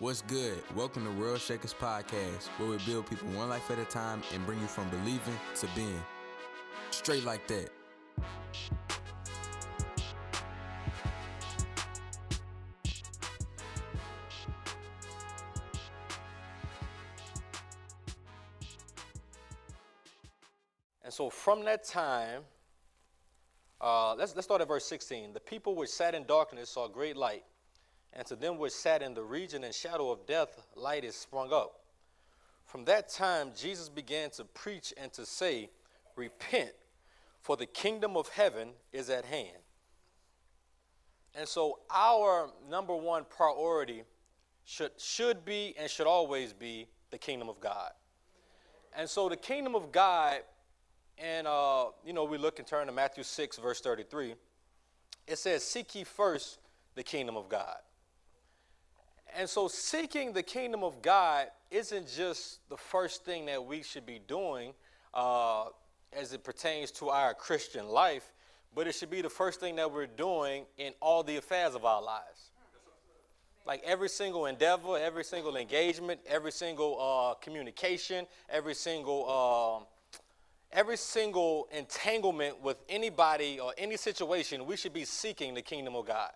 What's 0.00 0.22
good? 0.22 0.62
Welcome 0.76 1.04
to 1.06 1.10
World 1.20 1.40
Shakers 1.40 1.74
Podcast, 1.74 2.46
where 2.56 2.68
we 2.70 2.78
build 2.86 3.10
people 3.10 3.26
one 3.30 3.48
life 3.48 3.68
at 3.68 3.80
a 3.80 3.84
time 3.84 4.22
and 4.32 4.46
bring 4.46 4.60
you 4.60 4.68
from 4.68 4.88
believing 4.90 5.36
to 5.56 5.66
being. 5.74 6.00
Straight 6.92 7.24
like 7.24 7.48
that. 7.48 7.68
And 21.02 21.12
so 21.12 21.28
from 21.28 21.64
that 21.64 21.82
time, 21.82 22.42
uh, 23.80 24.14
let's, 24.14 24.32
let's 24.36 24.46
start 24.46 24.60
at 24.60 24.68
verse 24.68 24.84
16. 24.84 25.32
The 25.32 25.40
people 25.40 25.74
which 25.74 25.90
sat 25.90 26.14
in 26.14 26.24
darkness 26.24 26.70
saw 26.70 26.86
great 26.86 27.16
light, 27.16 27.42
and 28.18 28.26
to 28.26 28.34
them 28.34 28.58
which 28.58 28.72
sat 28.72 29.00
in 29.00 29.14
the 29.14 29.22
region 29.22 29.62
and 29.62 29.72
shadow 29.72 30.10
of 30.10 30.26
death, 30.26 30.60
light 30.74 31.04
is 31.04 31.14
sprung 31.14 31.52
up. 31.52 31.78
From 32.66 32.84
that 32.86 33.08
time, 33.08 33.52
Jesus 33.56 33.88
began 33.88 34.30
to 34.30 34.44
preach 34.44 34.92
and 35.00 35.12
to 35.12 35.24
say, 35.24 35.70
Repent, 36.16 36.72
for 37.40 37.56
the 37.56 37.64
kingdom 37.64 38.16
of 38.16 38.28
heaven 38.30 38.70
is 38.92 39.08
at 39.08 39.24
hand. 39.24 39.56
And 41.36 41.46
so, 41.46 41.78
our 41.94 42.50
number 42.68 42.96
one 42.96 43.24
priority 43.24 44.02
should, 44.64 44.90
should 44.98 45.44
be 45.44 45.76
and 45.78 45.88
should 45.88 46.08
always 46.08 46.52
be 46.52 46.88
the 47.12 47.18
kingdom 47.18 47.48
of 47.48 47.60
God. 47.60 47.92
And 48.96 49.08
so, 49.08 49.28
the 49.28 49.36
kingdom 49.36 49.76
of 49.76 49.92
God 49.92 50.40
and, 51.18 51.46
uh, 51.46 51.86
you 52.04 52.12
know, 52.12 52.24
we 52.24 52.36
look 52.36 52.58
and 52.58 52.66
turn 52.66 52.88
to 52.88 52.92
Matthew 52.92 53.22
6, 53.22 53.58
verse 53.58 53.80
33. 53.80 54.34
It 55.28 55.38
says, 55.38 55.62
Seek 55.62 55.94
ye 55.94 56.02
first 56.02 56.58
the 56.96 57.04
kingdom 57.04 57.36
of 57.36 57.48
God. 57.48 57.76
And 59.36 59.48
so, 59.48 59.68
seeking 59.68 60.32
the 60.32 60.42
kingdom 60.42 60.82
of 60.82 61.02
God 61.02 61.48
isn't 61.70 62.08
just 62.08 62.68
the 62.68 62.76
first 62.76 63.24
thing 63.24 63.46
that 63.46 63.64
we 63.64 63.82
should 63.82 64.06
be 64.06 64.20
doing 64.26 64.72
uh, 65.14 65.66
as 66.12 66.32
it 66.32 66.44
pertains 66.44 66.90
to 66.92 67.10
our 67.10 67.34
Christian 67.34 67.88
life, 67.88 68.32
but 68.74 68.86
it 68.86 68.94
should 68.94 69.10
be 69.10 69.22
the 69.22 69.28
first 69.28 69.60
thing 69.60 69.76
that 69.76 69.92
we're 69.92 70.06
doing 70.06 70.64
in 70.76 70.92
all 71.00 71.22
the 71.22 71.36
affairs 71.36 71.74
of 71.74 71.84
our 71.84 72.02
lives. 72.02 72.50
Like 73.66 73.82
every 73.84 74.08
single 74.08 74.46
endeavor, 74.46 74.96
every 74.96 75.24
single 75.24 75.56
engagement, 75.56 76.20
every 76.26 76.52
single 76.52 76.98
uh, 77.00 77.34
communication, 77.34 78.26
every 78.48 78.74
single. 78.74 79.82
Uh, 79.82 79.84
every 80.72 80.96
single 80.96 81.66
entanglement 81.72 82.60
with 82.62 82.76
anybody 82.88 83.58
or 83.58 83.72
any 83.78 83.96
situation, 83.96 84.66
we 84.66 84.76
should 84.76 84.92
be 84.92 85.04
seeking 85.04 85.54
the 85.54 85.62
kingdom 85.62 85.94
of 85.94 86.06
God. 86.06 86.30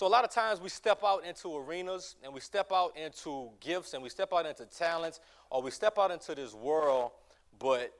So 0.00 0.06
a 0.06 0.08
lot 0.08 0.24
of 0.24 0.30
times 0.30 0.62
we 0.62 0.70
step 0.70 1.00
out 1.04 1.26
into 1.26 1.54
arenas 1.54 2.16
and 2.24 2.32
we 2.32 2.40
step 2.40 2.72
out 2.72 2.96
into 2.96 3.50
gifts 3.60 3.92
and 3.92 4.02
we 4.02 4.08
step 4.08 4.32
out 4.32 4.46
into 4.46 4.64
talents 4.64 5.20
or 5.50 5.60
we 5.60 5.70
step 5.70 5.98
out 5.98 6.10
into 6.10 6.34
this 6.34 6.54
world, 6.54 7.10
but 7.58 7.92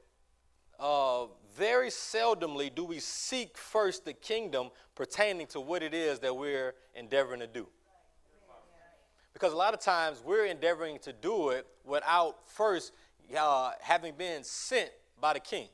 uh, 0.78 1.26
very 1.54 1.90
seldomly 1.90 2.74
do 2.74 2.84
we 2.84 3.00
seek 3.00 3.58
first 3.58 4.06
the 4.06 4.14
kingdom 4.14 4.70
pertaining 4.94 5.46
to 5.48 5.60
what 5.60 5.82
it 5.82 5.92
is 5.92 6.18
that 6.20 6.34
we're 6.34 6.72
endeavoring 6.94 7.40
to 7.40 7.46
do. 7.46 7.68
Because 9.34 9.52
a 9.52 9.56
lot 9.56 9.74
of 9.74 9.80
times 9.80 10.22
we're 10.24 10.46
endeavoring 10.46 10.98
to 11.00 11.12
do 11.12 11.50
it 11.50 11.66
without 11.84 12.48
first 12.48 12.92
uh, 13.38 13.72
having 13.82 14.14
been 14.14 14.42
sent 14.42 14.88
by 15.20 15.34
the 15.34 15.40
king. 15.40 15.68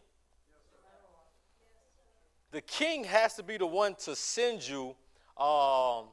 The 2.51 2.63
king 2.63 3.05
has 3.05 3.35
to 3.35 3.45
be 3.45 3.59
the 3.59 3.67
one 3.67 3.95
to 4.01 4.17
send 4.17 4.67
you 4.67 4.97
um, 5.37 6.07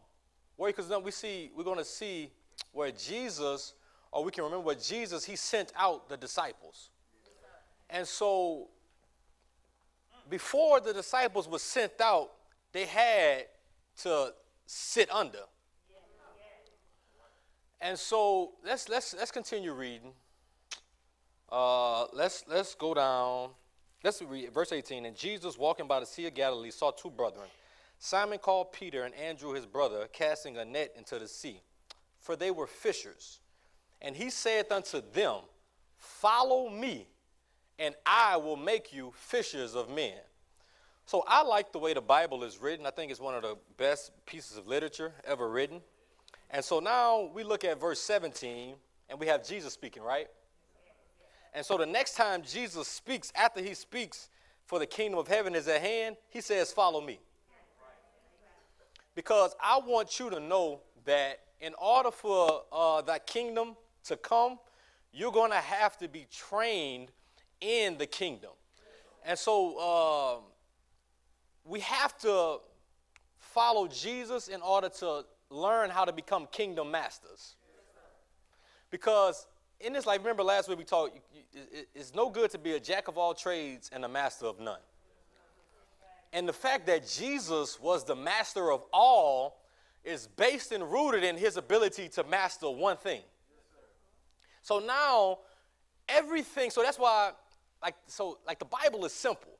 where 0.56 0.70
because 0.70 0.88
then 0.88 1.04
we 1.04 1.12
see 1.12 1.52
we're 1.56 1.64
going 1.64 1.78
to 1.78 1.86
see 1.86 2.32
where 2.72 2.92
Jesus, 2.92 3.74
or 4.12 4.24
we 4.24 4.32
can 4.32 4.44
remember 4.44 4.66
where 4.66 4.76
Jesus 4.76 5.24
he 5.26 5.36
sent 5.36 5.72
out 5.76 6.10
the 6.10 6.18
disciples, 6.18 6.90
and 7.90 8.08
so 8.08 8.70
before 10.30 10.80
the 10.80 10.94
disciples 10.94 11.48
were 11.48 11.60
sent 11.60 12.00
out, 12.02 12.32
they 12.72 12.86
had 12.86 13.46
to 14.02 14.34
sit 14.66 15.12
under. 15.12 15.40
And 17.82 18.00
so 18.00 18.54
let's 18.66 18.88
let's 18.88 19.14
let's 19.14 19.32
continue 19.32 19.74
reading. 19.74 20.14
Uh, 21.52 22.06
let's 22.14 22.46
let's 22.48 22.76
go 22.76 22.94
down. 22.94 23.50
Let's 24.04 24.22
read 24.22 24.54
verse 24.54 24.72
18. 24.72 25.06
And 25.06 25.16
Jesus, 25.16 25.58
walking 25.58 25.88
by 25.88 26.00
the 26.00 26.06
Sea 26.06 26.28
of 26.28 26.34
Galilee, 26.34 26.72
saw 26.72 26.92
two 26.92 27.10
brethren, 27.10 27.48
Simon 28.00 28.38
called 28.38 28.74
Peter 28.74 29.04
and 29.04 29.16
Andrew 29.16 29.54
his 29.54 29.66
brother, 29.66 30.08
casting 30.12 30.58
a 30.58 30.66
net 30.66 30.94
into 30.98 31.18
the 31.20 31.28
sea, 31.28 31.62
for 32.20 32.36
they 32.36 32.52
were 32.52 32.68
fishers. 32.68 33.40
And 34.02 34.16
he 34.16 34.30
saith 34.30 34.72
unto 34.72 35.02
them, 35.14 35.42
Follow 35.98 36.70
me, 36.70 37.08
and 37.80 37.96
I 38.06 38.38
will 38.38 38.58
make 38.58 38.92
you 38.92 39.14
fishers 39.16 39.76
of 39.76 39.90
men. 39.90 40.18
So 41.06 41.24
I 41.28 41.44
like 41.44 41.72
the 41.72 41.80
way 41.80 41.94
the 41.94 42.02
Bible 42.02 42.44
is 42.44 42.62
written. 42.62 42.86
I 42.86 42.92
think 42.92 43.12
it's 43.12 43.20
one 43.20 43.36
of 43.36 43.42
the 43.42 43.58
best 43.78 44.12
pieces 44.26 44.58
of 44.58 44.68
literature 44.68 45.14
ever 45.26 45.50
written. 45.50 45.82
And 46.50 46.64
so 46.64 46.80
now 46.80 47.32
we 47.34 47.44
look 47.44 47.64
at 47.64 47.80
verse 47.80 48.00
17, 48.02 48.76
and 49.10 49.20
we 49.20 49.28
have 49.28 49.46
Jesus 49.46 49.74
speaking, 49.74 50.04
right? 50.04 50.28
And 51.54 51.66
so 51.66 51.78
the 51.78 51.86
next 51.86 52.16
time 52.16 52.44
Jesus 52.44 52.88
speaks, 52.88 53.32
after 53.36 53.62
he 53.62 53.74
speaks, 53.74 54.30
for 54.66 54.80
the 54.80 54.86
kingdom 54.86 55.20
of 55.20 55.28
heaven 55.28 55.56
is 55.56 55.68
at 55.68 55.82
hand, 55.82 56.16
he 56.30 56.42
says, 56.42 56.72
Follow 56.72 57.02
me. 57.02 57.20
Because 59.16 59.56
I 59.62 59.80
want 59.80 60.20
you 60.20 60.30
to 60.30 60.40
know 60.40 60.82
that 61.06 61.40
in 61.62 61.74
order 61.82 62.12
for 62.12 62.64
uh, 62.72 63.02
that 63.04 63.28
kingdom 63.28 63.76
to 64.06 64.18
come, 64.18 64.60
you're 65.12 65.32
going 65.32 65.52
to 65.52 65.58
have 65.58 65.98
to 66.00 66.08
be 66.08 66.26
trained 66.32 67.10
in 67.62 67.98
the 67.98 68.06
kingdom. 68.06 68.52
And 69.26 69.38
so 69.38 69.78
uh, 69.78 70.42
we 71.64 71.80
have 71.82 72.18
to 72.20 72.58
follow 73.40 73.88
Jesus 73.88 74.48
in 74.48 74.62
order 74.62 74.90
to 74.90 75.24
learn 75.50 75.90
how 75.90 76.04
to 76.04 76.12
become 76.12 76.48
kingdom 76.52 76.92
masters. 76.92 77.56
Because 78.90 79.48
in 79.80 79.94
this 79.94 80.06
life, 80.06 80.20
remember 80.20 80.44
last 80.44 80.68
week 80.68 80.78
we 80.78 80.84
talked, 80.84 81.20
it's 81.94 82.14
no 82.14 82.30
good 82.30 82.50
to 82.52 82.58
be 82.58 82.74
a 82.74 82.80
jack 82.80 83.08
of 83.08 83.18
all 83.18 83.34
trades 83.34 83.90
and 83.94 84.04
a 84.04 84.10
master 84.10 84.46
of 84.46 84.60
none. 84.60 84.80
And 86.34 86.50
the 86.50 86.54
fact 86.54 86.88
that 86.88 87.08
Jesus 87.08 87.80
was 87.80 88.04
the 88.04 88.16
master 88.16 88.72
of 88.72 88.84
all 88.92 89.62
is 90.04 90.28
based 90.28 90.72
and 90.72 90.92
rooted 90.92 91.24
in 91.24 91.38
his 91.38 91.56
ability 91.58 92.10
to 92.10 92.24
master 92.24 92.70
one 92.70 92.98
thing. 92.98 93.22
So 94.64 94.80
now, 94.80 95.40
everything, 96.10 96.72
so 96.72 96.82
that's 96.82 96.98
why, 96.98 97.32
like, 97.82 97.96
so, 98.08 98.40
like 98.48 98.58
the 98.60 98.66
Bible 98.66 99.06
is 99.06 99.14
simple, 99.14 99.52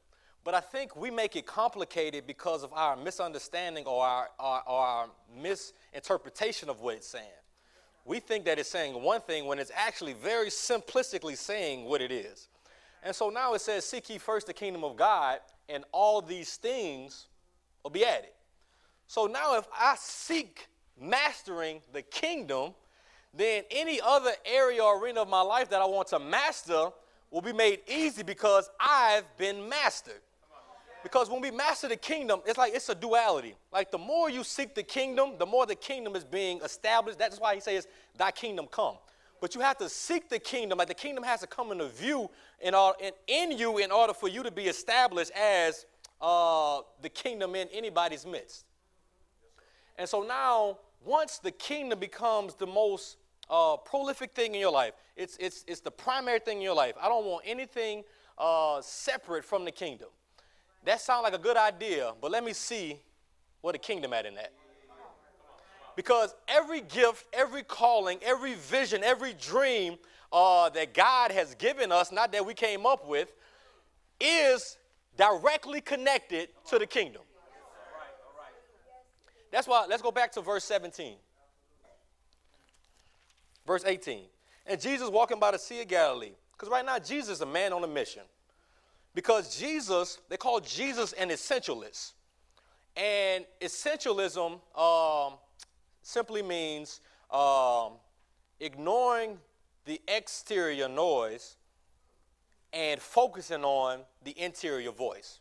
but 0.44 0.54
I 0.54 0.60
think 0.60 0.96
we 0.96 1.12
make 1.12 1.36
it 1.36 1.46
complicated 1.46 2.26
because 2.26 2.64
of 2.64 2.74
our 2.74 2.98
misunderstanding 2.98 3.86
or 3.86 4.04
our, 4.04 4.30
our, 4.40 4.64
our 4.66 5.10
misinterpretation 5.42 6.70
of 6.70 6.82
what 6.82 6.96
it's 6.96 7.08
saying. 7.08 7.26
We 8.06 8.20
think 8.20 8.46
that 8.46 8.60
it's 8.60 8.70
saying 8.70 9.02
one 9.02 9.22
thing 9.22 9.46
when 9.46 9.60
it's 9.60 9.72
actually 9.74 10.14
very 10.14 10.48
simplistically 10.48 11.38
saying 11.38 11.86
what 11.86 12.02
it 12.02 12.12
is. 12.12 12.50
And 13.02 13.16
so 13.16 13.30
now 13.30 13.54
it 13.54 13.62
says, 13.62 13.86
Seek 13.86 14.10
ye 14.10 14.18
first 14.18 14.48
the 14.48 14.54
kingdom 14.54 14.84
of 14.84 14.98
God, 14.98 15.40
and 15.70 15.84
all 15.92 16.22
these 16.22 16.58
things 16.58 17.28
will 17.84 17.92
be 17.92 18.06
added. 18.06 18.30
So 19.08 19.28
now, 19.28 19.58
if 19.58 19.68
I 19.78 19.96
seek 19.98 20.68
mastering 21.00 21.82
the 21.92 22.02
kingdom, 22.02 22.74
then 23.34 23.64
any 23.72 24.00
other 24.02 24.32
area 24.46 24.84
or 24.84 25.02
arena 25.02 25.22
of 25.22 25.30
my 25.30 25.42
life 25.42 25.70
that 25.70 25.82
I 25.82 25.86
want 25.86 26.08
to 26.10 26.20
master 26.20 26.90
will 27.32 27.42
be 27.42 27.54
made 27.54 27.80
easy 27.88 28.24
because 28.24 28.70
I've 28.80 29.26
been 29.38 29.68
mastered. 29.68 30.22
Because 31.02 31.30
when 31.30 31.42
we 31.42 31.52
master 31.52 31.90
the 31.90 31.98
kingdom, 31.98 32.42
it's 32.46 32.58
like 32.58 32.74
it's 32.74 32.88
a 32.88 32.96
duality. 32.96 33.56
Like 33.74 33.92
the 33.92 33.98
more 33.98 34.30
you 34.30 34.44
seek 34.44 34.74
the 34.74 34.84
kingdom, 34.84 35.34
the 35.38 35.46
more 35.46 35.66
the 35.66 35.76
kingdom 35.76 36.16
is 36.16 36.24
being 36.24 36.62
established. 36.62 37.20
That's 37.20 37.40
why 37.40 37.56
he 37.56 37.60
says, 37.60 37.88
Thy 38.18 38.32
kingdom 38.32 38.68
come. 38.72 38.96
But 39.44 39.56
you 39.56 39.60
have 39.60 39.78
to 39.80 39.90
seek 39.90 40.30
the 40.30 40.40
kingdom. 40.40 40.78
Like 40.78 40.88
the 40.88 40.94
kingdom 40.94 41.22
has 41.26 41.42
to 41.42 41.48
come 41.48 41.74
into 41.74 41.90
view 41.90 42.30
in, 42.62 42.74
all, 42.74 42.96
in, 43.02 43.12
in 43.28 43.58
you 43.58 43.78
in 43.78 43.92
order 43.92 44.14
for 44.14 44.30
you 44.30 44.42
to 44.42 44.52
be 44.52 44.68
established 44.68 45.32
as 45.32 45.86
uh, 46.22 46.80
the 47.02 47.10
kingdom 47.10 47.54
in 47.54 47.68
anybody's 47.74 48.26
midst. 48.26 48.64
And 49.98 50.08
so 50.08 50.24
now, 50.24 50.78
once 51.04 51.40
the 51.40 51.52
kingdom 51.52 52.00
becomes 52.00 52.56
the 52.56 52.66
most 52.66 53.18
uh, 53.50 53.76
prolific 53.76 54.32
thing 54.32 54.56
in 54.56 54.62
your 54.62 54.72
life, 54.72 54.94
it's, 55.18 55.36
it's, 55.42 55.66
it's 55.68 55.82
the 55.82 55.92
primary 55.92 56.40
thing 56.40 56.60
in 56.60 56.64
your 56.64 56.74
life. 56.74 56.94
I 57.02 57.10
don't 57.10 57.26
want 57.26 57.44
anything 57.46 58.06
uh, 58.38 58.80
separate 58.82 59.44
from 59.44 59.66
the 59.66 59.72
kingdom. 59.72 60.08
That 60.86 61.02
sounds 61.02 61.24
like 61.24 61.34
a 61.34 61.38
good 61.38 61.58
idea, 61.58 62.14
but 62.22 62.32
let 62.32 62.46
me 62.46 62.54
see 62.54 62.98
what 63.60 63.74
the 63.74 63.80
kingdom 63.80 64.14
at 64.14 64.26
in 64.26 64.36
that. 64.36 64.54
Because 65.96 66.34
every 66.48 66.82
gift, 66.82 67.26
every 67.34 67.64
calling, 67.64 68.20
every 68.22 68.56
vision, 68.56 69.04
every 69.04 69.34
dream 69.34 69.98
uh, 70.32 70.70
that 70.70 70.94
God 70.94 71.32
has 71.32 71.56
given 71.56 71.92
us, 71.92 72.12
not 72.12 72.32
that 72.32 72.46
we 72.46 72.54
came 72.54 72.86
up 72.86 73.08
with, 73.08 73.32
is 74.20 74.78
directly 75.18 75.82
connected 75.82 76.50
to 76.70 76.80
the 76.80 76.88
kingdom. 76.88 77.22
That's 79.52 79.68
why, 79.68 79.86
let's 79.88 80.02
go 80.02 80.12
back 80.12 80.32
to 80.32 80.42
verse 80.42 80.64
17. 80.64 81.16
Verse 83.68 83.84
18. 83.86 84.24
And 84.66 84.82
Jesus 84.82 85.10
walking 85.10 85.40
by 85.40 85.52
the 85.52 85.60
Sea 85.60 85.82
of 85.82 85.88
Galilee. 85.88 86.32
Because 86.54 86.70
right 86.70 86.86
now, 86.86 86.98
Jesus 86.98 87.36
is 87.36 87.42
a 87.42 87.46
man 87.46 87.72
on 87.72 87.84
a 87.84 87.88
mission. 87.88 88.24
Because 89.14 89.56
Jesus, 89.56 90.20
they 90.30 90.38
call 90.38 90.60
Jesus 90.60 91.14
an 91.14 91.30
essentialist. 91.30 92.14
And 92.96 93.46
essentialism 93.62 94.60
um, 94.76 95.34
simply 96.04 96.44
means 96.44 97.02
um, 97.32 97.94
ignoring 98.60 99.40
the 99.86 100.00
exterior 100.08 100.88
noise 100.88 101.56
and 102.72 103.02
focusing 103.02 103.64
on 103.64 104.02
the 104.24 104.40
interior 104.40 104.92
voice. 104.92 105.40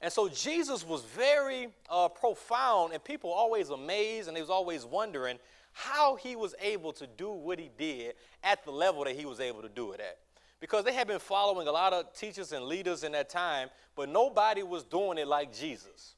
And 0.00 0.12
so 0.12 0.28
Jesus 0.28 0.86
was 0.86 1.02
very 1.04 1.68
uh, 1.90 2.08
profound, 2.08 2.92
and 2.92 3.02
people 3.02 3.30
always 3.30 3.70
amazed 3.70 4.28
and 4.28 4.36
they 4.36 4.40
was 4.40 4.50
always 4.50 4.84
wondering 4.84 5.38
how 5.72 6.16
he 6.16 6.36
was 6.36 6.54
able 6.60 6.92
to 6.92 7.06
do 7.06 7.30
what 7.30 7.58
he 7.58 7.70
did 7.76 8.14
at 8.42 8.64
the 8.64 8.70
level 8.70 9.04
that 9.04 9.16
he 9.16 9.26
was 9.26 9.40
able 9.40 9.62
to 9.62 9.68
do 9.68 9.92
it 9.92 10.00
at. 10.00 10.18
Because 10.60 10.84
they 10.84 10.92
had 10.92 11.06
been 11.06 11.18
following 11.18 11.68
a 11.68 11.72
lot 11.72 11.92
of 11.92 12.14
teachers 12.14 12.52
and 12.52 12.64
leaders 12.64 13.04
in 13.04 13.12
that 13.12 13.28
time, 13.28 13.68
but 13.94 14.08
nobody 14.08 14.62
was 14.62 14.84
doing 14.84 15.18
it 15.18 15.28
like 15.28 15.54
Jesus. 15.54 16.14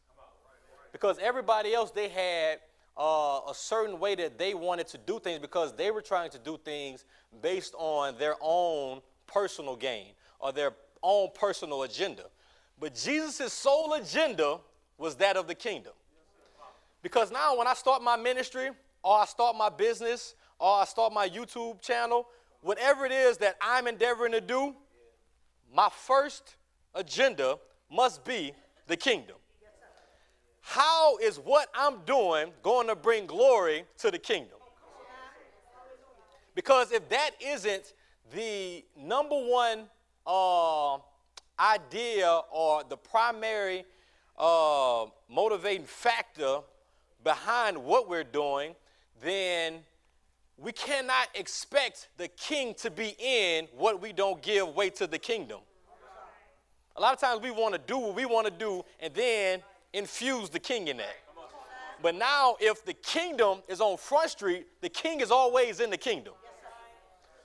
Because 0.92 1.18
everybody 1.20 1.74
else, 1.74 1.90
they 1.90 2.08
had 2.08 2.60
uh, 2.98 3.40
a 3.48 3.54
certain 3.54 4.00
way 4.00 4.14
that 4.16 4.38
they 4.38 4.54
wanted 4.54 4.88
to 4.88 4.98
do 4.98 5.20
things 5.20 5.38
because 5.38 5.72
they 5.74 5.90
were 5.90 6.02
trying 6.02 6.30
to 6.30 6.38
do 6.38 6.58
things 6.64 7.04
based 7.40 7.74
on 7.78 8.18
their 8.18 8.34
own 8.40 9.00
personal 9.26 9.76
gain 9.76 10.08
or 10.40 10.52
their 10.52 10.72
own 11.02 11.28
personal 11.34 11.84
agenda. 11.84 12.24
But 12.80 12.94
Jesus' 12.94 13.52
sole 13.52 13.94
agenda 13.94 14.58
was 14.96 15.14
that 15.16 15.36
of 15.36 15.46
the 15.46 15.54
kingdom. 15.54 15.92
Because 17.02 17.30
now, 17.30 17.56
when 17.56 17.68
I 17.68 17.74
start 17.74 18.02
my 18.02 18.16
ministry, 18.16 18.70
or 19.02 19.18
I 19.18 19.24
start 19.26 19.56
my 19.56 19.68
business, 19.68 20.34
or 20.58 20.80
I 20.80 20.84
start 20.84 21.12
my 21.12 21.28
YouTube 21.28 21.80
channel, 21.80 22.26
whatever 22.60 23.06
it 23.06 23.12
is 23.12 23.38
that 23.38 23.56
I'm 23.62 23.86
endeavoring 23.86 24.32
to 24.32 24.40
do, 24.40 24.74
my 25.72 25.88
first 25.92 26.56
agenda 26.94 27.58
must 27.90 28.24
be 28.24 28.52
the 28.88 28.96
kingdom. 28.96 29.36
How 30.70 31.16
is 31.16 31.38
what 31.38 31.70
I'm 31.74 32.00
doing 32.04 32.52
going 32.62 32.88
to 32.88 32.94
bring 32.94 33.24
glory 33.24 33.84
to 34.00 34.10
the 34.10 34.18
kingdom? 34.18 34.58
Because 36.54 36.92
if 36.92 37.08
that 37.08 37.30
isn't 37.40 37.94
the 38.34 38.84
number 38.94 39.34
one 39.34 39.84
uh, 40.26 40.98
idea 41.58 42.42
or 42.52 42.82
the 42.86 42.98
primary 42.98 43.86
uh, 44.38 45.06
motivating 45.30 45.86
factor 45.86 46.58
behind 47.24 47.78
what 47.78 48.06
we're 48.06 48.22
doing, 48.22 48.74
then 49.22 49.78
we 50.58 50.72
cannot 50.72 51.28
expect 51.34 52.10
the 52.18 52.28
king 52.28 52.74
to 52.74 52.90
be 52.90 53.16
in 53.18 53.68
what 53.74 54.02
we 54.02 54.12
don't 54.12 54.42
give 54.42 54.76
way 54.76 54.90
to 54.90 55.06
the 55.06 55.18
kingdom. 55.18 55.60
A 56.96 57.00
lot 57.00 57.14
of 57.14 57.20
times 57.20 57.40
we 57.40 57.52
want 57.52 57.72
to 57.72 57.80
do 57.86 57.96
what 57.96 58.14
we 58.14 58.26
want 58.26 58.46
to 58.46 58.52
do 58.52 58.84
and 59.00 59.14
then 59.14 59.62
infuse 59.92 60.50
the 60.50 60.58
king 60.58 60.88
in 60.88 60.98
that. 60.98 61.16
But 62.00 62.14
now, 62.14 62.56
if 62.60 62.84
the 62.84 62.94
kingdom 62.94 63.58
is 63.68 63.80
on 63.80 63.96
Front 63.96 64.30
Street, 64.30 64.66
the 64.80 64.88
king 64.88 65.20
is 65.20 65.30
always 65.30 65.80
in 65.80 65.90
the 65.90 65.96
kingdom. 65.96 66.34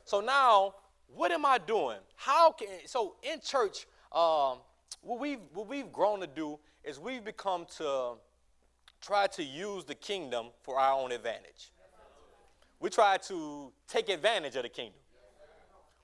So 0.06 0.22
now, 0.22 0.76
what 1.16 1.32
am 1.32 1.46
I 1.46 1.58
doing? 1.58 1.98
How 2.16 2.52
can 2.52 2.68
so 2.86 3.16
in 3.24 3.40
church? 3.42 3.88
Um, 4.12 4.58
what 5.02 5.20
we've 5.20 5.40
what 5.54 5.68
we've 5.68 5.92
grown 5.92 6.20
to 6.20 6.28
do 6.28 6.60
is 6.84 7.00
we've 7.00 7.24
become 7.24 7.66
to 7.78 8.14
try 9.02 9.28
to 9.28 9.44
use 9.44 9.86
the 9.86 9.96
kingdom 9.96 10.48
for 10.62 10.80
our 10.80 11.00
own 11.00 11.12
advantage. 11.12 11.72
We 12.80 12.90
try 12.90 13.18
to 13.28 13.72
take 13.88 14.10
advantage 14.10 14.56
of 14.56 14.64
the 14.64 14.70
kingdom. 14.70 15.00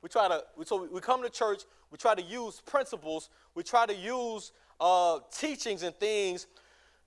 We 0.01 0.09
try 0.09 0.27
to 0.27 0.43
so 0.65 0.87
we 0.91 1.01
come 1.01 1.21
to 1.23 1.29
church. 1.29 1.63
We 1.91 1.97
try 1.97 2.15
to 2.15 2.21
use 2.21 2.61
principles. 2.61 3.29
We 3.55 3.63
try 3.63 3.85
to 3.85 3.95
use 3.95 4.51
uh, 4.79 5.19
teachings 5.31 5.83
and 5.83 5.95
things 5.95 6.47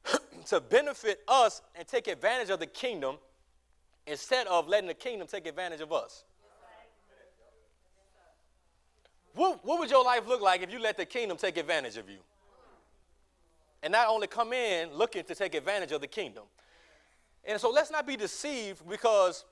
to 0.47 0.61
benefit 0.61 1.21
us 1.29 1.63
and 1.75 1.87
take 1.87 2.09
advantage 2.09 2.51
of 2.51 2.61
the 2.61 2.67
kingdom 2.67 3.17
instead 4.07 4.47
of 4.47 4.69
letting 4.69 4.89
the 4.89 4.95
kingdom 4.95 5.27
take 5.27 5.47
advantage 5.47 5.81
of 5.81 5.93
us. 5.93 6.25
What, 9.35 9.65
what 9.65 9.79
would 9.79 9.91
your 9.91 10.05
life 10.05 10.27
look 10.29 10.43
like 10.43 10.63
if 10.63 10.71
you 10.71 10.79
let 10.79 10.97
the 10.97 11.07
kingdom 11.07 11.37
take 11.37 11.57
advantage 11.57 11.97
of 11.97 12.09
you? 12.09 12.19
And 13.83 13.93
not 13.93 14.09
only 14.09 14.27
come 14.27 14.53
in 14.53 14.93
looking 14.93 15.25
to 15.25 15.35
take 15.35 15.55
advantage 15.55 15.93
of 15.93 16.01
the 16.01 16.07
kingdom. 16.07 16.45
And 17.45 17.61
so 17.61 17.71
let's 17.71 17.91
not 17.91 18.07
be 18.07 18.17
deceived 18.17 18.89
because 18.89 19.45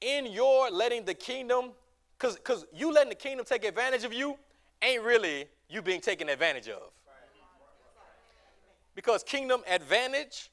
in 0.00 0.26
your 0.26 0.70
letting 0.70 1.04
the 1.04 1.14
kingdom, 1.14 1.72
because 2.18 2.66
you 2.74 2.92
letting 2.92 3.10
the 3.10 3.14
kingdom 3.14 3.44
take 3.44 3.64
advantage 3.64 4.04
of 4.04 4.12
you 4.12 4.36
ain't 4.80 5.02
really 5.02 5.46
you 5.68 5.82
being 5.82 6.00
taken 6.00 6.28
advantage 6.28 6.68
of. 6.68 6.82
Because 8.94 9.22
kingdom 9.22 9.62
advantage 9.68 10.50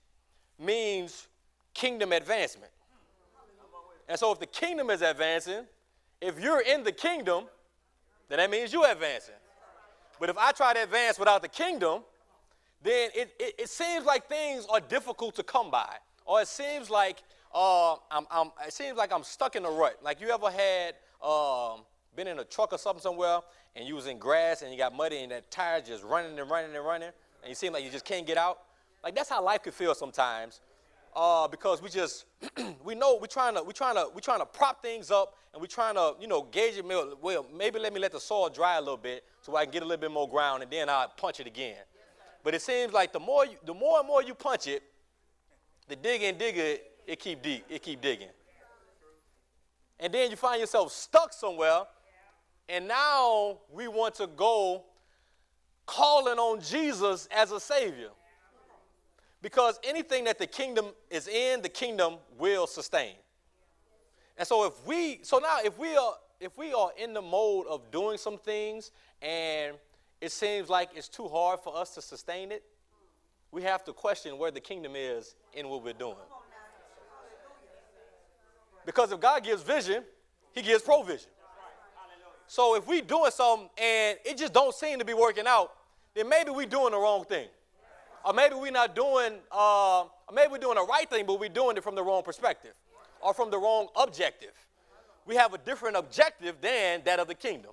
means 0.58 1.28
kingdom 1.74 2.12
advancement. 2.12 2.72
And 4.08 4.18
so 4.18 4.32
if 4.32 4.40
the 4.40 4.48
kingdom 4.48 4.90
is 4.90 5.02
advancing, 5.02 5.66
if 6.22 6.40
you're 6.40 6.62
in 6.62 6.84
the 6.84 6.92
kingdom, 6.92 7.46
then 8.28 8.40
that 8.40 8.50
means 8.50 8.74
you're 8.74 8.90
advancing. 8.90 9.36
But 10.20 10.30
if 10.30 10.38
I 10.38 10.52
try 10.52 10.74
to 10.74 10.84
advance 10.84 11.18
without 11.18 11.42
the 11.42 11.48
kingdom, 11.48 12.02
then 12.82 13.10
it, 13.16 13.34
it, 13.40 13.56
it 13.60 13.70
seems 13.70 14.06
like 14.06 14.28
things 14.28 14.66
are 14.70 14.80
difficult 14.80 15.36
to 15.36 15.44
come 15.44 15.72
by. 15.72 15.96
Or 16.26 16.42
it 16.42 16.48
seems 16.48 16.90
like 16.90 17.24
uh, 17.54 17.94
I'm, 18.12 18.26
I'm, 18.30 18.52
it 18.66 18.74
seems 18.74 18.98
like 18.98 19.14
I'm 19.14 19.24
stuck 19.24 19.56
in 19.56 19.66
a 19.66 19.70
rut. 19.70 19.98
Like 20.02 20.22
you 20.22 20.30
ever 20.30 20.52
had 20.52 20.96
um, 21.24 21.86
been 22.16 22.28
in 22.28 22.40
a 22.40 22.44
truck 22.44 22.74
or 22.74 22.78
something 22.78 23.02
somewhere 23.02 23.40
and 23.76 23.88
you 23.88 23.96
was 23.96 24.08
in 24.08 24.18
grass 24.18 24.62
and 24.62 24.72
you 24.72 24.78
got 24.78 24.96
muddy 24.96 25.20
and 25.20 25.32
that 25.32 25.50
tire 25.52 25.82
just 25.82 26.04
running 26.04 26.38
and 26.38 26.50
running 26.50 26.76
and 26.76 26.86
running 26.86 27.12
and 27.42 27.50
you 27.50 27.56
seem 27.56 27.74
like 27.74 27.84
you 27.84 27.90
just 27.90 28.06
can't 28.06 28.26
get 28.26 28.38
out. 28.38 28.60
Like 29.04 29.16
that's 29.16 29.30
how 29.30 29.44
life 29.44 29.64
could 29.64 29.74
feel 29.74 29.96
sometimes, 29.96 30.62
uh, 31.16 31.48
because 31.48 31.82
we 31.82 31.90
just 31.90 32.26
we 32.84 32.96
know 32.96 33.18
we're 33.20 33.28
trying 33.28 33.56
to 33.56 33.64
we're 33.64 33.72
trying 33.72 33.96
to 33.96 34.08
we're 34.14 34.20
trying 34.20 34.40
to 34.40 34.46
prop 34.46 34.82
things 34.82 35.12
up 35.12 35.36
and 35.54 35.62
we're 35.62 35.68
trying 35.68 35.96
to 35.96 36.14
you 36.20 36.28
know 36.28 36.44
gauge 36.52 36.78
it. 36.78 36.86
Well, 37.22 37.46
maybe 37.56 37.80
let 37.80 37.94
me 37.94 38.00
let 38.00 38.12
the 38.12 38.20
soil 38.20 38.50
dry 38.50 38.78
a 38.78 38.82
little 38.82 38.98
bit 38.98 39.24
so 39.42 39.56
I 39.56 39.64
can 39.64 39.72
get 39.72 39.84
a 39.84 39.86
little 39.86 40.02
bit 40.02 40.12
more 40.12 40.30
ground 40.30 40.64
and 40.64 40.72
then 40.72 40.90
I'll 40.90 41.08
punch 41.10 41.40
it 41.40 41.48
again. 41.48 41.78
But 42.44 42.56
it 42.56 42.62
seems 42.62 42.94
like 42.94 43.14
the 43.14 43.20
more 43.20 43.46
you, 43.46 43.58
the 43.66 43.74
more 43.74 44.00
and 44.00 44.08
more 44.08 44.24
you 44.24 44.34
punch 44.34 44.68
it, 44.68 44.84
the 45.88 45.96
digger 45.96 46.28
and 46.28 46.38
digger 46.38 46.62
it, 46.62 46.92
it 47.08 47.20
keep 47.20 47.42
deep 47.42 47.66
it 47.70 47.82
keep 47.82 48.02
digging. 48.02 48.30
And 50.00 50.14
then 50.14 50.30
you 50.30 50.38
find 50.38 50.62
yourself 50.62 50.94
stuck 50.94 51.34
somewhere, 51.34 51.82
and 52.70 52.88
now 52.88 53.58
we 53.74 53.90
want 53.90 54.16
to 54.16 54.28
go 54.28 54.86
calling 55.90 56.38
on 56.38 56.62
Jesus 56.62 57.28
as 57.36 57.52
a 57.52 57.60
Savior. 57.60 58.10
Because 59.42 59.80
anything 59.84 60.26
that 60.26 60.38
the 60.38 60.46
kingdom 60.46 60.88
is 61.10 61.28
in, 61.28 61.62
the 61.62 61.70
kingdom 61.70 62.16
will 62.38 62.68
sustain. 62.68 63.16
And 64.38 64.48
so 64.48 64.66
if 64.66 64.86
we 64.86 65.20
so 65.24 65.40
now 65.40 65.58
if 65.64 65.78
we 65.78 65.96
are 65.96 66.14
if 66.40 66.58
we 66.58 66.74
are 66.74 66.92
in 66.98 67.14
the 67.14 67.22
mode 67.22 67.66
of 67.68 67.90
doing 67.92 68.18
some 68.18 68.38
things 68.38 68.92
and 69.22 69.76
it 70.22 70.32
seems 70.32 70.70
like 70.70 70.90
it's 70.96 71.10
too 71.10 71.28
hard 71.28 71.60
for 71.62 71.76
us 71.76 71.96
to 71.96 72.02
sustain 72.02 72.52
it, 72.52 72.64
we 73.52 73.64
have 73.64 73.84
to 73.86 73.94
question 73.94 74.38
where 74.38 74.52
the 74.52 74.60
kingdom 74.60 74.94
is 74.96 75.36
in 75.54 75.68
what 75.68 75.84
we're 75.84 75.94
doing. 75.94 76.16
Because 78.86 79.12
if 79.12 79.20
God 79.20 79.44
gives 79.44 79.64
vision, 79.64 80.04
he 80.54 80.62
gives 80.62 80.84
provision. 80.84 81.30
So 82.48 82.76
if 82.76 82.88
we 82.88 83.02
doing 83.02 83.32
something 83.32 83.70
and 83.78 84.18
it 84.26 84.38
just 84.38 84.54
don't 84.54 84.74
seem 84.74 85.00
to 85.00 85.06
be 85.06 85.14
working 85.14 85.46
out, 85.48 85.72
then 86.16 86.30
maybe 86.30 86.52
we're 86.52 86.66
doing 86.66 86.92
the 86.92 86.98
wrong 86.98 87.24
thing. 87.26 87.48
Or 88.26 88.34
maybe 88.34 88.56
we're 88.56 88.72
not 88.72 88.96
doing, 88.96 89.34
uh, 89.52 90.06
maybe 90.34 90.52
we're 90.52 90.58
doing 90.58 90.76
the 90.76 90.86
right 90.86 91.10
thing, 91.10 91.26
but 91.26 91.40
we're 91.40 91.50
doing 91.50 91.78
it 91.78 91.84
from 91.84 91.96
the 91.96 92.04
wrong 92.04 92.24
perspective 92.24 92.74
or 93.22 93.34
from 93.34 93.50
the 93.50 93.58
wrong 93.58 93.88
objective. 93.96 94.54
We 95.26 95.36
have 95.36 95.54
a 95.54 95.58
different 95.58 95.96
objective 95.96 96.56
than 96.62 97.02
that 97.06 97.20
of 97.20 97.28
the 97.28 97.36
kingdom. 97.36 97.72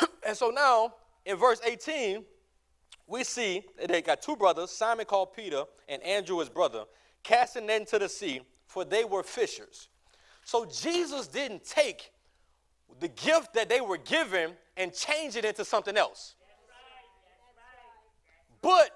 and 0.26 0.36
so 0.36 0.50
now, 0.50 0.94
in 1.24 1.36
verse 1.36 1.60
18, 1.64 2.24
we 3.06 3.22
see 3.22 3.62
that 3.78 3.88
they 3.88 4.02
got 4.02 4.22
two 4.22 4.36
brothers, 4.36 4.70
Simon 4.70 5.06
called 5.06 5.32
Peter 5.34 5.64
and 5.88 6.02
Andrew 6.02 6.40
his 6.40 6.48
brother, 6.48 6.84
casting 7.22 7.70
into 7.70 7.98
the 7.98 8.08
sea, 8.08 8.40
for 8.66 8.84
they 8.84 9.04
were 9.04 9.22
fishers. 9.22 9.88
So 10.44 10.64
Jesus 10.64 11.28
didn't 11.28 11.64
take 11.64 12.10
the 12.98 13.08
gift 13.08 13.54
that 13.54 13.68
they 13.68 13.80
were 13.80 13.98
given 13.98 14.52
and 14.76 14.92
change 14.92 15.36
it 15.36 15.44
into 15.44 15.64
something 15.64 15.96
else 15.96 16.34
but 18.66 18.90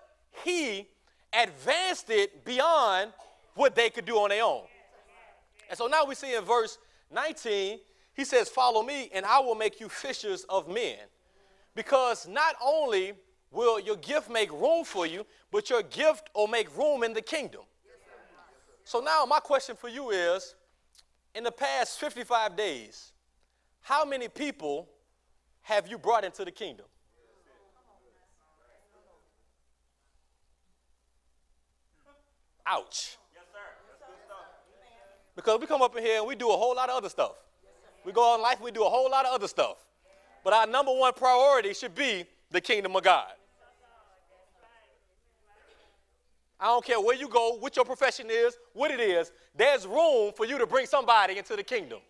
he 0.44 0.88
advanced 1.32 2.10
it 2.10 2.44
beyond 2.44 3.12
what 3.54 3.76
they 3.76 3.88
could 3.88 4.04
do 4.04 4.16
on 4.16 4.30
their 4.30 4.42
own. 4.42 4.64
And 5.68 5.78
so 5.78 5.86
now 5.86 6.04
we 6.04 6.16
see 6.16 6.34
in 6.34 6.42
verse 6.42 6.76
19, 7.12 7.78
he 8.14 8.24
says, 8.24 8.48
Follow 8.48 8.82
me, 8.82 9.10
and 9.14 9.24
I 9.24 9.38
will 9.38 9.54
make 9.54 9.78
you 9.78 9.88
fishers 9.88 10.44
of 10.48 10.66
men. 10.66 10.98
Because 11.76 12.26
not 12.26 12.56
only 12.60 13.12
will 13.52 13.78
your 13.78 13.94
gift 13.94 14.28
make 14.28 14.50
room 14.50 14.82
for 14.84 15.06
you, 15.06 15.24
but 15.52 15.70
your 15.70 15.84
gift 15.84 16.30
will 16.34 16.48
make 16.48 16.76
room 16.76 17.04
in 17.04 17.12
the 17.12 17.22
kingdom. 17.22 17.62
So 18.82 18.98
now 18.98 19.24
my 19.24 19.38
question 19.38 19.76
for 19.76 19.88
you 19.88 20.10
is 20.10 20.56
in 21.32 21.44
the 21.44 21.52
past 21.52 22.00
55 22.00 22.56
days, 22.56 23.12
how 23.82 24.04
many 24.04 24.26
people 24.26 24.88
have 25.62 25.86
you 25.86 25.96
brought 25.96 26.24
into 26.24 26.44
the 26.44 26.50
kingdom? 26.50 26.86
Ouch. 32.66 33.16
Because 35.36 35.60
we 35.60 35.66
come 35.66 35.80
up 35.80 35.96
in 35.96 36.02
here 36.02 36.18
and 36.18 36.26
we 36.26 36.34
do 36.34 36.50
a 36.50 36.56
whole 36.56 36.74
lot 36.74 36.90
of 36.90 36.96
other 36.96 37.08
stuff. 37.08 37.32
We 38.04 38.12
go 38.12 38.34
on 38.34 38.42
life, 38.42 38.60
we 38.60 38.70
do 38.70 38.84
a 38.84 38.88
whole 38.88 39.10
lot 39.10 39.26
of 39.26 39.32
other 39.32 39.48
stuff. 39.48 39.76
But 40.42 40.52
our 40.52 40.66
number 40.66 40.92
one 40.92 41.12
priority 41.12 41.74
should 41.74 41.94
be 41.94 42.24
the 42.50 42.60
kingdom 42.60 42.96
of 42.96 43.02
God. 43.02 43.32
I 46.58 46.66
don't 46.66 46.84
care 46.84 47.00
where 47.00 47.16
you 47.16 47.28
go, 47.28 47.56
what 47.58 47.74
your 47.74 47.86
profession 47.86 48.26
is, 48.28 48.58
what 48.74 48.90
it 48.90 49.00
is, 49.00 49.32
there's 49.56 49.86
room 49.86 50.32
for 50.36 50.44
you 50.44 50.58
to 50.58 50.66
bring 50.66 50.84
somebody 50.84 51.38
into 51.38 51.56
the 51.56 51.62
kingdom. 51.62 52.00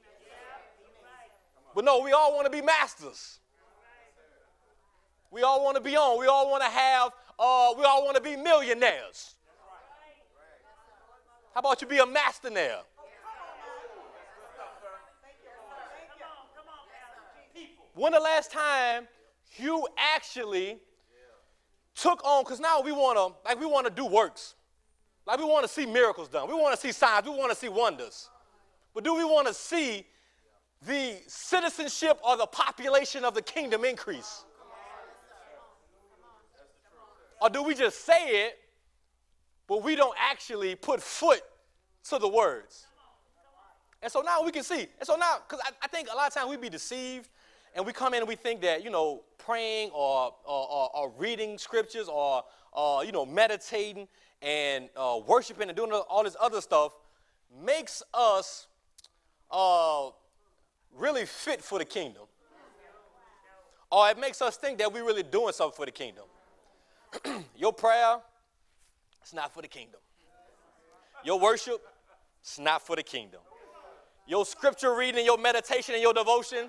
But 1.72 1.84
no, 1.84 2.00
we 2.00 2.10
all 2.10 2.34
want 2.34 2.46
to 2.46 2.50
be 2.50 2.60
masters. 2.60 3.38
We 5.30 5.42
all 5.42 5.62
want 5.64 5.76
to 5.76 5.80
be 5.80 5.96
on. 5.96 6.18
We 6.18 6.26
all 6.26 6.50
want 6.50 6.64
to 6.64 6.68
have, 6.68 7.12
uh, 7.38 7.74
we 7.78 7.84
all 7.84 8.04
want 8.04 8.16
to 8.16 8.22
be 8.22 8.34
millionaires. 8.34 9.36
How 11.62 11.68
about 11.68 11.82
you 11.82 11.88
be 11.88 11.98
a 11.98 12.06
master 12.06 12.48
now? 12.48 12.80
When 17.92 18.12
the 18.12 18.18
last 18.18 18.50
time 18.50 19.06
you 19.58 19.86
actually 19.98 20.78
took 21.94 22.24
on, 22.24 22.44
because 22.44 22.60
now 22.60 22.80
we 22.80 22.92
want 22.92 23.18
to, 23.18 23.46
like 23.46 23.60
we 23.60 23.66
want 23.66 23.86
to 23.86 23.92
do 23.92 24.06
works. 24.06 24.54
Like 25.26 25.38
we 25.38 25.44
want 25.44 25.66
to 25.66 25.68
see 25.68 25.84
miracles 25.84 26.28
done. 26.28 26.48
We 26.48 26.54
want 26.54 26.74
to 26.74 26.80
see 26.80 26.92
signs. 26.92 27.26
We 27.26 27.36
want 27.36 27.50
to 27.50 27.58
see 27.58 27.68
wonders. 27.68 28.30
But 28.94 29.04
do 29.04 29.14
we 29.14 29.24
want 29.24 29.46
to 29.46 29.52
see 29.52 30.06
the 30.86 31.18
citizenship 31.26 32.18
or 32.26 32.38
the 32.38 32.46
population 32.46 33.22
of 33.22 33.34
the 33.34 33.42
kingdom 33.42 33.84
increase? 33.84 34.46
Or 37.42 37.50
do 37.50 37.62
we 37.62 37.74
just 37.74 38.06
say 38.06 38.46
it, 38.46 38.58
but 39.68 39.84
we 39.84 39.94
don't 39.94 40.16
actually 40.18 40.74
put 40.74 41.02
foot 41.02 41.42
to 42.08 42.18
the 42.18 42.28
words? 42.28 42.86
And 44.02 44.10
so 44.10 44.22
now 44.22 44.42
we 44.42 44.50
can 44.50 44.62
see. 44.62 44.86
And 44.98 45.06
so 45.06 45.16
now, 45.16 45.38
because 45.46 45.62
I, 45.64 45.70
I, 45.82 45.88
think 45.88 46.08
a 46.10 46.16
lot 46.16 46.26
of 46.28 46.34
times 46.34 46.48
we 46.48 46.56
be 46.56 46.70
deceived 46.70 47.28
and 47.74 47.84
we 47.84 47.92
come 47.92 48.14
in 48.14 48.20
and 48.20 48.28
we 48.28 48.34
think 48.34 48.62
that, 48.62 48.82
you 48.82 48.90
know, 48.90 49.22
praying 49.36 49.90
or, 49.90 50.34
or, 50.44 50.70
or, 50.70 50.96
or 50.96 51.12
reading 51.18 51.58
scriptures 51.58 52.08
or, 52.08 52.44
you 53.04 53.12
know, 53.12 53.26
meditating 53.26 54.08
and 54.40 54.88
uh, 54.96 55.18
worshiping 55.26 55.68
and 55.68 55.76
doing 55.76 55.92
all 55.92 56.24
this 56.24 56.36
other 56.40 56.60
stuff 56.60 56.92
makes 57.62 58.02
us 58.14 58.68
uh, 59.50 60.08
really 60.96 61.26
fit 61.26 61.62
for 61.62 61.78
the 61.78 61.84
kingdom. 61.84 62.22
Or 63.90 64.08
it 64.08 64.18
makes 64.18 64.40
us 64.40 64.56
think 64.56 64.78
that 64.78 64.92
we're 64.92 65.04
really 65.04 65.24
doing 65.24 65.52
something 65.52 65.76
for 65.76 65.84
the 65.84 65.92
kingdom. 65.92 66.24
Your 67.56 67.72
prayer, 67.72 68.18
it's 69.20 69.34
not 69.34 69.52
for 69.52 69.62
the 69.62 69.68
kingdom. 69.68 70.00
Your 71.24 71.38
worship, 71.38 71.82
it's 72.40 72.58
not 72.58 72.82
for 72.86 72.96
the 72.96 73.02
kingdom. 73.02 73.40
Your 74.26 74.44
scripture 74.46 74.94
reading, 74.94 75.24
your 75.24 75.38
meditation, 75.38 75.94
and 75.94 76.02
your 76.02 76.14
devotion, 76.14 76.68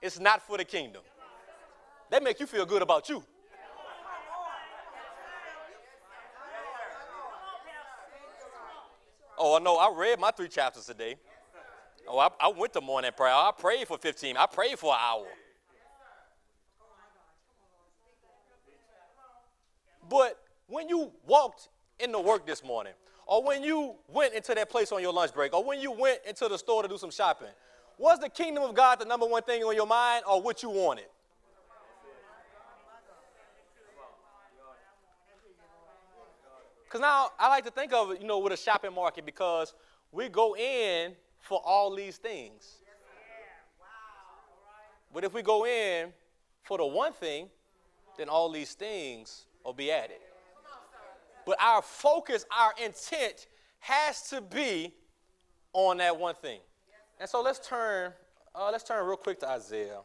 it's 0.00 0.18
not 0.18 0.42
for 0.42 0.56
the 0.56 0.64
kingdom. 0.64 1.02
That 2.10 2.22
make 2.22 2.40
you 2.40 2.46
feel 2.46 2.64
good 2.64 2.82
about 2.82 3.08
you. 3.08 3.22
Oh, 9.36 9.56
I 9.56 9.60
know. 9.60 9.76
I 9.76 9.92
read 9.94 10.18
my 10.18 10.30
three 10.30 10.48
chapters 10.48 10.86
today. 10.86 11.16
Oh, 12.08 12.18
I, 12.18 12.28
I 12.40 12.48
went 12.48 12.72
to 12.72 12.80
morning 12.80 13.10
prayer. 13.16 13.32
I 13.32 13.50
prayed 13.56 13.86
for 13.86 13.98
15. 13.98 14.36
I 14.36 14.46
prayed 14.46 14.78
for 14.78 14.92
an 14.92 14.98
hour. 15.00 15.26
But 20.08 20.38
when 20.66 20.88
you 20.88 21.12
walked 21.26 21.68
into 22.00 22.18
work 22.18 22.46
this 22.46 22.64
morning, 22.64 22.94
or 23.28 23.44
when 23.44 23.62
you 23.62 23.94
went 24.08 24.32
into 24.32 24.54
that 24.54 24.70
place 24.70 24.90
on 24.90 25.02
your 25.02 25.12
lunch 25.12 25.34
break, 25.34 25.52
or 25.52 25.62
when 25.62 25.80
you 25.80 25.92
went 25.92 26.20
into 26.26 26.48
the 26.48 26.56
store 26.56 26.82
to 26.82 26.88
do 26.88 26.96
some 26.96 27.10
shopping, 27.10 27.48
was 27.98 28.18
the 28.18 28.28
kingdom 28.28 28.64
of 28.64 28.74
God 28.74 28.98
the 28.98 29.04
number 29.04 29.26
one 29.26 29.42
thing 29.42 29.62
on 29.62 29.76
your 29.76 29.86
mind 29.86 30.24
or 30.26 30.40
what 30.40 30.62
you 30.62 30.70
wanted? 30.70 31.04
Because 36.84 37.02
now 37.02 37.28
I 37.38 37.48
like 37.48 37.66
to 37.66 37.70
think 37.70 37.92
of 37.92 38.12
it, 38.12 38.22
you 38.22 38.26
know, 38.26 38.38
with 38.38 38.54
a 38.54 38.56
shopping 38.56 38.94
market 38.94 39.26
because 39.26 39.74
we 40.10 40.30
go 40.30 40.56
in 40.56 41.14
for 41.38 41.60
all 41.62 41.94
these 41.94 42.16
things. 42.16 42.76
But 45.12 45.24
if 45.24 45.34
we 45.34 45.42
go 45.42 45.66
in 45.66 46.14
for 46.62 46.78
the 46.78 46.86
one 46.86 47.12
thing, 47.12 47.48
then 48.16 48.30
all 48.30 48.50
these 48.50 48.72
things 48.72 49.44
will 49.64 49.74
be 49.74 49.90
added. 49.90 50.16
But 51.48 51.56
our 51.62 51.80
focus, 51.80 52.44
our 52.54 52.74
intent 52.76 53.46
has 53.78 54.28
to 54.28 54.42
be 54.42 54.92
on 55.72 55.96
that 55.96 56.14
one 56.14 56.34
thing. 56.34 56.60
And 57.18 57.26
so 57.26 57.40
let's 57.40 57.66
turn, 57.66 58.12
uh, 58.54 58.68
let's 58.70 58.84
turn 58.84 59.02
real 59.06 59.16
quick 59.16 59.40
to 59.40 59.48
Isaiah. 59.48 60.00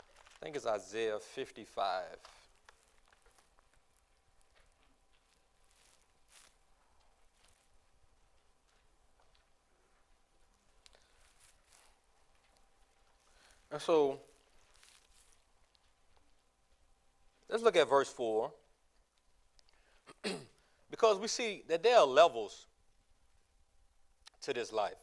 I 0.00 0.42
think 0.42 0.56
it's 0.56 0.64
Isaiah 0.64 1.18
55. 1.18 2.04
And 13.70 13.82
so 13.82 14.18
let's 17.50 17.62
look 17.62 17.76
at 17.76 17.86
verse 17.86 18.08
4. 18.08 18.50
because 20.90 21.18
we 21.18 21.28
see 21.28 21.64
that 21.68 21.82
there 21.82 21.98
are 21.98 22.06
levels 22.06 22.66
to 24.42 24.52
this 24.52 24.72
life. 24.72 24.94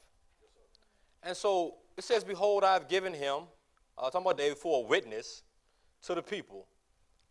And 1.23 1.35
so 1.35 1.75
it 1.97 2.03
says, 2.03 2.23
Behold, 2.23 2.63
I've 2.63 2.87
given 2.87 3.13
him, 3.13 3.43
uh, 3.97 4.09
talking 4.09 4.21
about 4.21 4.37
David, 4.37 4.57
for 4.57 4.83
a 4.83 4.87
witness 4.87 5.43
to 6.03 6.15
the 6.15 6.21
people, 6.21 6.65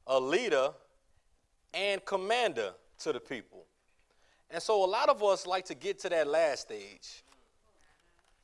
a 0.06 0.18
leader 0.18 0.70
and 1.72 2.04
commander 2.04 2.72
to 3.00 3.12
the 3.12 3.20
people. 3.20 3.64
And 4.50 4.62
so 4.62 4.84
a 4.84 4.86
lot 4.86 5.08
of 5.08 5.22
us 5.22 5.46
like 5.46 5.66
to 5.66 5.74
get 5.74 5.98
to 6.00 6.08
that 6.08 6.26
last 6.26 6.62
stage, 6.62 7.22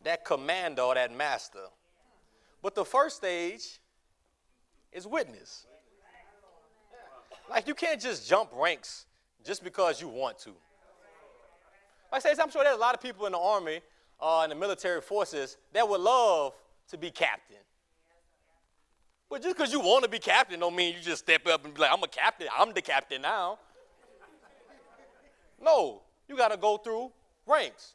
that 0.02 0.24
commander 0.24 0.82
or 0.82 0.94
that 0.94 1.14
master. 1.14 1.66
But 2.62 2.74
the 2.74 2.84
first 2.84 3.16
stage 3.16 3.80
is 4.92 5.06
witness. 5.06 5.66
Like 7.48 7.66
you 7.66 7.74
can't 7.74 8.00
just 8.00 8.28
jump 8.28 8.50
ranks 8.54 9.06
just 9.44 9.62
because 9.62 10.00
you 10.00 10.08
want 10.08 10.38
to. 10.40 10.50
Like 12.10 12.24
I 12.24 12.34
say, 12.34 12.42
I'm 12.42 12.50
sure 12.50 12.64
there's 12.64 12.76
a 12.76 12.80
lot 12.80 12.94
of 12.94 13.02
people 13.02 13.26
in 13.26 13.32
the 13.32 13.38
army 13.38 13.80
uh, 14.20 14.42
in 14.44 14.50
the 14.50 14.56
military 14.56 15.00
forces 15.00 15.56
that 15.72 15.88
would 15.88 16.00
love 16.00 16.54
to 16.88 16.98
be 16.98 17.10
captain. 17.10 17.56
But 19.28 19.42
just 19.42 19.56
because 19.56 19.72
you 19.72 19.80
want 19.80 20.04
to 20.04 20.10
be 20.10 20.18
captain 20.18 20.60
don't 20.60 20.76
mean 20.76 20.94
you 20.94 21.00
just 21.00 21.24
step 21.24 21.46
up 21.46 21.64
and 21.64 21.74
be 21.74 21.80
like, 21.80 21.90
I'm 21.92 22.02
a 22.02 22.08
captain, 22.08 22.46
I'm 22.56 22.72
the 22.72 22.82
captain 22.82 23.22
now. 23.22 23.58
No, 25.60 26.02
you 26.28 26.36
got 26.36 26.52
to 26.52 26.56
go 26.56 26.76
through 26.76 27.10
ranks. 27.46 27.94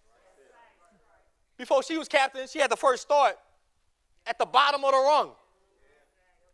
Before 1.57 1.83
she 1.83 1.97
was 1.97 2.07
captain, 2.07 2.47
she 2.47 2.59
had 2.59 2.71
the 2.71 2.77
first 2.77 3.03
start 3.03 3.37
at 4.25 4.37
the 4.37 4.45
bottom 4.45 4.83
of 4.83 4.91
the 4.91 4.97
rung. 4.97 5.31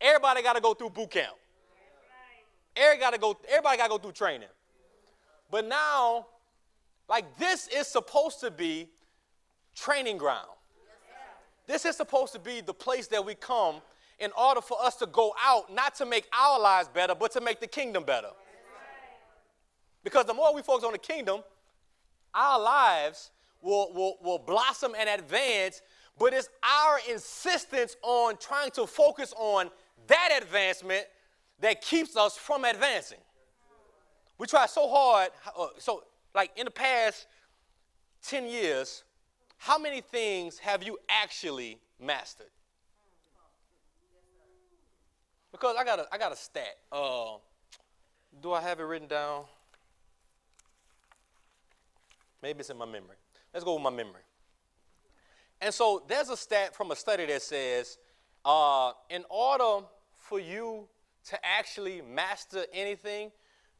Everybody 0.01 0.43
got 0.43 0.53
to 0.53 0.61
go 0.61 0.73
through 0.73 0.89
boot 0.89 1.11
camp. 1.11 1.33
Everybody 2.75 2.99
got 2.99 3.13
to 3.13 3.19
go. 3.19 3.37
Everybody 3.49 3.77
got 3.77 3.83
to 3.83 3.89
go 3.89 3.97
through 3.97 4.11
training. 4.11 4.49
But 5.55 5.69
now, 5.69 6.25
like 7.07 7.37
this 7.37 7.69
is 7.69 7.87
supposed 7.87 8.41
to 8.41 8.51
be 8.51 8.89
training 9.73 10.17
ground. 10.17 10.49
This 11.65 11.85
is 11.85 11.95
supposed 11.95 12.33
to 12.33 12.39
be 12.39 12.59
the 12.59 12.73
place 12.73 13.07
that 13.07 13.25
we 13.25 13.35
come 13.35 13.75
in 14.19 14.31
order 14.37 14.59
for 14.59 14.77
us 14.83 14.97
to 14.97 15.05
go 15.05 15.33
out, 15.41 15.73
not 15.73 15.95
to 15.95 16.05
make 16.05 16.27
our 16.37 16.59
lives 16.59 16.89
better, 16.89 17.15
but 17.15 17.31
to 17.31 17.39
make 17.39 17.61
the 17.61 17.67
kingdom 17.67 18.03
better. 18.03 18.31
Because 20.03 20.25
the 20.25 20.33
more 20.33 20.53
we 20.53 20.61
focus 20.61 20.83
on 20.83 20.91
the 20.91 20.97
kingdom, 20.97 21.39
our 22.33 22.59
lives 22.59 23.31
will, 23.61 23.93
will, 23.93 24.17
will 24.21 24.39
blossom 24.39 24.93
and 24.99 25.07
advance, 25.07 25.81
but 26.19 26.33
it's 26.33 26.49
our 26.63 26.99
insistence 27.09 27.95
on 28.01 28.35
trying 28.41 28.71
to 28.71 28.85
focus 28.85 29.33
on 29.37 29.69
that 30.07 30.37
advancement 30.37 31.05
that 31.61 31.79
keeps 31.79 32.17
us 32.17 32.35
from 32.35 32.65
advancing. 32.65 33.19
We 34.37 34.47
try 34.47 34.65
so 34.65 34.87
hard, 34.87 35.29
uh, 35.57 35.67
so 35.77 36.03
like 36.33 36.51
in 36.57 36.65
the 36.65 36.71
past 36.71 37.27
10 38.23 38.47
years, 38.47 39.03
how 39.57 39.77
many 39.77 40.01
things 40.01 40.59
have 40.59 40.83
you 40.83 40.97
actually 41.09 41.79
mastered? 41.99 42.47
Because 45.51 45.77
I 45.79 45.85
got 45.85 45.99
a, 45.99 46.07
I 46.11 46.17
got 46.17 46.33
a 46.33 46.35
stat. 46.35 46.75
Uh, 46.91 47.37
do 48.41 48.51
I 48.51 48.61
have 48.61 48.79
it 48.81 48.83
written 48.83 49.07
down? 49.07 49.45
Maybe 52.43 52.59
it's 52.59 52.69
in 52.69 52.77
my 52.77 52.85
memory. 52.85 53.15
Let's 53.53 53.63
go 53.63 53.75
with 53.75 53.83
my 53.83 53.89
memory. 53.89 54.21
And 55.61 55.73
so 55.73 56.03
there's 56.07 56.29
a 56.29 56.35
stat 56.35 56.75
from 56.75 56.91
a 56.91 56.95
study 56.95 57.25
that 57.27 57.41
says 57.41 57.97
uh, 58.43 58.91
in 59.09 59.23
order 59.29 59.85
for 60.13 60.39
you 60.39 60.87
to 61.29 61.39
actually 61.43 62.01
master 62.01 62.65
anything, 62.73 63.31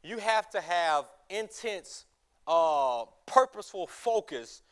you 0.06 0.18
have 0.18 0.48
to 0.50 0.60
have 0.60 1.06
intense, 1.28 2.04
uh, 2.46 3.04
purposeful 3.26 3.86
focus 3.88 4.62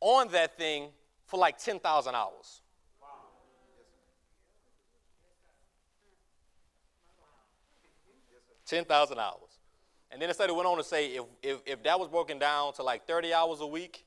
on 0.00 0.28
that 0.28 0.56
thing 0.56 0.88
for 1.26 1.38
like 1.38 1.58
10,000 1.58 2.14
hours. 2.14 2.62
10,000 8.66 9.18
hours. 9.18 9.34
And 10.10 10.22
then 10.22 10.28
the 10.28 10.34
study 10.34 10.52
went 10.52 10.66
on 10.66 10.78
to 10.78 10.84
say 10.84 11.08
if, 11.08 11.24
if, 11.42 11.58
if 11.66 11.82
that 11.82 11.98
was 11.98 12.08
broken 12.08 12.38
down 12.38 12.72
to 12.74 12.82
like 12.82 13.06
30 13.06 13.34
hours 13.34 13.60
a 13.60 13.66
week, 13.66 14.06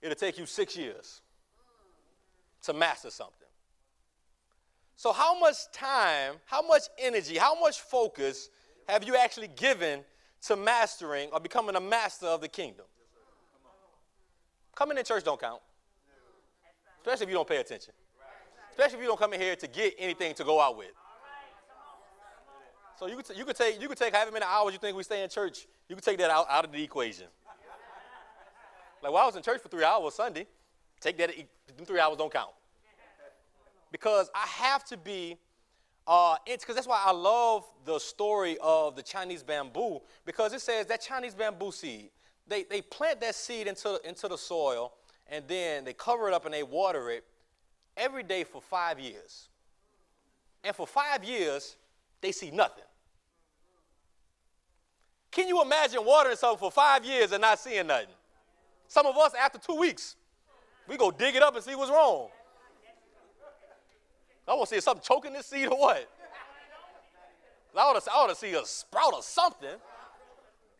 it'll 0.00 0.14
take 0.14 0.38
you 0.38 0.46
six 0.46 0.76
years 0.76 1.20
to 2.62 2.72
master 2.72 3.10
something. 3.10 3.34
So, 4.96 5.12
how 5.12 5.38
much 5.38 5.56
time, 5.72 6.34
how 6.44 6.60
much 6.60 6.82
energy, 6.98 7.38
how 7.38 7.58
much 7.58 7.80
focus 7.80 8.50
have 8.88 9.04
you 9.04 9.16
actually 9.16 9.48
given 9.48 10.04
to 10.42 10.56
mastering 10.56 11.28
or 11.32 11.40
becoming 11.40 11.76
a 11.76 11.80
master 11.80 12.26
of 12.26 12.40
the 12.40 12.48
kingdom? 12.48 12.86
Coming 14.74 14.98
in 14.98 15.04
church 15.04 15.24
don't 15.24 15.40
count, 15.40 15.60
especially 17.00 17.24
if 17.24 17.30
you 17.30 17.34
don't 17.36 17.48
pay 17.48 17.58
attention, 17.58 17.92
especially 18.70 18.96
if 18.96 19.02
you 19.02 19.08
don't 19.08 19.18
come 19.18 19.32
in 19.34 19.40
here 19.40 19.56
to 19.56 19.66
get 19.66 19.94
anything 19.98 20.34
to 20.34 20.44
go 20.44 20.60
out 20.60 20.76
with. 20.76 20.92
So 22.98 23.06
you 23.06 23.16
could, 23.16 23.26
t- 23.26 23.34
you 23.34 23.44
could 23.44 23.56
take 23.56 23.80
you 23.80 23.88
could 23.88 23.96
take 23.96 24.14
however 24.14 24.30
many 24.30 24.44
hours 24.44 24.74
you 24.74 24.78
think 24.78 24.96
we 24.96 25.02
stay 25.02 25.22
in 25.22 25.30
church. 25.30 25.66
You 25.88 25.96
could 25.96 26.04
take 26.04 26.18
that 26.18 26.30
out, 26.30 26.46
out 26.50 26.64
of 26.64 26.72
the 26.72 26.82
equation. 26.82 27.26
Like, 29.02 29.12
well, 29.12 29.22
I 29.22 29.26
was 29.26 29.36
in 29.36 29.42
church 29.42 29.60
for 29.62 29.68
three 29.68 29.84
hours 29.84 30.14
Sunday. 30.14 30.46
Take 31.00 31.16
that, 31.18 31.30
three 31.84 31.98
hours 31.98 32.18
don't 32.18 32.32
count. 32.32 32.50
Because 33.90 34.30
I 34.34 34.46
have 34.46 34.84
to 34.86 34.96
be, 34.96 35.38
uh, 36.06 36.36
it's 36.46 36.64
because 36.64 36.74
that's 36.74 36.88
why 36.88 37.02
I 37.04 37.12
love 37.12 37.64
the 37.84 37.98
story 37.98 38.56
of 38.62 38.96
the 38.96 39.02
Chinese 39.02 39.42
bamboo, 39.42 40.00
because 40.24 40.52
it 40.52 40.60
says 40.60 40.86
that 40.86 41.00
Chinese 41.00 41.34
bamboo 41.34 41.72
seed, 41.72 42.10
they, 42.48 42.64
they 42.64 42.82
plant 42.82 43.20
that 43.20 43.34
seed 43.34 43.66
into, 43.66 44.00
into 44.04 44.28
the 44.28 44.36
soil, 44.38 44.92
and 45.28 45.44
then 45.46 45.84
they 45.84 45.92
cover 45.92 46.28
it 46.28 46.34
up 46.34 46.44
and 46.44 46.52
they 46.52 46.62
water 46.62 47.10
it 47.10 47.24
every 47.96 48.22
day 48.22 48.44
for 48.44 48.60
five 48.60 48.98
years. 48.98 49.48
And 50.64 50.74
for 50.74 50.86
five 50.86 51.24
years, 51.24 51.76
they 52.20 52.32
see 52.32 52.50
nothing. 52.50 52.84
Can 55.30 55.46
you 55.46 55.62
imagine 55.62 56.04
watering 56.04 56.36
something 56.36 56.58
for 56.58 56.72
five 56.72 57.04
years 57.04 57.32
and 57.32 57.40
not 57.40 57.58
seeing 57.58 57.86
nothing? 57.86 58.08
Some 58.88 59.06
of 59.06 59.16
us, 59.16 59.32
after 59.40 59.58
two 59.58 59.76
weeks, 59.76 60.16
we 60.88 60.96
go 60.96 61.12
dig 61.12 61.36
it 61.36 61.42
up 61.42 61.54
and 61.54 61.64
see 61.64 61.76
what's 61.76 61.90
wrong. 61.90 62.28
I 64.50 64.54
want 64.54 64.68
to 64.68 64.74
see 64.74 64.80
something 64.80 65.04
choking 65.06 65.32
this 65.32 65.46
seed 65.46 65.68
or 65.68 65.78
what. 65.78 66.10
I 67.76 67.84
want 67.86 68.02
to, 68.02 68.10
I 68.12 68.16
want 68.16 68.30
to 68.30 68.36
see 68.36 68.52
a 68.52 68.66
sprout 68.66 69.14
or 69.14 69.22
something. 69.22 69.76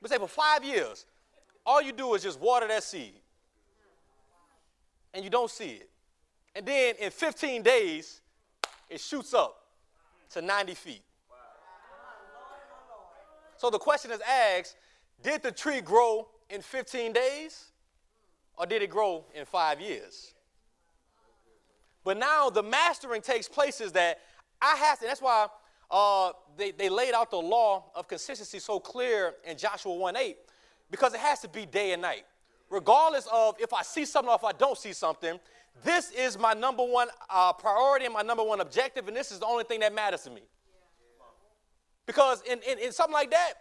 But 0.03 0.11
say 0.11 0.19
for 0.19 0.27
five 0.27 0.65
years, 0.65 1.07
all 1.65 1.81
you 1.81 1.93
do 1.93 2.15
is 2.15 2.23
just 2.25 2.41
water 2.41 2.67
that 2.67 2.83
seed. 2.83 3.15
And 5.15 5.23
you 5.23 5.31
don't 5.31 5.50
see 5.50 5.71
it. 5.71 5.91
And 6.57 6.67
then 6.67 6.97
in 6.99 7.12
15 7.12 7.62
days, 7.62 8.21
it 8.89 9.00
shoots 9.00 9.33
up 9.33 9.57
to 10.31 10.43
90 10.43 10.75
feet. 10.75 11.03
So 13.57 13.71
the 13.71 13.79
question 13.79 14.11
is 14.11 14.21
asked 14.21 14.75
Did 15.23 15.45
the 15.45 15.53
tree 15.53 15.81
grow 15.81 16.27
in 16.49 16.61
15 16.61 17.12
days 17.12 17.67
or 18.57 18.67
did 18.67 18.83
it 18.83 18.91
grow 18.91 19.25
in 19.33 19.45
five 19.45 19.81
years? 19.81 20.35
But 22.04 22.19
now 22.19 22.50
the 22.50 22.62
mastering 22.62 23.23
takes 23.23 23.49
place 23.49 23.80
is 23.80 23.92
that 23.92 24.21
I 24.60 24.76
have 24.76 24.99
to, 25.00 25.06
that's 25.06 25.21
why 25.21 25.49
uh, 25.91 26.32
they, 26.56 26.71
they 26.71 26.89
laid 26.89 27.15
out 27.15 27.30
the 27.30 27.39
law 27.39 27.91
of 27.95 28.08
consistency 28.08 28.58
so 28.58 28.78
clear 28.78 29.34
in 29.45 29.58
Joshua 29.58 29.95
1 29.95 30.17
8, 30.17 30.36
because 30.91 31.15
it 31.15 31.21
has 31.21 31.41
to 31.41 31.49
be 31.49 31.67
day 31.67 31.93
and 31.93 32.02
night. 32.02 32.25
Regardless 32.71 33.26
of 33.32 33.56
if 33.58 33.73
I 33.73 33.82
see 33.82 34.04
something 34.04 34.30
or 34.30 34.36
if 34.36 34.45
I 34.45 34.52
don't 34.52 34.78
see 34.78 34.93
something, 34.93 35.39
this 35.82 36.10
is 36.13 36.39
my 36.39 36.52
number 36.52 36.84
one 36.84 37.08
uh, 37.28 37.52
priority 37.52 38.04
and 38.04 38.15
my 38.15 38.23
number 38.23 38.45
one 38.45 38.60
objective, 38.60 39.08
and 39.08 39.17
this 39.17 39.32
is 39.32 39.41
the 39.41 39.47
only 39.47 39.65
thing 39.65 39.80
that 39.80 39.95
matters 39.95 40.23
to 40.23 40.30
me. 40.30 40.43
Because 42.06 42.43
in, 42.43 42.60
in, 42.69 42.78
in 42.78 42.93
something 42.93 43.13
like 43.13 43.30
that, 43.30 43.54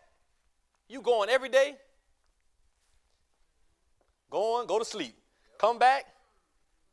you 0.88 1.02
going 1.02 1.30
every 1.30 1.50
day, 1.50 1.76
go 4.30 4.60
on, 4.60 4.68
go 4.68 4.80
to 4.80 4.86
sleep, 4.86 5.16
come 5.58 5.78
back, 5.78 6.06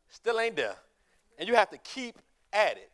still 0.08 0.38
ain't 0.38 0.56
there. 0.56 0.76
And 1.38 1.48
you 1.48 1.54
have 1.54 1.70
to 1.70 1.78
keep 1.78 2.18
at 2.52 2.76
it. 2.76 2.90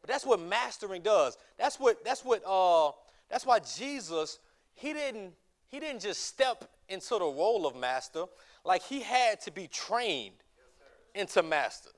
But 0.00 0.10
that's 0.10 0.26
what 0.26 0.40
mastering 0.40 1.02
does. 1.02 1.36
That's 1.58 1.78
what 1.78 2.04
that's 2.04 2.24
what 2.24 2.42
uh 2.46 2.90
that's 3.30 3.46
why 3.46 3.60
Jesus, 3.60 4.38
he 4.74 4.92
didn't 4.92 5.32
he 5.68 5.80
didn't 5.80 6.02
just 6.02 6.26
step 6.26 6.70
into 6.88 7.10
the 7.10 7.24
role 7.24 7.66
of 7.66 7.74
master, 7.76 8.24
like 8.64 8.82
he 8.82 9.00
had 9.00 9.40
to 9.42 9.50
be 9.50 9.66
trained 9.68 10.34
into 11.14 11.42
master. 11.42 11.90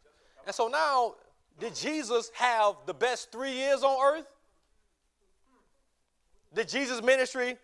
And 0.47 0.55
so 0.55 0.69
now, 0.69 1.15
did 1.59 1.75
Jesus 1.75 2.31
have 2.35 2.75
the 2.87 2.95
best 2.95 3.33
three 3.33 3.53
years 3.53 3.83
on 3.83 4.17
earth? 4.17 4.27
Did 6.55 6.69
Jesus' 6.69 7.03
ministry 7.03 7.57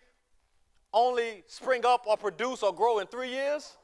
only 0.93 1.43
spring 1.47 1.85
up 1.85 2.05
or 2.07 2.17
produce 2.17 2.63
or 2.63 2.73
grow 2.73 2.99
in 2.99 3.07
three 3.07 3.29
years? 3.29 3.77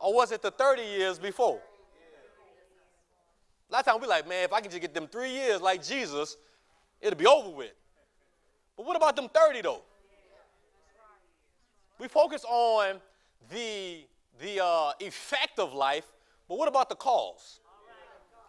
Or 0.00 0.14
was 0.14 0.32
it 0.32 0.42
the 0.42 0.50
30 0.50 0.82
years 0.82 1.18
before? 1.18 1.60
A 3.68 3.72
lot 3.72 3.80
of 3.80 3.86
times 3.86 4.00
we 4.00 4.06
like, 4.06 4.28
man, 4.28 4.44
if 4.44 4.52
I 4.52 4.60
can 4.60 4.70
just 4.70 4.80
get 4.80 4.94
them 4.94 5.08
three 5.08 5.30
years 5.30 5.60
like 5.60 5.84
Jesus, 5.84 6.36
it'll 7.00 7.18
be 7.18 7.26
over 7.26 7.50
with. 7.50 7.72
But 8.76 8.86
what 8.86 8.96
about 8.96 9.16
them 9.16 9.28
30 9.28 9.62
though? 9.62 9.82
We 11.98 12.08
focus 12.08 12.44
on 12.44 13.00
the, 13.50 14.04
the 14.40 14.62
uh, 14.62 14.92
effect 15.00 15.58
of 15.58 15.72
life, 15.72 16.12
but 16.48 16.58
what 16.58 16.68
about 16.68 16.88
the 16.88 16.94
cause? 16.94 17.60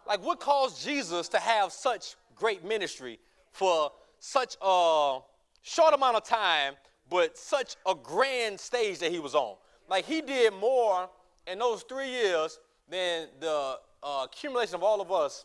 Like, 0.06 0.24
what 0.24 0.40
caused 0.40 0.84
Jesus 0.84 1.28
to 1.30 1.38
have 1.38 1.72
such 1.72 2.16
great 2.34 2.64
ministry 2.64 3.18
for 3.52 3.90
such 4.18 4.56
a 4.62 5.18
short 5.62 5.94
amount 5.94 6.16
of 6.16 6.24
time, 6.24 6.74
but 7.10 7.36
such 7.36 7.76
a 7.86 7.94
grand 7.94 8.58
stage 8.58 8.98
that 9.00 9.10
he 9.10 9.18
was 9.18 9.34
on. 9.34 9.56
Like 9.88 10.04
he 10.04 10.20
did 10.20 10.52
more 10.54 11.08
in 11.46 11.58
those 11.58 11.82
three 11.82 12.10
years 12.10 12.58
than 12.88 13.28
the 13.40 13.78
uh, 14.02 14.22
accumulation 14.24 14.74
of 14.74 14.82
all 14.82 15.00
of 15.00 15.10
us 15.10 15.44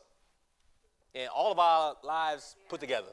and 1.16 1.30
all 1.30 1.52
of 1.52 1.60
our 1.60 1.96
lives 2.04 2.56
put 2.70 2.80
together. 2.80 3.12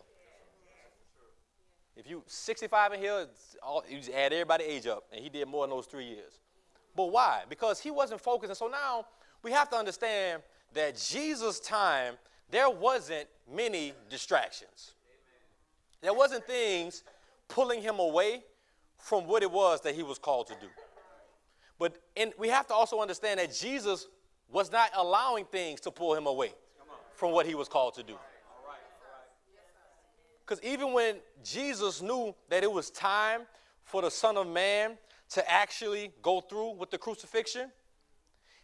If 1.96 2.09
you 2.09 2.22
65 2.26 2.94
in 2.94 3.00
here, 3.00 3.26
all, 3.62 3.85
you 3.88 3.98
just 3.98 4.11
add 4.11 4.33
everybody 4.33 4.64
age 4.64 4.87
up, 4.87 5.05
and 5.12 5.22
he 5.22 5.29
did 5.29 5.46
more 5.48 5.64
in 5.64 5.70
those 5.70 5.87
three 5.87 6.07
years. 6.07 6.38
But 6.96 7.12
why? 7.12 7.42
Because 7.48 7.79
he 7.81 7.90
wasn't 7.90 8.20
focused. 8.20 8.50
And 8.50 8.57
so 8.57 8.68
now 8.68 9.07
we 9.42 9.53
have 9.53 9.68
to 9.70 9.76
understand 9.76 10.42
that 10.72 10.96
Jesus' 10.96 11.61
time, 11.61 12.14
there 12.50 12.70
wasn't 12.70 13.29
many 13.53 13.92
distractions. 14.09 14.92
There 16.00 16.14
wasn't 16.14 16.46
things 16.46 17.05
pulling 17.48 17.83
him 17.83 17.98
away 17.98 18.42
from 18.98 19.26
what 19.26 19.42
it 19.42 19.50
was 19.50 19.81
that 19.83 19.94
he 19.94 20.03
was 20.03 20.18
called 20.18 20.46
to 20.48 20.55
do. 20.55 20.68
But 21.79 21.96
in, 22.14 22.33
we 22.38 22.48
have 22.48 22.66
to 22.68 22.74
also 22.74 23.00
understand 23.00 23.40
that 23.40 23.55
Jesus 23.55 24.07
was 24.52 24.72
not 24.72 24.90
allowing 24.96 25.44
things 25.44 25.80
to 25.80 25.90
pull 25.90 26.14
him 26.14 26.26
away 26.26 26.52
from 27.14 27.32
what 27.32 27.46
he 27.46 27.54
was 27.54 27.68
called 27.68 27.94
to 27.94 28.02
do. 28.02 28.14
Because 30.40 30.62
even 30.64 30.92
when 30.92 31.16
Jesus 31.44 32.02
knew 32.02 32.34
that 32.48 32.64
it 32.64 32.72
was 32.72 32.90
time 32.90 33.42
for 33.84 34.02
the 34.02 34.10
Son 34.10 34.36
of 34.36 34.48
Man 34.48 34.98
to 35.30 35.50
actually 35.50 36.10
go 36.22 36.40
through 36.40 36.72
with 36.72 36.90
the 36.90 36.98
crucifixion, 36.98 37.70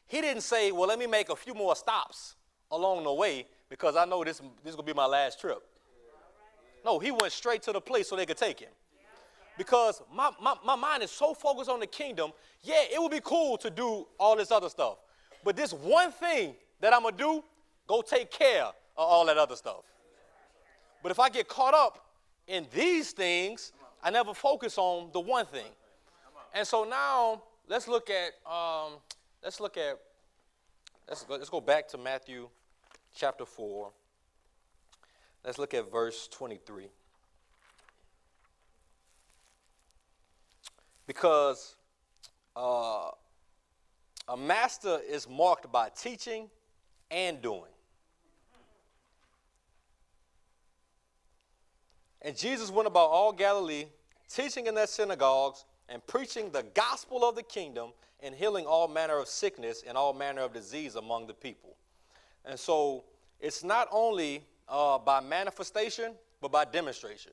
he 0.06 0.20
didn't 0.20 0.42
say, 0.42 0.72
Well, 0.72 0.88
let 0.88 0.98
me 0.98 1.06
make 1.06 1.28
a 1.28 1.36
few 1.36 1.54
more 1.54 1.76
stops 1.76 2.34
along 2.72 3.04
the 3.04 3.12
way 3.12 3.46
because 3.68 3.96
I 3.96 4.04
know 4.04 4.24
this, 4.24 4.38
this 4.38 4.70
is 4.70 4.74
going 4.76 4.86
to 4.86 4.92
be 4.92 4.96
my 4.96 5.06
last 5.06 5.40
trip. 5.40 5.58
No, 6.84 6.98
he 6.98 7.10
went 7.10 7.32
straight 7.32 7.62
to 7.62 7.72
the 7.72 7.80
place 7.80 8.08
so 8.08 8.16
they 8.16 8.26
could 8.26 8.36
take 8.36 8.60
him. 8.60 8.70
Because 9.58 10.02
my, 10.12 10.30
my, 10.40 10.54
my 10.64 10.76
mind 10.76 11.02
is 11.02 11.10
so 11.10 11.34
focused 11.34 11.70
on 11.70 11.80
the 11.80 11.86
kingdom, 11.86 12.32
yeah, 12.62 12.82
it 12.92 13.00
would 13.00 13.10
be 13.10 13.20
cool 13.22 13.56
to 13.58 13.70
do 13.70 14.06
all 14.18 14.36
this 14.36 14.50
other 14.50 14.68
stuff. 14.68 14.98
But 15.46 15.54
this 15.54 15.72
one 15.72 16.10
thing 16.10 16.56
that 16.80 16.92
I'm 16.92 17.02
going 17.02 17.16
to 17.16 17.22
do, 17.22 17.44
go 17.86 18.02
take 18.02 18.32
care 18.32 18.64
of 18.64 18.74
all 18.96 19.24
that 19.26 19.38
other 19.38 19.54
stuff. 19.54 19.84
But 21.04 21.12
if 21.12 21.20
I 21.20 21.28
get 21.28 21.46
caught 21.46 21.72
up 21.72 22.04
in 22.48 22.66
these 22.74 23.12
things, 23.12 23.70
I 24.02 24.10
never 24.10 24.34
focus 24.34 24.76
on 24.76 25.10
the 25.12 25.20
one 25.20 25.46
thing. 25.46 25.70
And 26.52 26.66
so 26.66 26.82
now 26.82 27.44
let's 27.68 27.86
look 27.86 28.10
at 28.10 28.32
um, 28.50 28.94
let's 29.40 29.60
look 29.60 29.76
at 29.76 30.00
let's 31.08 31.22
go, 31.22 31.36
let's 31.36 31.48
go 31.48 31.60
back 31.60 31.86
to 31.90 31.98
Matthew 31.98 32.48
chapter 33.14 33.46
4 33.46 33.92
Let's 35.44 35.58
look 35.58 35.74
at 35.74 35.92
verse 35.92 36.26
23. 36.32 36.88
Because 41.06 41.76
uh, 42.56 43.10
a 44.28 44.36
master 44.36 45.00
is 45.08 45.28
marked 45.28 45.70
by 45.70 45.88
teaching 45.90 46.50
and 47.10 47.40
doing. 47.40 47.72
And 52.22 52.36
Jesus 52.36 52.70
went 52.70 52.88
about 52.88 53.10
all 53.10 53.32
Galilee, 53.32 53.86
teaching 54.28 54.66
in 54.66 54.74
their 54.74 54.88
synagogues 54.88 55.64
and 55.88 56.04
preaching 56.06 56.50
the 56.50 56.64
gospel 56.74 57.28
of 57.28 57.36
the 57.36 57.42
kingdom 57.42 57.90
and 58.20 58.34
healing 58.34 58.66
all 58.66 58.88
manner 58.88 59.18
of 59.18 59.28
sickness 59.28 59.84
and 59.86 59.96
all 59.96 60.12
manner 60.12 60.42
of 60.42 60.52
disease 60.52 60.96
among 60.96 61.28
the 61.28 61.34
people. 61.34 61.76
And 62.44 62.58
so 62.58 63.04
it's 63.40 63.62
not 63.62 63.86
only 63.92 64.42
uh, 64.68 64.98
by 64.98 65.20
manifestation, 65.20 66.14
but 66.40 66.50
by 66.50 66.64
demonstration. 66.64 67.32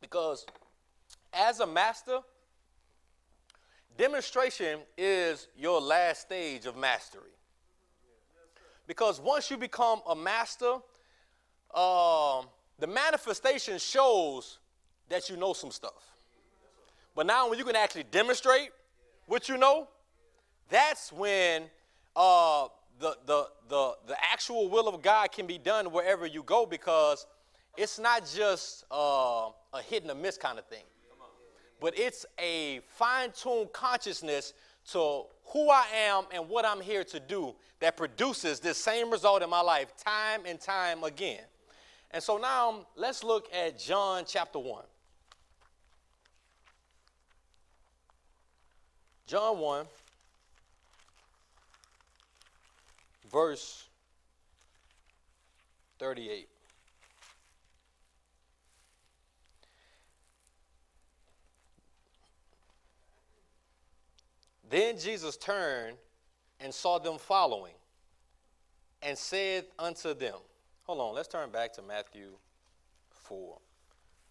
Because 0.00 0.44
as 1.32 1.60
a 1.60 1.66
master, 1.66 2.18
demonstration 3.96 4.80
is 4.96 5.48
your 5.56 5.80
last 5.80 6.22
stage 6.22 6.66
of 6.66 6.76
mastery. 6.76 7.30
Because 8.86 9.20
once 9.20 9.50
you 9.50 9.56
become 9.56 10.00
a 10.08 10.16
master, 10.16 10.76
uh, 11.74 12.42
the 12.78 12.86
manifestation 12.86 13.78
shows 13.78 14.58
that 15.08 15.28
you 15.28 15.36
know 15.36 15.52
some 15.52 15.70
stuff. 15.70 16.10
But 17.14 17.26
now, 17.26 17.48
when 17.48 17.58
you 17.58 17.64
can 17.64 17.76
actually 17.76 18.04
demonstrate 18.04 18.70
what 19.26 19.48
you 19.48 19.56
know, 19.58 19.88
that's 20.68 21.12
when 21.12 21.64
uh, 22.16 22.68
the, 22.98 23.16
the, 23.26 23.48
the, 23.68 23.92
the 24.06 24.16
actual 24.32 24.68
will 24.68 24.88
of 24.88 25.02
God 25.02 25.32
can 25.32 25.46
be 25.46 25.58
done 25.58 25.92
wherever 25.92 26.26
you 26.26 26.42
go 26.42 26.66
because 26.66 27.26
it's 27.76 27.98
not 27.98 28.28
just 28.32 28.84
uh, 28.90 29.48
a 29.72 29.82
hit 29.82 30.02
and 30.02 30.10
a 30.10 30.14
miss 30.14 30.36
kind 30.36 30.58
of 30.58 30.66
thing, 30.66 30.84
but 31.80 31.98
it's 31.98 32.26
a 32.38 32.80
fine 32.86 33.30
tuned 33.32 33.72
consciousness 33.72 34.52
to 34.92 35.24
who 35.46 35.70
I 35.70 35.86
am 35.94 36.24
and 36.32 36.48
what 36.48 36.64
I'm 36.64 36.80
here 36.80 37.04
to 37.04 37.20
do 37.20 37.54
that 37.80 37.96
produces 37.96 38.60
this 38.60 38.78
same 38.78 39.10
result 39.10 39.42
in 39.42 39.50
my 39.50 39.60
life 39.60 39.96
time 39.96 40.42
and 40.46 40.60
time 40.60 41.02
again. 41.04 41.42
And 42.12 42.22
so 42.22 42.38
now 42.38 42.86
let's 42.96 43.24
look 43.24 43.48
at 43.54 43.78
John 43.78 44.24
chapter 44.26 44.58
1. 44.58 44.84
John 49.26 49.58
1, 49.58 49.86
verse 53.30 53.86
38. 56.00 56.48
Then 64.70 64.96
Jesus 64.96 65.36
turned 65.36 65.96
and 66.60 66.72
saw 66.72 66.98
them 66.98 67.18
following 67.18 67.74
and 69.02 69.18
said 69.18 69.64
unto 69.78 70.14
them, 70.14 70.36
Hold 70.84 71.00
on, 71.00 71.14
let's 71.14 71.28
turn 71.28 71.50
back 71.50 71.72
to 71.74 71.82
Matthew 71.82 72.28
4. 73.10 73.58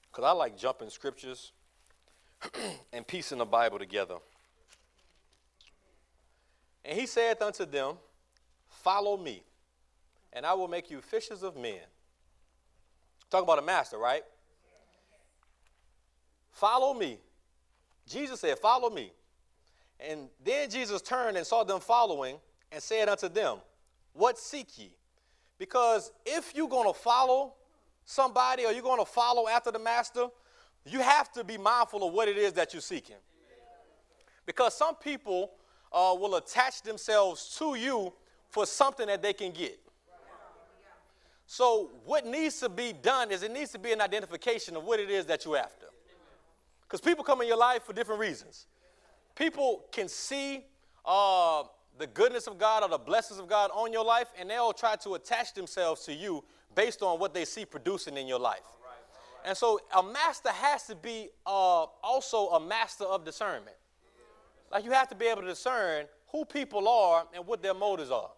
Because 0.10 0.24
I 0.24 0.32
like 0.32 0.58
jumping 0.58 0.90
scriptures 0.90 1.52
and 2.94 3.06
piecing 3.06 3.38
the 3.38 3.46
Bible 3.46 3.80
together. 3.80 4.16
And 6.86 6.98
he 6.98 7.06
saith 7.06 7.42
unto 7.42 7.66
them, 7.66 7.96
Follow 8.70 9.18
me, 9.18 9.44
and 10.32 10.46
I 10.46 10.54
will 10.54 10.70
make 10.70 10.90
you 10.90 11.02
fishers 11.02 11.44
of 11.44 11.58
men. 11.58 11.82
Talk 13.30 13.44
about 13.44 13.60
a 13.60 13.62
master, 13.62 13.98
right? 13.98 14.24
Follow 16.54 16.94
me. 16.94 17.18
Jesus 18.08 18.40
said, 18.40 18.58
Follow 18.58 18.90
me. 18.90 19.12
And 20.00 20.30
then 20.44 20.70
Jesus 20.70 21.02
turned 21.02 21.38
and 21.38 21.46
saw 21.46 21.64
them 21.64 21.80
following 21.80 22.38
and 22.72 22.82
said 22.82 23.10
unto 23.10 23.28
them, 23.28 23.58
What 24.14 24.38
seek 24.38 24.78
ye? 24.78 24.92
Because 25.58 26.12
if 26.26 26.54
you're 26.56 26.70
going 26.70 26.92
to 26.92 26.98
follow 26.98 27.54
somebody 28.06 28.66
or 28.66 28.72
you're 28.72 28.82
going 28.82 29.00
to 29.00 29.10
follow 29.10 29.48
after 29.48 29.72
the 29.72 29.80
master, 29.80 30.28
you 30.86 31.00
have 31.00 31.32
to 31.34 31.44
be 31.44 31.58
mindful 31.58 32.08
of 32.08 32.14
what 32.14 32.28
it 32.28 32.38
is 32.38 32.54
that 32.54 32.74
you're 32.74 32.82
seeking. 32.82 33.18
Because 34.46 34.76
some 34.76 34.96
people 34.96 35.52
uh, 35.92 36.16
will 36.18 36.36
attach 36.36 36.82
themselves 36.82 37.56
to 37.60 37.76
you 37.76 38.14
for 38.50 38.66
something 38.66 39.08
that 39.08 39.22
they 39.22 39.34
can 39.34 39.52
get. 39.52 39.80
So, 41.46 41.90
what 42.06 42.28
needs 42.28 42.60
to 42.60 42.70
be 42.70 42.94
done 42.94 43.32
is 43.32 43.42
it 43.42 43.52
needs 43.52 43.72
to 43.72 43.80
be 43.80 43.92
an 43.92 44.02
identification 44.02 44.76
of 44.76 44.84
what 44.84 45.00
it 45.00 45.10
is 45.10 45.26
that 45.26 45.46
you're 45.46 45.58
after. 45.58 45.88
Because 46.84 47.02
people 47.02 47.24
come 47.24 47.42
in 47.42 47.48
your 47.48 47.58
life 47.58 47.84
for 47.84 47.94
different 47.94 48.22
reasons. 48.22 48.68
People 49.40 49.86
can 49.94 50.10
see 50.10 50.66
uh, 51.06 51.64
the 51.98 52.08
goodness 52.08 52.46
of 52.46 52.58
God 52.58 52.84
or 52.84 52.90
the 52.90 52.98
blessings 52.98 53.40
of 53.40 53.48
God 53.48 53.72
on 53.74 53.94
your 53.94 54.04
life, 54.04 54.28
and 54.38 54.50
they'll 54.50 54.74
try 54.74 54.98
to 54.98 55.14
attach 55.14 55.54
themselves 55.54 56.04
to 56.04 56.14
you 56.14 56.44
based 56.76 57.02
on 57.02 57.20
what 57.20 57.34
they 57.34 57.46
see 57.46 57.64
producing 57.64 58.18
in 58.18 58.28
your 58.28 58.38
life. 58.38 58.66
And 59.46 59.56
so, 59.56 59.80
a 59.96 60.04
master 60.04 60.50
has 60.50 60.84
to 60.88 60.96
be 60.96 61.30
uh, 61.46 61.86
also 62.04 62.50
a 62.50 62.60
master 62.60 63.06
of 63.06 63.24
discernment. 63.24 63.78
Like 64.74 64.84
you 64.84 64.92
have 64.92 65.08
to 65.08 65.16
be 65.16 65.28
able 65.28 65.42
to 65.44 65.48
discern 65.48 66.06
who 66.28 66.44
people 66.44 66.90
are 66.90 67.26
and 67.34 67.48
what 67.48 67.64
their 67.64 67.74
motives 67.74 68.12
are. 68.12 68.32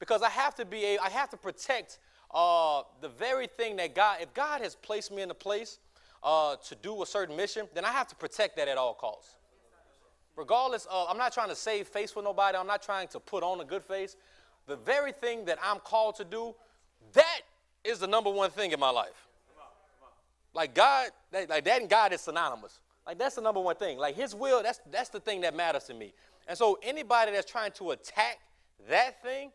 Because 0.00 0.20
I 0.20 0.30
have 0.30 0.56
to 0.56 0.64
be 0.64 0.84
a, 0.84 0.98
I 0.98 1.10
have 1.10 1.30
to 1.30 1.36
protect 1.36 2.00
uh, 2.34 2.82
the 3.00 3.08
very 3.08 3.46
thing 3.46 3.76
that 3.76 3.94
God, 3.94 4.18
if 4.20 4.34
God 4.34 4.62
has 4.62 4.74
placed 4.74 5.12
me 5.12 5.22
in 5.22 5.30
a 5.30 5.34
place 5.34 5.78
uh, 6.22 6.56
to 6.56 6.74
do 6.74 7.02
a 7.02 7.06
certain 7.06 7.36
mission, 7.36 7.66
then 7.74 7.84
I 7.84 7.92
have 7.92 8.08
to 8.08 8.16
protect 8.16 8.56
that 8.56 8.68
at 8.68 8.76
all 8.76 8.94
costs. 8.94 9.36
Regardless 10.36 10.86
of, 10.90 11.08
I'm 11.10 11.18
not 11.18 11.32
trying 11.32 11.48
to 11.48 11.56
save 11.56 11.88
face 11.88 12.12
for 12.12 12.22
nobody, 12.22 12.56
I'm 12.56 12.66
not 12.66 12.82
trying 12.82 13.08
to 13.08 13.20
put 13.20 13.42
on 13.42 13.60
a 13.60 13.64
good 13.64 13.82
face. 13.82 14.16
The 14.66 14.76
very 14.76 15.12
thing 15.12 15.44
that 15.46 15.58
I'm 15.62 15.78
called 15.80 16.16
to 16.16 16.24
do, 16.24 16.54
that 17.14 17.40
is 17.84 17.98
the 17.98 18.06
number 18.06 18.30
one 18.30 18.50
thing 18.50 18.72
in 18.72 18.78
my 18.78 18.90
life. 18.90 19.26
Like 20.54 20.74
God, 20.74 21.10
like 21.32 21.64
that 21.64 21.80
and 21.80 21.90
God 21.90 22.12
is 22.12 22.20
synonymous. 22.20 22.80
Like 23.06 23.18
that's 23.18 23.36
the 23.36 23.40
number 23.40 23.60
one 23.60 23.76
thing. 23.76 23.98
Like 23.98 24.16
his 24.16 24.34
will, 24.34 24.62
that's 24.62 24.80
that's 24.90 25.08
the 25.08 25.20
thing 25.20 25.40
that 25.42 25.54
matters 25.54 25.84
to 25.84 25.94
me. 25.94 26.12
And 26.46 26.56
so 26.56 26.78
anybody 26.82 27.32
that's 27.32 27.50
trying 27.50 27.72
to 27.72 27.90
attack 27.90 28.38
that 28.88 29.22
thing 29.22 29.50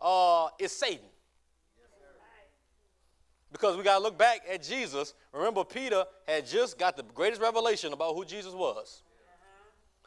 uh, 0.00 0.48
is 0.58 0.72
Satan. 0.72 1.06
Because 3.52 3.76
we 3.76 3.82
got 3.82 3.98
to 3.98 4.02
look 4.02 4.16
back 4.16 4.42
at 4.50 4.62
Jesus. 4.62 5.14
Remember, 5.32 5.64
Peter 5.64 6.04
had 6.26 6.46
just 6.46 6.78
got 6.78 6.96
the 6.96 7.02
greatest 7.02 7.40
revelation 7.40 7.92
about 7.92 8.14
who 8.14 8.24
Jesus 8.24 8.54
was. 8.54 9.02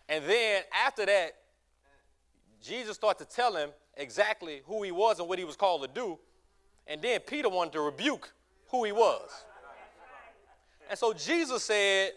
And 0.07 0.23
then 0.25 0.63
after 0.85 1.05
that, 1.05 1.33
Jesus 2.61 2.95
started 2.95 3.27
to 3.27 3.35
tell 3.35 3.55
him 3.55 3.71
exactly 3.97 4.61
who 4.65 4.83
he 4.83 4.91
was 4.91 5.19
and 5.19 5.27
what 5.27 5.39
he 5.39 5.45
was 5.45 5.55
called 5.55 5.81
to 5.81 5.89
do. 5.93 6.17
And 6.87 7.01
then 7.01 7.19
Peter 7.21 7.49
wanted 7.49 7.73
to 7.73 7.81
rebuke 7.81 8.31
who 8.69 8.83
he 8.85 8.91
was. 8.91 9.29
And 10.89 10.97
so 10.97 11.13
Jesus 11.13 11.63
said, 11.63 12.11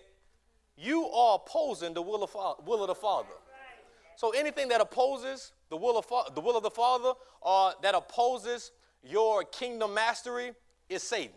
you 0.76 1.06
are 1.06 1.36
opposing 1.36 1.94
the 1.94 2.02
will 2.02 2.22
of, 2.22 2.34
will 2.66 2.82
of 2.82 2.88
the 2.88 2.94
Father. 2.94 3.28
So 4.16 4.30
anything 4.30 4.68
that 4.68 4.80
opposes 4.80 5.52
the 5.70 5.76
will 5.76 5.98
of, 5.98 6.34
the 6.34 6.40
will 6.40 6.56
of 6.56 6.62
the 6.62 6.70
Father 6.70 7.12
or 7.40 7.72
that 7.82 7.94
opposes 7.94 8.72
your 9.02 9.44
kingdom 9.44 9.94
mastery 9.94 10.52
is 10.88 11.02
Satan. 11.02 11.34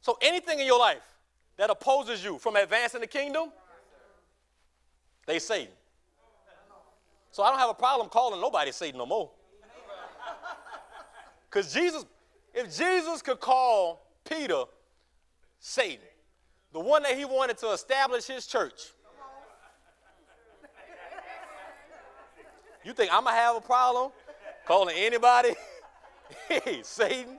So 0.00 0.16
anything 0.22 0.60
in 0.60 0.66
your 0.66 0.78
life 0.78 1.02
that 1.56 1.70
opposes 1.70 2.24
you 2.24 2.38
from 2.38 2.56
advancing 2.56 3.00
the 3.00 3.06
kingdom, 3.06 3.50
they 5.26 5.38
Satan. 5.38 5.72
So 7.30 7.42
I 7.42 7.50
don't 7.50 7.58
have 7.58 7.70
a 7.70 7.74
problem 7.74 8.08
calling 8.08 8.40
nobody 8.40 8.72
Satan 8.72 8.98
no 8.98 9.06
more. 9.06 9.30
Because 11.50 11.72
Jesus, 11.72 12.04
if 12.54 12.76
Jesus 12.76 13.22
could 13.22 13.40
call 13.40 14.06
Peter 14.24 14.64
Satan, 15.58 16.04
the 16.72 16.80
one 16.80 17.02
that 17.02 17.16
he 17.16 17.24
wanted 17.24 17.58
to 17.58 17.72
establish 17.72 18.26
his 18.26 18.46
church. 18.46 18.92
You 22.84 22.92
think 22.92 23.12
I'm 23.12 23.24
gonna 23.24 23.36
have 23.36 23.56
a 23.56 23.60
problem 23.60 24.12
calling 24.66 24.94
anybody 24.96 25.50
hey, 26.48 26.80
Satan 26.82 27.38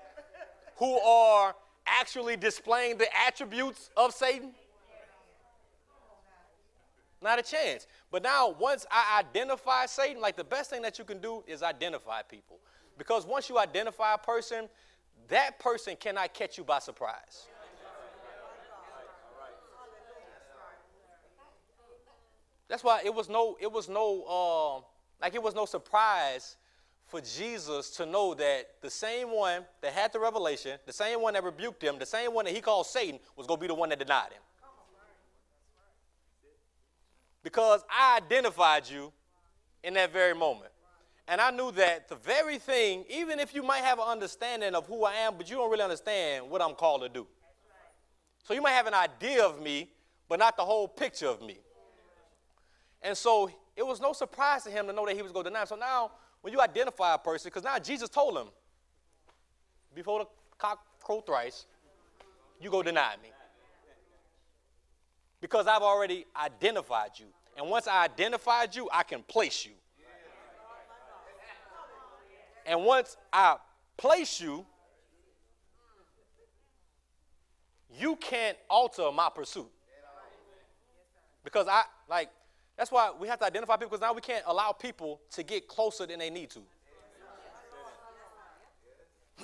who 0.79 0.97
are 1.01 1.55
actually 1.85 2.37
displaying 2.37 2.97
the 2.97 3.07
attributes 3.27 3.89
of 3.97 4.13
Satan? 4.13 4.51
Not 7.21 7.37
a 7.37 7.41
chance. 7.41 7.85
But 8.11 8.23
now, 8.23 8.55
once 8.57 8.85
I 8.89 9.19
identify 9.19 9.85
Satan, 9.87 10.21
like 10.21 10.37
the 10.37 10.43
best 10.43 10.69
thing 10.69 10.81
that 10.83 10.97
you 10.97 11.03
can 11.03 11.19
do 11.19 11.43
is 11.45 11.61
identify 11.61 12.21
people. 12.21 12.59
Because 12.97 13.25
once 13.25 13.49
you 13.49 13.59
identify 13.59 14.13
a 14.13 14.17
person, 14.17 14.69
that 15.27 15.59
person 15.59 15.97
cannot 15.99 16.33
catch 16.33 16.57
you 16.57 16.63
by 16.63 16.79
surprise. 16.79 17.47
That's 22.69 22.83
why 22.83 23.01
it 23.03 23.13
was 23.13 23.27
no, 23.27 23.57
it 23.59 23.69
was 23.69 23.89
no, 23.89 24.23
uh, 24.23 24.81
like 25.21 25.35
it 25.35 25.43
was 25.43 25.55
no 25.55 25.65
surprise 25.65 26.55
for 27.09 27.21
Jesus 27.21 27.89
to 27.91 28.05
know 28.05 28.33
that 28.35 28.81
the 28.81 28.89
same 28.89 29.35
one 29.35 29.65
that 29.81 29.93
had 29.93 30.13
the 30.13 30.19
revelation, 30.19 30.77
the 30.85 30.93
same 30.93 31.21
one 31.21 31.33
that 31.33 31.43
rebuked 31.43 31.83
him, 31.83 31.97
the 31.99 32.05
same 32.05 32.33
one 32.33 32.45
that 32.45 32.53
he 32.53 32.61
called 32.61 32.85
Satan 32.85 33.19
was 33.35 33.47
going 33.47 33.57
to 33.57 33.61
be 33.61 33.67
the 33.67 33.73
one 33.73 33.89
that 33.89 33.99
denied 33.99 34.31
him. 34.31 34.41
because 37.43 37.83
I 37.89 38.17
identified 38.17 38.89
you 38.89 39.11
in 39.83 39.93
that 39.95 40.11
very 40.11 40.35
moment. 40.35 40.71
And 41.27 41.39
I 41.39 41.51
knew 41.51 41.71
that 41.73 42.09
the 42.09 42.15
very 42.15 42.57
thing, 42.57 43.05
even 43.09 43.39
if 43.39 43.53
you 43.53 43.61
might 43.61 43.83
have 43.83 43.99
an 43.99 44.05
understanding 44.07 44.73
of 44.73 44.87
who 44.87 45.05
I 45.05 45.13
am, 45.15 45.35
but 45.37 45.49
you 45.49 45.57
don't 45.57 45.69
really 45.69 45.83
understand 45.83 46.49
what 46.49 46.61
I'm 46.61 46.73
called 46.73 47.01
to 47.01 47.09
do. 47.09 47.27
So 48.43 48.53
you 48.53 48.61
might 48.61 48.71
have 48.71 48.87
an 48.87 48.95
idea 48.95 49.45
of 49.45 49.61
me, 49.61 49.89
but 50.27 50.39
not 50.39 50.57
the 50.57 50.65
whole 50.65 50.87
picture 50.87 51.27
of 51.27 51.41
me. 51.41 51.59
And 53.01 53.15
so 53.15 53.51
it 53.75 53.85
was 53.85 54.01
no 54.01 54.11
surprise 54.11 54.63
to 54.63 54.71
him 54.71 54.87
to 54.87 54.93
know 54.93 55.05
that 55.05 55.15
he 55.15 55.21
was 55.21 55.31
going 55.31 55.45
to 55.45 55.49
deny 55.51 55.61
him. 55.61 55.67
So 55.67 55.75
now, 55.75 56.11
when 56.41 56.53
you 56.53 56.61
identify 56.61 57.15
a 57.15 57.17
person, 57.17 57.49
because 57.49 57.63
now 57.63 57.77
Jesus 57.79 58.09
told 58.09 58.37
him, 58.37 58.47
before 59.93 60.19
the 60.19 60.25
cock 60.57 60.79
crow 61.03 61.21
thrice, 61.21 61.65
you 62.61 62.69
go 62.69 62.83
deny 62.83 63.15
me. 63.21 63.29
Because 65.41 65.67
I've 65.67 65.81
already 65.81 66.25
identified 66.35 67.11
you. 67.15 67.27
And 67.57 67.69
once 67.69 67.87
I 67.87 68.03
identified 68.03 68.75
you, 68.75 68.89
I 68.91 69.03
can 69.03 69.23
place 69.23 69.65
you. 69.65 69.71
And 72.65 72.85
once 72.85 73.17
I 73.33 73.55
place 73.97 74.39
you, 74.39 74.65
you 77.97 78.15
can't 78.17 78.57
alter 78.69 79.11
my 79.11 79.29
pursuit. 79.33 79.69
Because 81.43 81.67
I, 81.67 81.83
like, 82.09 82.29
that's 82.79 82.91
why 82.93 83.11
we 83.19 83.27
have 83.27 83.37
to 83.39 83.45
identify 83.45 83.75
people 83.75 83.89
because 83.89 83.99
now 83.99 84.13
we 84.13 84.21
can't 84.21 84.45
allow 84.47 84.71
people 84.71 85.19
to 85.31 85.43
get 85.43 85.67
closer 85.67 86.05
than 86.05 86.17
they 86.17 86.29
need 86.29 86.49
to. 86.51 86.61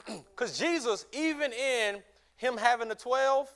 Because 0.33 0.57
Jesus, 0.57 1.05
even 1.11 1.51
in 1.51 2.01
him 2.37 2.55
having 2.55 2.87
the 2.87 2.95
12, 2.95 3.53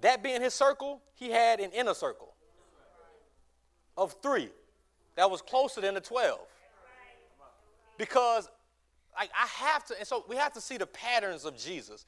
that 0.00 0.24
being 0.24 0.40
his 0.42 0.54
circle, 0.54 1.00
he 1.14 1.30
had 1.30 1.60
an 1.60 1.70
inner 1.70 1.94
circle 1.94 2.34
of 3.96 4.16
three 4.22 4.48
that 5.14 5.30
was 5.30 5.40
closer 5.40 5.80
than 5.80 5.94
the 5.94 6.00
12. 6.00 6.40
Because 7.96 8.48
like 9.16 9.30
I 9.40 9.46
have 9.66 9.84
to, 9.86 9.94
and 9.98 10.06
so 10.06 10.24
we 10.28 10.34
have 10.34 10.52
to 10.54 10.60
see 10.60 10.78
the 10.78 10.86
patterns 10.86 11.44
of 11.44 11.56
Jesus. 11.56 12.06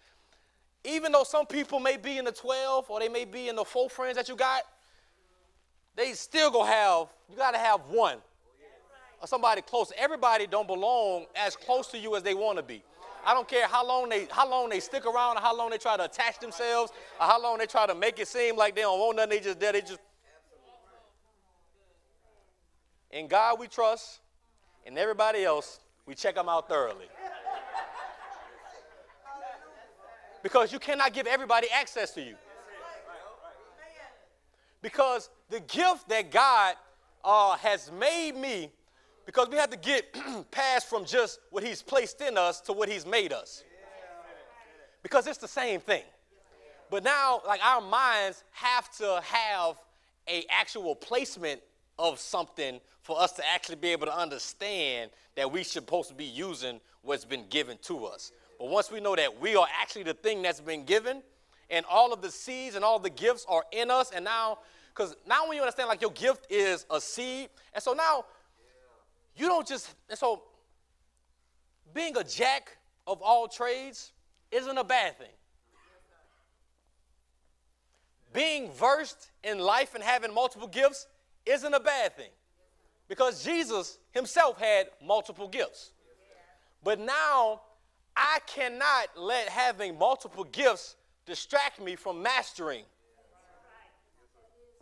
Even 0.83 1.13
though 1.13 1.25
some 1.25 1.47
people 1.47 1.79
may 1.79 1.97
be 1.97 2.19
in 2.19 2.25
the 2.25 2.33
12 2.33 2.91
or 2.91 2.99
they 2.99 3.09
may 3.09 3.25
be 3.25 3.49
in 3.49 3.55
the 3.55 3.65
four 3.65 3.89
friends 3.89 4.17
that 4.17 4.29
you 4.29 4.35
got, 4.35 4.63
they 5.97 6.13
still 6.13 6.51
gonna 6.51 6.71
have, 6.71 7.09
you 7.31 7.37
gotta 7.37 7.59
have 7.59 7.81
one 7.89 8.19
or 9.21 9.29
somebody 9.29 9.63
close. 9.63 9.93
Everybody 9.97 10.47
don't 10.47 10.67
belong 10.67 11.27
as 11.37 11.57
close 11.57 11.89
to 11.89 11.99
you 11.99 12.17
as 12.17 12.23
they 12.23 12.35
want 12.35 12.59
to 12.59 12.63
be. 12.63 12.83
I 13.25 13.35
don't 13.35 13.47
care 13.47 13.69
how 13.69 13.87
long 13.87 14.09
they 14.09 14.27
how 14.31 14.51
long 14.51 14.69
they 14.69 14.81
stick 14.81 15.07
around 15.07 15.37
or 15.37 15.41
how 15.41 15.57
long 15.57 15.71
they 15.71 15.79
try 15.79 15.97
to 15.97 16.05
attach 16.05 16.41
themselves 16.41 16.93
or 17.21 17.27
how 17.27 17.41
long 17.41 17.59
they 17.59 17.67
try 17.67 17.87
to 17.87 17.95
make 17.95 18.19
it 18.19 18.27
seem 18.27 18.57
like 18.57 18.75
they 18.75 18.81
don't 18.83 18.99
want 18.99 19.17
nothing. 19.17 19.31
They 19.31 19.41
just 19.41 19.61
there. 19.61 19.73
They 19.73 19.81
just. 19.81 20.01
In 23.13 23.29
God 23.29 23.61
we 23.61 23.69
trust, 23.69 24.21
and 24.87 24.99
everybody 24.99 25.45
else 25.45 25.79
we 26.07 26.15
check 26.15 26.35
them 26.35 26.49
out 26.49 26.69
thoroughly. 26.69 27.07
Because 30.43 30.73
you 30.73 30.81
cannot 30.81 31.13
give 31.13 31.29
everybody 31.29 31.69
access 31.71 32.11
to 32.15 32.23
you. 32.23 32.35
Because 34.81 35.31
the 35.53 35.61
gift 35.61 36.09
that 36.09 36.31
God 36.31 36.77
uh, 37.23 37.57
has 37.59 37.93
made 37.93 38.35
me 38.35 38.71
because 39.27 39.51
we 39.51 39.57
have 39.57 39.69
to 39.69 39.77
get 39.77 40.17
past 40.51 40.89
from 40.89 41.05
just 41.05 41.41
what 41.51 41.63
he's 41.63 41.83
placed 41.83 42.23
in 42.23 42.39
us 42.39 42.63
to 42.63 42.73
what 42.73 42.89
he's 42.89 43.05
made 43.05 43.35
us. 43.35 43.63
Because 45.03 45.27
it's 45.27 45.39
the 45.39 45.47
same 45.47 45.79
thing. 45.79 46.05
But 46.91 47.05
now, 47.05 47.43
like 47.47 47.61
our 47.63 47.83
minds 47.83 48.45
have 48.53 48.91
to 48.97 49.21
have 49.23 49.77
a 50.27 50.47
actual 50.49 50.95
placement 50.95 51.61
of 51.99 52.19
something 52.19 52.81
for 53.03 53.21
us 53.21 53.33
to 53.33 53.43
actually 53.47 53.77
be 53.77 53.89
able 53.89 54.07
to 54.07 54.17
understand 54.17 55.11
that 55.37 55.53
we 55.53 55.65
should 55.65 55.73
supposed 55.73 56.09
to 56.09 56.15
be 56.15 56.25
using 56.25 56.81
what's 57.03 57.27
been 57.27 57.45
given 57.51 57.77
to 57.83 58.07
us. 58.07 58.33
But 58.59 58.71
once 58.71 58.91
we 58.91 59.01
know 59.01 59.17
that 59.17 59.39
we 59.39 59.55
are 59.57 59.67
actually 59.81 60.05
the 60.05 60.15
thing 60.15 60.41
that's 60.41 60.61
been 60.63 60.85
given, 60.85 61.23
and 61.69 61.85
all 61.91 62.13
of 62.13 62.23
the 62.23 62.31
seeds 62.31 62.75
and 62.75 62.85
all 62.85 62.99
the 62.99 63.11
gifts 63.11 63.45
are 63.49 63.65
in 63.73 63.91
us, 63.91 64.13
and 64.15 64.25
now, 64.25 64.59
because 64.95 65.17
now 65.27 65.49
when 65.49 65.57
you 65.57 65.63
understand 65.63 65.89
like 65.89 66.01
your 66.01 66.11
gift 66.11 66.47
is 66.51 66.87
a 66.91 67.01
seed, 67.01 67.49
and 67.73 67.83
so 67.83 67.93
now 67.93 68.25
you 69.37 69.49
don't 69.49 69.67
just, 69.67 69.95
and 70.09 70.19
so 70.19 70.43
being 71.95 72.17
a 72.17 72.25
jack 72.25 72.77
of 73.07 73.21
all 73.23 73.49
trades 73.49 74.13
isn't 74.51 74.77
a 74.77 74.85
bad 74.85 75.19
thing. 75.19 75.29
Being 78.33 78.71
versed 78.73 79.31
in 79.45 79.59
life 79.59 79.95
and 79.95 80.03
having 80.03 80.33
multiple 80.33 80.69
gifts 80.69 81.07
isn't 81.45 81.75
a 81.75 81.81
bad 81.81 82.17
thing 82.17 82.31
because 83.09 83.45
Jesus 83.45 83.99
himself 84.13 84.59
had 84.59 84.87
multiple 85.05 85.49
gifts. 85.49 85.93
But 86.83 86.99
now 86.99 87.61
I 88.17 88.39
cannot 88.47 89.09
let 89.17 89.49
having 89.49 89.99
multiple 89.99 90.45
gifts 90.45 90.97
distract 91.27 91.81
me 91.81 91.95
from 91.95 92.23
mastering 92.23 92.85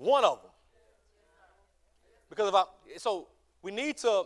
one 0.00 0.24
of 0.24 0.40
them. 0.40 0.50
Because 2.30 2.48
if 2.48 2.54
I, 2.54 2.64
so 2.96 3.28
we 3.62 3.70
need 3.70 3.98
to 3.98 4.24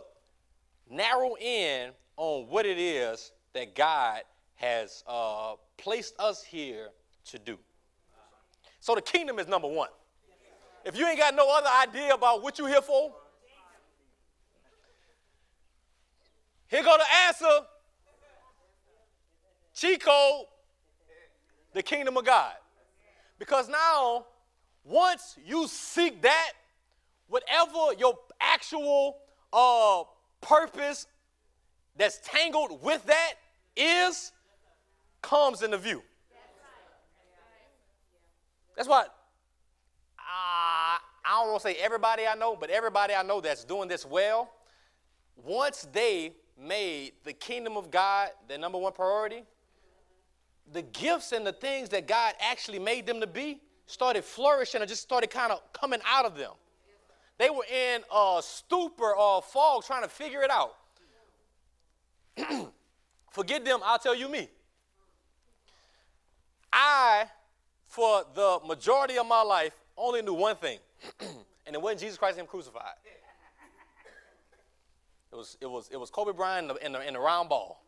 narrow 0.89 1.35
in 1.35 1.91
on 2.15 2.47
what 2.47 2.65
it 2.65 2.77
is 2.77 3.33
that 3.53 3.75
God 3.75 4.21
has 4.55 5.03
uh, 5.05 5.55
placed 5.77 6.17
us 6.17 6.43
here 6.43 6.89
to 7.25 7.39
do. 7.39 7.57
So 8.79 8.95
the 8.95 9.01
kingdom 9.01 9.37
is 9.37 9.47
number 9.47 9.67
one. 9.67 9.89
If 10.85 10.97
you 10.97 11.07
ain't 11.07 11.19
got 11.19 11.35
no 11.35 11.45
other 11.57 11.69
idea 11.81 12.13
about 12.13 12.41
what 12.41 12.57
you're 12.57 12.69
here 12.69 12.81
for, 12.81 13.11
here 16.67 16.83
go 16.83 16.95
the 16.97 17.15
answer. 17.27 17.65
Chico, 19.73 20.45
the 21.73 21.83
kingdom 21.83 22.15
of 22.15 22.25
God. 22.25 22.53
Because 23.39 23.67
now, 23.67 24.25
once 24.85 25.35
you 25.43 25.67
seek 25.67 26.21
that, 26.21 26.51
whatever 27.27 27.93
your 27.97 28.17
actual 28.39 29.17
uh, 29.51 30.03
purpose 30.41 31.07
that's 31.97 32.19
tangled 32.23 32.81
with 32.83 33.03
that 33.07 33.33
is 33.75 34.31
comes 35.21 35.63
into 35.63 35.77
view. 35.77 36.03
That's 38.75 38.87
what 38.87 39.07
uh, 40.19 40.99
I 40.99 40.99
don't 41.29 41.49
want 41.49 41.61
to 41.61 41.69
say 41.69 41.75
everybody 41.75 42.27
I 42.27 42.35
know, 42.35 42.55
but 42.55 42.69
everybody 42.69 43.15
I 43.15 43.23
know 43.23 43.41
that's 43.41 43.63
doing 43.63 43.87
this 43.87 44.05
well, 44.05 44.51
once 45.43 45.87
they 45.91 46.33
made 46.61 47.13
the 47.23 47.33
kingdom 47.33 47.75
of 47.77 47.89
God 47.89 48.29
their 48.47 48.57
number 48.57 48.77
one 48.77 48.93
priority, 48.93 49.43
the 50.71 50.81
gifts 50.81 51.31
and 51.31 51.45
the 51.45 51.53
things 51.53 51.89
that 51.89 52.07
God 52.07 52.33
actually 52.39 52.79
made 52.79 53.05
them 53.05 53.19
to 53.21 53.27
be 53.27 53.61
started 53.85 54.23
flourishing 54.23 54.81
and 54.81 54.89
just 54.89 55.01
started 55.01 55.29
kind 55.29 55.51
of 55.51 55.61
coming 55.73 55.99
out 56.05 56.25
of 56.25 56.37
them. 56.37 56.51
They 57.37 57.49
were 57.49 57.65
in 57.65 58.01
a 58.13 58.39
stupor 58.41 59.15
or 59.15 59.39
a 59.39 59.41
fog 59.41 59.83
trying 59.83 60.03
to 60.03 60.09
figure 60.09 60.41
it 60.41 60.49
out. 60.49 60.75
Forget 63.31 63.65
them, 63.65 63.79
I'll 63.83 63.99
tell 63.99 64.15
you 64.15 64.29
me. 64.29 64.49
I, 66.71 67.25
for 67.87 68.23
the 68.33 68.59
majority 68.65 69.17
of 69.17 69.27
my 69.27 69.41
life, 69.41 69.73
only 69.97 70.21
knew 70.21 70.33
one 70.33 70.55
thing, 70.55 70.79
and 71.19 71.73
it 71.73 71.81
wasn't 71.81 72.01
Jesus 72.01 72.17
Christ 72.17 72.37
Him 72.37 72.45
crucified. 72.45 72.95
It 75.31 75.35
was, 75.35 75.57
it 75.59 75.69
was, 75.69 75.89
it 75.91 75.97
was 75.97 76.09
Kobe 76.09 76.31
Bryant 76.31 76.69
in 76.69 76.75
the, 76.75 76.85
in, 76.85 76.91
the, 76.93 77.07
in 77.07 77.13
the 77.13 77.19
round 77.19 77.49
ball. 77.49 77.83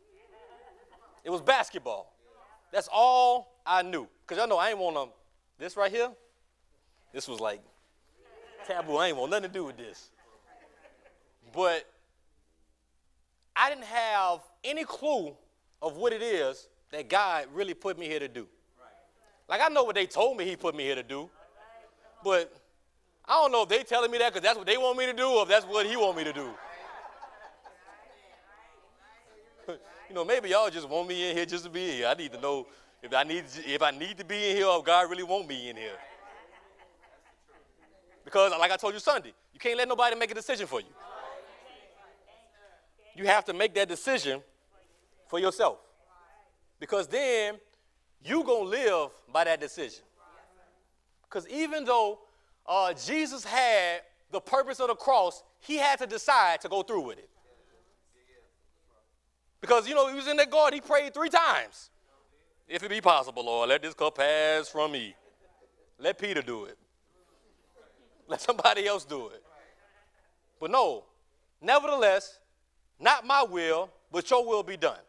It 1.23 1.29
was 1.29 1.41
basketball. 1.41 2.13
That's 2.73 2.89
all 2.91 3.55
I 3.65 3.81
knew. 3.83 4.07
Because 4.25 4.37
y'all 4.37 4.49
know 4.49 4.57
I 4.57 4.69
ain't 4.69 4.77
want 4.77 4.97
to, 4.97 5.07
this 5.59 5.75
right 5.75 5.91
here, 5.91 6.11
this 7.13 7.27
was 7.27 7.39
like 7.39 7.61
taboo. 8.65 8.97
I 8.97 9.07
ain't 9.07 9.17
want 9.17 9.31
nothing 9.31 9.49
to 9.49 9.53
do 9.53 9.65
with 9.65 9.77
this. 9.77 10.09
But 11.53 11.89
I 13.55 13.69
didn't 13.69 13.85
have 13.85 14.41
any 14.63 14.83
clue 14.83 15.35
of 15.81 15.97
what 15.97 16.13
it 16.13 16.21
is 16.21 16.67
that 16.91 17.09
God 17.09 17.47
really 17.53 17.73
put 17.73 17.97
me 17.97 18.05
here 18.07 18.19
to 18.19 18.27
do. 18.27 18.47
Like 19.49 19.61
I 19.61 19.69
know 19.69 19.83
what 19.83 19.95
they 19.95 20.05
told 20.05 20.37
me 20.37 20.45
He 20.45 20.55
put 20.55 20.75
me 20.75 20.83
here 20.83 20.95
to 20.95 21.03
do, 21.03 21.29
but 22.23 22.53
I 23.25 23.33
don't 23.33 23.51
know 23.51 23.63
if 23.63 23.69
they 23.69 23.83
telling 23.83 24.11
me 24.11 24.17
that 24.19 24.33
because 24.33 24.45
that's 24.45 24.57
what 24.57 24.67
they 24.67 24.77
want 24.77 24.97
me 24.97 25.05
to 25.05 25.13
do 25.13 25.27
or 25.27 25.43
if 25.43 25.49
that's 25.49 25.65
what 25.65 25.85
He 25.85 25.95
want 25.95 26.17
me 26.17 26.23
to 26.25 26.33
do. 26.33 26.49
you 30.09 30.15
know, 30.15 30.25
maybe 30.25 30.49
y'all 30.49 30.69
just 30.69 30.87
want 30.87 31.07
me 31.07 31.29
in 31.29 31.35
here 31.35 31.45
just 31.45 31.63
to 31.63 31.69
be 31.69 31.91
here. 31.91 32.07
I 32.07 32.13
need 32.13 32.33
to 32.33 32.41
know 32.41 32.67
if 33.01 33.13
I 33.13 33.23
need 33.23 33.45
if 33.65 33.81
I 33.81 33.91
need 33.91 34.17
to 34.17 34.25
be 34.25 34.49
in 34.49 34.57
here 34.57 34.67
or 34.67 34.83
God 34.83 35.09
really 35.09 35.23
want 35.23 35.47
me 35.47 35.69
in 35.69 35.75
here. 35.75 35.97
Because, 38.23 38.51
like 38.59 38.71
I 38.71 38.75
told 38.75 38.93
you 38.93 38.99
Sunday, 38.99 39.33
you 39.53 39.59
can't 39.59 39.77
let 39.77 39.87
nobody 39.87 40.15
make 40.15 40.29
a 40.31 40.33
decision 40.33 40.67
for 40.67 40.81
you. 40.81 40.87
You 43.15 43.25
have 43.25 43.45
to 43.45 43.53
make 43.53 43.73
that 43.75 43.87
decision 43.87 44.41
for 45.27 45.39
yourself. 45.39 45.77
Because 46.79 47.07
then 47.07 47.55
you're 48.21 48.43
going 48.43 48.65
to 48.65 48.69
live 48.69 49.09
by 49.31 49.45
that 49.45 49.61
decision. 49.61 50.03
Because 51.23 51.47
even 51.47 51.85
though 51.85 52.19
uh, 52.67 52.93
Jesus 52.93 53.43
had 53.43 54.01
the 54.31 54.41
purpose 54.41 54.79
of 54.79 54.89
the 54.89 54.95
cross, 54.95 55.41
he 55.59 55.77
had 55.77 55.97
to 55.99 56.05
decide 56.05 56.61
to 56.61 56.69
go 56.69 56.83
through 56.83 57.01
with 57.01 57.17
it. 57.17 57.29
Because, 59.61 59.87
you 59.87 59.95
know, 59.95 60.07
he 60.09 60.15
was 60.15 60.27
in 60.27 60.37
that 60.37 60.51
garden, 60.51 60.75
he 60.75 60.81
prayed 60.81 61.13
three 61.13 61.29
times. 61.29 61.89
If 62.67 62.83
it 62.83 62.89
be 62.89 63.01
possible, 63.01 63.45
Lord, 63.45 63.69
let 63.69 63.81
this 63.81 63.93
cup 63.93 64.17
pass 64.17 64.67
from 64.67 64.91
me. 64.91 65.15
Let 65.99 66.19
Peter 66.19 66.41
do 66.41 66.65
it. 66.65 66.77
Let 68.27 68.41
somebody 68.41 68.85
else 68.85 69.05
do 69.05 69.27
it. 69.29 69.41
But 70.59 70.71
no, 70.71 71.05
nevertheless, 71.61 72.39
not 72.99 73.25
my 73.25 73.43
will, 73.43 73.89
but 74.11 74.29
your 74.29 74.45
will 74.45 74.63
be 74.63 74.75
done. 74.75 74.99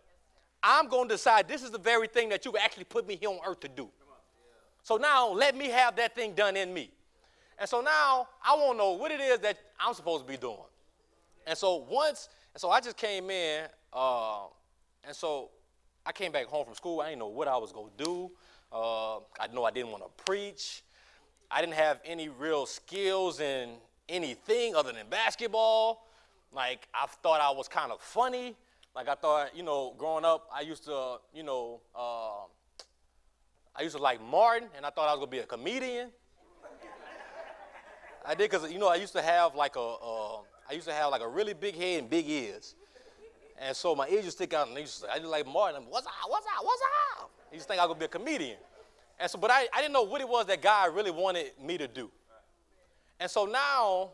I'm 0.63 0.89
going 0.89 1.09
to 1.09 1.15
decide 1.15 1.49
this 1.49 1.63
is 1.63 1.71
the 1.71 1.79
very 1.79 2.07
thing 2.07 2.29
that 2.29 2.45
you've 2.45 2.57
actually 2.57 2.85
put 2.85 3.07
me 3.07 3.17
here 3.17 3.29
on 3.29 3.39
earth 3.47 3.61
to 3.61 3.69
do. 3.69 3.89
So 4.83 4.97
now 4.97 5.29
let 5.29 5.57
me 5.57 5.69
have 5.69 5.97
that 5.97 6.15
thing 6.15 6.35
done 6.35 6.57
in 6.57 6.73
me. 6.73 6.91
And 7.59 7.69
so 7.69 7.81
now 7.81 8.29
I 8.45 8.55
want 8.55 8.73
to 8.73 8.79
know 8.79 8.93
what 8.93 9.11
it 9.11 9.21
is 9.21 9.41
that 9.41 9.59
I'm 9.81 9.95
supposed 9.95 10.25
to 10.25 10.31
be 10.31 10.37
doing. 10.37 10.57
And 11.47 11.59
so 11.59 11.87
once, 11.91 12.29
and 12.55 12.61
so 12.61 12.71
I 12.71 12.81
just 12.81 12.97
came 12.97 13.31
in, 13.31 13.65
uh, 13.93 14.45
and 15.05 15.15
so 15.15 15.51
I 16.09 16.13
came 16.13 16.33
back 16.33 16.47
home 16.47 16.65
from 16.65 16.75
school. 16.75 17.03
I 17.03 17.11
didn't 17.11 17.19
know 17.19 17.29
what 17.29 17.49
I 17.49 17.59
was 17.59 17.71
going 17.71 17.91
to 17.99 18.05
do. 18.05 18.31
Uh, 18.73 19.17
I 19.39 19.47
know 19.53 19.65
I 19.65 19.71
didn't 19.71 19.91
want 19.91 20.05
to 20.05 20.25
preach. 20.25 20.83
I 21.51 21.61
didn't 21.61 21.75
have 21.75 22.01
any 22.03 22.31
real 22.31 22.65
skills 22.65 23.41
in 23.41 23.75
anything 24.09 24.75
other 24.75 24.91
than 24.91 25.07
basketball. 25.11 26.07
Like, 26.51 26.89
I 26.95 27.07
thought 27.23 27.43
I 27.43 27.51
was 27.51 27.69
kind 27.69 27.93
of 27.93 28.01
funny. 28.01 28.57
Like, 28.97 29.07
I 29.07 29.17
thought, 29.17 29.55
you 29.55 29.63
know, 29.63 29.95
growing 29.99 30.25
up, 30.25 30.49
I 30.51 30.63
used 30.63 30.87
to, 30.87 31.19
you 31.35 31.43
know, 31.43 31.83
uh, 31.95 32.47
I 33.77 33.83
used 33.83 33.95
to 33.95 34.03
like 34.03 34.23
Martin, 34.23 34.71
and 34.79 34.87
I 34.87 34.91
thought 34.91 35.09
I 35.09 35.13
was 35.13 35.19
going 35.19 35.29
to 35.29 35.37
be 35.37 35.39
a 35.41 35.47
comedian. 35.47 36.09
I 38.25 38.35
did 38.35 38.51
because 38.51 38.71
you 38.71 38.79
know 38.79 38.89
I 38.89 38.97
used 38.97 39.15
to 39.15 39.23
have 39.23 39.55
like 39.55 39.77
a 39.77 39.81
uh, 39.81 40.39
I 40.69 40.73
used 40.75 40.87
to 40.87 40.93
have 40.93 41.11
like 41.11 41.23
a 41.23 41.29
really 41.29 41.55
big 41.55 41.77
head 41.77 42.01
and 42.01 42.11
big 42.11 42.29
ears, 42.29 42.75
and 43.61 43.77
so 43.77 43.95
my 43.95 44.09
ears 44.09 44.25
to 44.25 44.31
stick 44.31 44.55
out. 44.55 44.69
And 44.69 44.77
they 44.77 44.83
used 44.83 45.03
to, 45.03 45.11
I 45.11 45.19
just 45.19 45.31
like 45.31 45.47
Martin. 45.47 45.83
I'm, 45.83 45.91
what's 45.91 46.07
up? 46.07 46.13
What's 46.27 46.47
up? 46.47 46.65
What's 46.65 46.83
up? 47.21 47.31
He 47.51 47.59
to 47.59 47.65
think 47.65 47.81
I 47.81 47.87
gonna 47.87 47.99
be 47.99 48.05
a 48.05 48.09
comedian, 48.09 48.59
and 49.19 49.31
so 49.31 49.39
but 49.39 49.51
I, 49.51 49.67
I 49.75 49.81
didn't 49.81 49.95
know 49.95 50.03
what 50.03 50.21
it 50.21 50.29
was 50.29 50.47
that 50.47 50.61
God 50.63 50.95
really 50.95 51.11
wanted 51.11 51.53
me 51.63 51.79
to 51.79 51.89
do, 51.89 52.11
and 53.19 53.31
so 53.31 53.47
now 53.47 54.11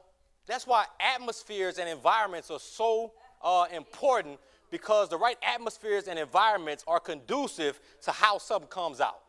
that's 0.47 0.67
why 0.67 0.87
atmospheres 1.01 1.79
and 1.79 1.89
environments 1.89 2.51
are 2.51 2.61
so 2.61 3.13
uh, 3.43 3.67
important 3.75 4.39
because 4.71 5.09
the 5.09 5.17
right 5.17 5.37
atmospheres 5.43 6.09
and 6.09 6.19
environments 6.19 6.85
are 6.87 7.01
conducive 7.01 7.81
to 8.03 8.11
how 8.11 8.39
something 8.39 8.69
comes 8.69 9.01
out. 9.01 9.21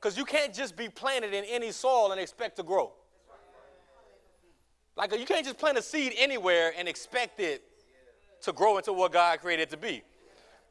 Because 0.00 0.16
you 0.16 0.24
can't 0.24 0.52
just 0.52 0.76
be 0.76 0.88
planted 0.88 1.34
in 1.34 1.44
any 1.44 1.70
soil 1.70 2.10
and 2.10 2.20
expect 2.20 2.56
to 2.56 2.62
grow. 2.62 2.92
Like 4.96 5.16
you 5.18 5.26
can't 5.26 5.44
just 5.44 5.58
plant 5.58 5.78
a 5.78 5.82
seed 5.82 6.12
anywhere 6.16 6.72
and 6.76 6.88
expect 6.88 7.40
it 7.40 7.62
to 8.42 8.52
grow 8.52 8.76
into 8.76 8.92
what 8.92 9.12
God 9.12 9.40
created 9.40 9.70
to 9.70 9.76
be. 9.76 10.02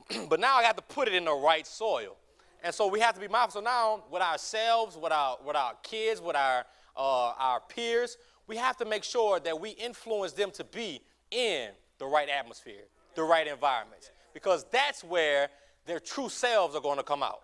but 0.29 0.39
now 0.39 0.57
I 0.57 0.63
have 0.63 0.75
to 0.75 0.81
put 0.81 1.07
it 1.07 1.13
in 1.13 1.25
the 1.25 1.33
right 1.33 1.65
soil. 1.65 2.17
And 2.63 2.73
so 2.73 2.87
we 2.87 2.99
have 2.99 3.15
to 3.15 3.21
be 3.21 3.27
mindful. 3.27 3.61
So 3.61 3.63
now 3.63 4.03
with 4.11 4.21
ourselves, 4.21 4.97
with 4.97 5.11
our, 5.11 5.37
with 5.45 5.55
our 5.55 5.73
kids, 5.83 6.21
with 6.21 6.35
our, 6.35 6.65
uh, 6.95 7.33
our 7.37 7.61
peers, 7.61 8.17
we 8.47 8.55
have 8.57 8.77
to 8.77 8.85
make 8.85 9.03
sure 9.03 9.39
that 9.39 9.59
we 9.59 9.71
influence 9.71 10.33
them 10.33 10.51
to 10.51 10.63
be 10.63 11.01
in 11.31 11.69
the 11.97 12.05
right 12.05 12.29
atmosphere, 12.29 12.83
the 13.15 13.23
right 13.23 13.47
environments. 13.47 14.11
Because 14.33 14.65
that's 14.71 15.03
where 15.03 15.49
their 15.85 15.99
true 15.99 16.29
selves 16.29 16.75
are 16.75 16.81
going 16.81 16.97
to 16.97 17.03
come 17.03 17.23
out. 17.23 17.41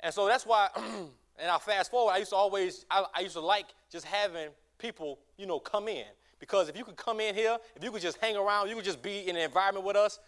And 0.00 0.14
so 0.14 0.26
that's 0.26 0.46
why, 0.46 0.68
and 0.76 1.50
I 1.50 1.58
fast 1.58 1.90
forward, 1.90 2.12
I 2.12 2.18
used 2.18 2.30
to 2.30 2.36
always, 2.36 2.86
I, 2.90 3.04
I 3.14 3.20
used 3.20 3.34
to 3.34 3.40
like 3.40 3.66
just 3.90 4.06
having 4.06 4.48
people, 4.78 5.18
you 5.36 5.46
know, 5.46 5.58
come 5.58 5.88
in. 5.88 6.06
Because 6.40 6.68
if 6.70 6.76
you 6.76 6.84
could 6.84 6.96
come 6.96 7.20
in 7.20 7.34
here, 7.34 7.58
if 7.76 7.84
you 7.84 7.92
could 7.92 8.02
just 8.02 8.16
hang 8.16 8.36
around, 8.36 8.68
you 8.68 8.74
could 8.74 8.84
just 8.84 9.02
be 9.02 9.28
in 9.28 9.36
an 9.36 9.42
environment 9.42 9.84
with 9.84 9.96
us, 9.96 10.18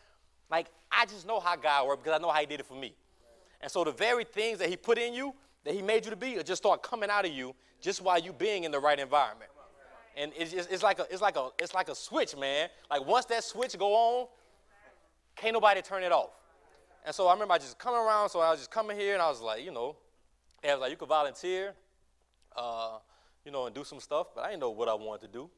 like 0.51 0.69
I 0.91 1.07
just 1.07 1.27
know 1.27 1.41
how 1.41 1.57
God 1.57 1.89
works 1.89 2.03
because 2.05 2.19
I 2.19 2.23
know 2.23 2.31
how 2.31 2.41
He 2.41 2.47
did 2.47 2.61
it 2.61 2.67
for 2.67 2.77
me. 2.77 2.95
And 3.61 3.71
so 3.71 3.83
the 3.83 3.93
very 3.93 4.25
things 4.25 4.59
that 4.59 4.69
He 4.69 4.77
put 4.77 4.99
in 4.99 5.15
you, 5.15 5.35
that 5.65 5.75
He 5.75 5.81
made 5.81 6.05
you 6.05 6.11
to 6.11 6.17
be, 6.17 6.35
just 6.45 6.63
start 6.63 6.83
coming 6.83 7.09
out 7.09 7.25
of 7.25 7.33
you 7.33 7.55
just 7.81 8.03
while 8.03 8.21
you 8.21 8.33
being 8.33 8.65
in 8.65 8.71
the 8.71 8.79
right 8.79 8.99
environment. 8.99 9.51
And 10.15 10.31
it's, 10.37 10.53
just, 10.53 10.71
it's 10.71 10.83
like 10.83 10.99
a 10.99 11.07
it's 11.11 11.23
like 11.23 11.37
a 11.37 11.49
it's 11.59 11.73
like 11.73 11.89
a 11.89 11.95
switch, 11.95 12.37
man. 12.37 12.69
Like 12.91 13.07
once 13.07 13.25
that 13.27 13.43
switch 13.43 13.79
go 13.79 13.95
on, 13.95 14.27
can't 15.35 15.55
nobody 15.55 15.81
turn 15.81 16.03
it 16.03 16.13
off. 16.13 16.31
And 17.07 17.15
so 17.15 17.27
I 17.27 17.33
remember 17.33 17.55
I 17.55 17.59
just 17.59 17.79
coming 17.79 17.99
around, 17.99 18.29
so 18.29 18.41
I 18.41 18.51
was 18.51 18.61
just 18.61 18.71
coming 18.71 18.99
here, 18.99 19.15
and 19.15 19.23
I 19.23 19.29
was 19.31 19.41
like, 19.41 19.65
you 19.65 19.73
know, 19.73 19.97
I 20.63 20.73
was 20.73 20.81
like, 20.83 20.91
you 20.91 20.99
could 20.99 21.09
volunteer. 21.09 21.73
Uh, 22.55 22.99
you 23.45 23.51
know, 23.51 23.67
and 23.67 23.75
do 23.75 23.85
some 23.85 24.01
stuff, 24.01 24.29
but 24.35 24.45
I 24.45 24.51
didn't 24.51 24.61
know 24.61 24.71
what 24.71 24.89
I 24.89 24.95
wanted 24.95 25.27
to 25.27 25.33
do. 25.33 25.51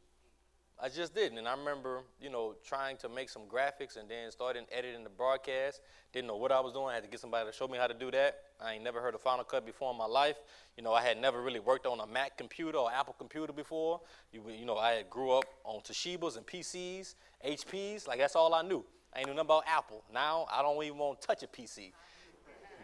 I 0.82 0.88
just 0.88 1.14
didn't. 1.14 1.38
And 1.38 1.46
I 1.46 1.56
remember, 1.56 2.02
you 2.20 2.30
know, 2.30 2.54
trying 2.66 2.96
to 2.98 3.08
make 3.08 3.30
some 3.30 3.42
graphics 3.42 3.96
and 3.96 4.08
then 4.08 4.30
starting 4.30 4.64
editing 4.72 5.04
the 5.04 5.10
broadcast. 5.10 5.80
Didn't 6.12 6.26
know 6.26 6.36
what 6.36 6.50
I 6.50 6.60
was 6.60 6.72
doing. 6.72 6.86
I 6.86 6.94
had 6.94 7.04
to 7.04 7.08
get 7.08 7.20
somebody 7.20 7.48
to 7.48 7.56
show 7.56 7.68
me 7.68 7.78
how 7.78 7.86
to 7.86 7.94
do 7.94 8.10
that. 8.10 8.38
I 8.60 8.74
ain't 8.74 8.84
never 8.84 9.00
heard 9.00 9.14
of 9.14 9.20
Final 9.20 9.44
Cut 9.44 9.64
before 9.64 9.92
in 9.92 9.98
my 9.98 10.06
life. 10.06 10.36
You 10.76 10.82
know, 10.82 10.92
I 10.92 11.02
had 11.02 11.20
never 11.20 11.42
really 11.42 11.60
worked 11.60 11.86
on 11.86 12.00
a 12.00 12.06
Mac 12.06 12.36
computer 12.36 12.78
or 12.78 12.92
Apple 12.92 13.14
computer 13.16 13.52
before. 13.52 14.00
You, 14.32 14.42
you 14.50 14.66
know, 14.66 14.76
I 14.76 14.92
had 14.92 15.10
grew 15.10 15.30
up 15.30 15.44
on 15.62 15.80
Toshibas 15.80 16.36
and 16.36 16.46
PCs, 16.46 17.14
HPs. 17.46 18.08
Like, 18.08 18.18
that's 18.18 18.34
all 18.34 18.52
I 18.52 18.62
knew. 18.62 18.84
I 19.14 19.20
ain't 19.20 19.28
knew 19.28 19.34
nothing 19.34 19.46
about 19.46 19.64
Apple. 19.68 20.02
Now, 20.12 20.46
I 20.52 20.60
don't 20.60 20.82
even 20.82 20.98
want 20.98 21.20
to 21.20 21.26
touch 21.26 21.44
a 21.44 21.46
PC. 21.46 21.92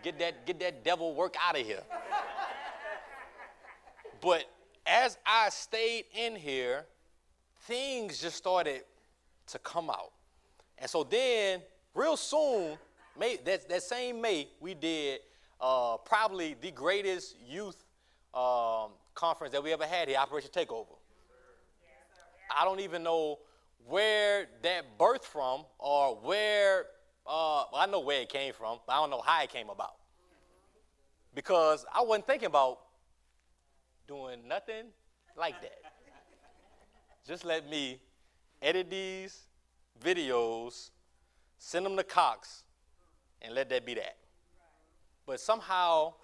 Get 0.02 0.18
that, 0.20 0.46
get 0.46 0.60
that 0.60 0.84
devil 0.84 1.14
work 1.14 1.34
out 1.44 1.58
of 1.58 1.66
here. 1.66 1.82
but 4.20 4.44
as 4.86 5.18
I 5.26 5.48
stayed 5.50 6.04
in 6.14 6.36
here, 6.36 6.86
things 7.62 8.20
just 8.20 8.36
started 8.36 8.82
to 9.48 9.58
come 9.58 9.90
out. 9.90 10.12
And 10.78 10.88
so 10.88 11.04
then, 11.04 11.60
real 11.94 12.16
soon, 12.16 12.78
May, 13.18 13.36
that, 13.44 13.68
that 13.68 13.82
same 13.82 14.20
May, 14.20 14.48
we 14.60 14.74
did 14.74 15.20
uh, 15.60 15.98
probably 15.98 16.56
the 16.60 16.70
greatest 16.70 17.36
youth 17.46 17.84
um, 18.32 18.90
conference 19.14 19.52
that 19.52 19.62
we 19.62 19.72
ever 19.72 19.86
had 19.86 20.08
here, 20.08 20.18
Operation 20.18 20.50
Takeover. 20.54 20.96
I 22.58 22.64
don't 22.64 22.80
even 22.80 23.02
know 23.02 23.38
where 23.86 24.46
that 24.62 24.98
birthed 24.98 25.24
from 25.24 25.64
or 25.78 26.16
where, 26.16 26.86
uh, 27.26 27.64
well, 27.72 27.82
I 27.82 27.86
know 27.86 28.00
where 28.00 28.22
it 28.22 28.28
came 28.28 28.52
from, 28.52 28.78
but 28.86 28.92
I 28.92 28.96
don't 28.96 29.10
know 29.10 29.20
how 29.20 29.42
it 29.42 29.50
came 29.50 29.68
about. 29.68 29.94
Because 31.34 31.84
I 31.94 32.02
wasn't 32.02 32.26
thinking 32.26 32.46
about 32.46 32.78
doing 34.08 34.48
nothing 34.48 34.86
like 35.36 35.60
that. 35.62 35.89
Just 37.30 37.44
let 37.44 37.70
me 37.70 38.00
edit 38.60 38.90
these 38.90 39.46
videos, 40.04 40.90
send 41.58 41.86
them 41.86 41.96
to 41.96 42.02
Cox, 42.02 42.64
and 43.40 43.54
let 43.54 43.68
that 43.68 43.86
be 43.86 43.94
that. 43.94 44.16
But 45.26 45.38
somehow, 45.38 46.14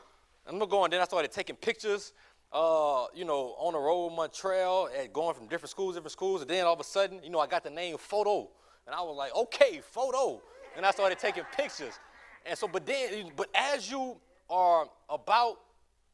I'm 0.44 0.58
gonna 0.58 0.68
go 0.68 0.82
and 0.82 0.92
then 0.92 1.00
I 1.00 1.04
started 1.04 1.30
taking 1.30 1.54
pictures, 1.54 2.12
uh, 2.52 3.04
you 3.14 3.24
know, 3.24 3.54
on 3.56 3.74
the 3.74 3.78
road, 3.78 4.16
Montreal, 4.16 4.88
and 4.98 5.12
going 5.12 5.36
from 5.36 5.46
different 5.46 5.70
schools, 5.70 5.94
different 5.94 6.10
schools, 6.10 6.40
and 6.40 6.50
then 6.50 6.64
all 6.64 6.72
of 6.72 6.80
a 6.80 6.82
sudden, 6.82 7.20
you 7.22 7.30
know, 7.30 7.38
I 7.38 7.46
got 7.46 7.62
the 7.62 7.70
name 7.70 7.98
Photo, 7.98 8.48
and 8.84 8.92
I 8.92 9.00
was 9.00 9.16
like, 9.16 9.32
okay, 9.32 9.80
Photo, 9.88 10.42
and 10.76 10.84
I 10.84 10.90
started 10.90 11.20
taking 11.20 11.44
pictures. 11.56 12.00
And 12.44 12.58
so, 12.58 12.66
but 12.66 12.84
then, 12.84 13.30
but 13.36 13.48
as 13.54 13.88
you 13.88 14.16
are 14.50 14.88
about 15.08 15.58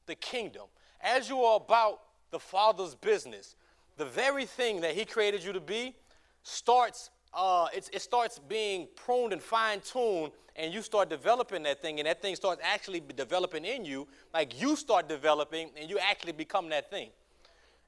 the 0.05 0.17
kingdom, 0.17 0.67
as 1.01 1.31
you 1.31 1.41
are 1.41 1.57
about 1.57 2.01
the 2.31 2.39
Father's 2.39 2.95
business, 2.95 3.57
the 4.03 4.11
very 4.11 4.47
thing 4.47 4.81
that 4.81 4.97
He 4.97 5.05
created 5.05 5.45
you 5.45 5.53
to 5.53 5.61
be 5.61 5.95
starts, 6.43 7.11
uh, 7.33 7.69
it, 7.73 8.03
starts 8.03 8.41
being 8.41 8.89
pruned 8.97 9.33
and 9.33 9.41
fine 9.41 9.81
tuned, 9.81 10.33
and 10.57 10.75
you 10.75 10.83
start 10.83 11.09
developing 11.09 11.63
that 11.63 11.81
thing, 11.81 12.01
and 12.01 12.07
that 12.09 12.21
thing 12.21 12.35
starts 12.35 12.61
actually 12.65 13.01
developing 13.15 13.65
in 13.65 13.85
you. 13.85 14.09
Like 14.35 14.61
you 14.61 14.75
start 14.75 15.09
developing, 15.09 15.71
and 15.77 15.89
you 15.89 16.01
actually 16.01 16.33
become 16.33 16.69
that 16.71 16.91
thing. 16.91 17.11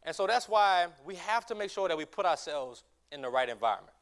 And 0.05 0.15
so 0.15 0.29
that's 0.29 0.49
why 0.49 0.87
we 1.05 1.17
have 1.17 1.47
to 1.47 1.55
make 1.57 1.71
sure 1.71 1.89
that 1.89 1.99
we 1.99 2.05
put 2.05 2.27
ourselves 2.27 2.85
in 3.11 3.21
the 3.21 3.29
right 3.29 3.49
environment. 3.49 3.97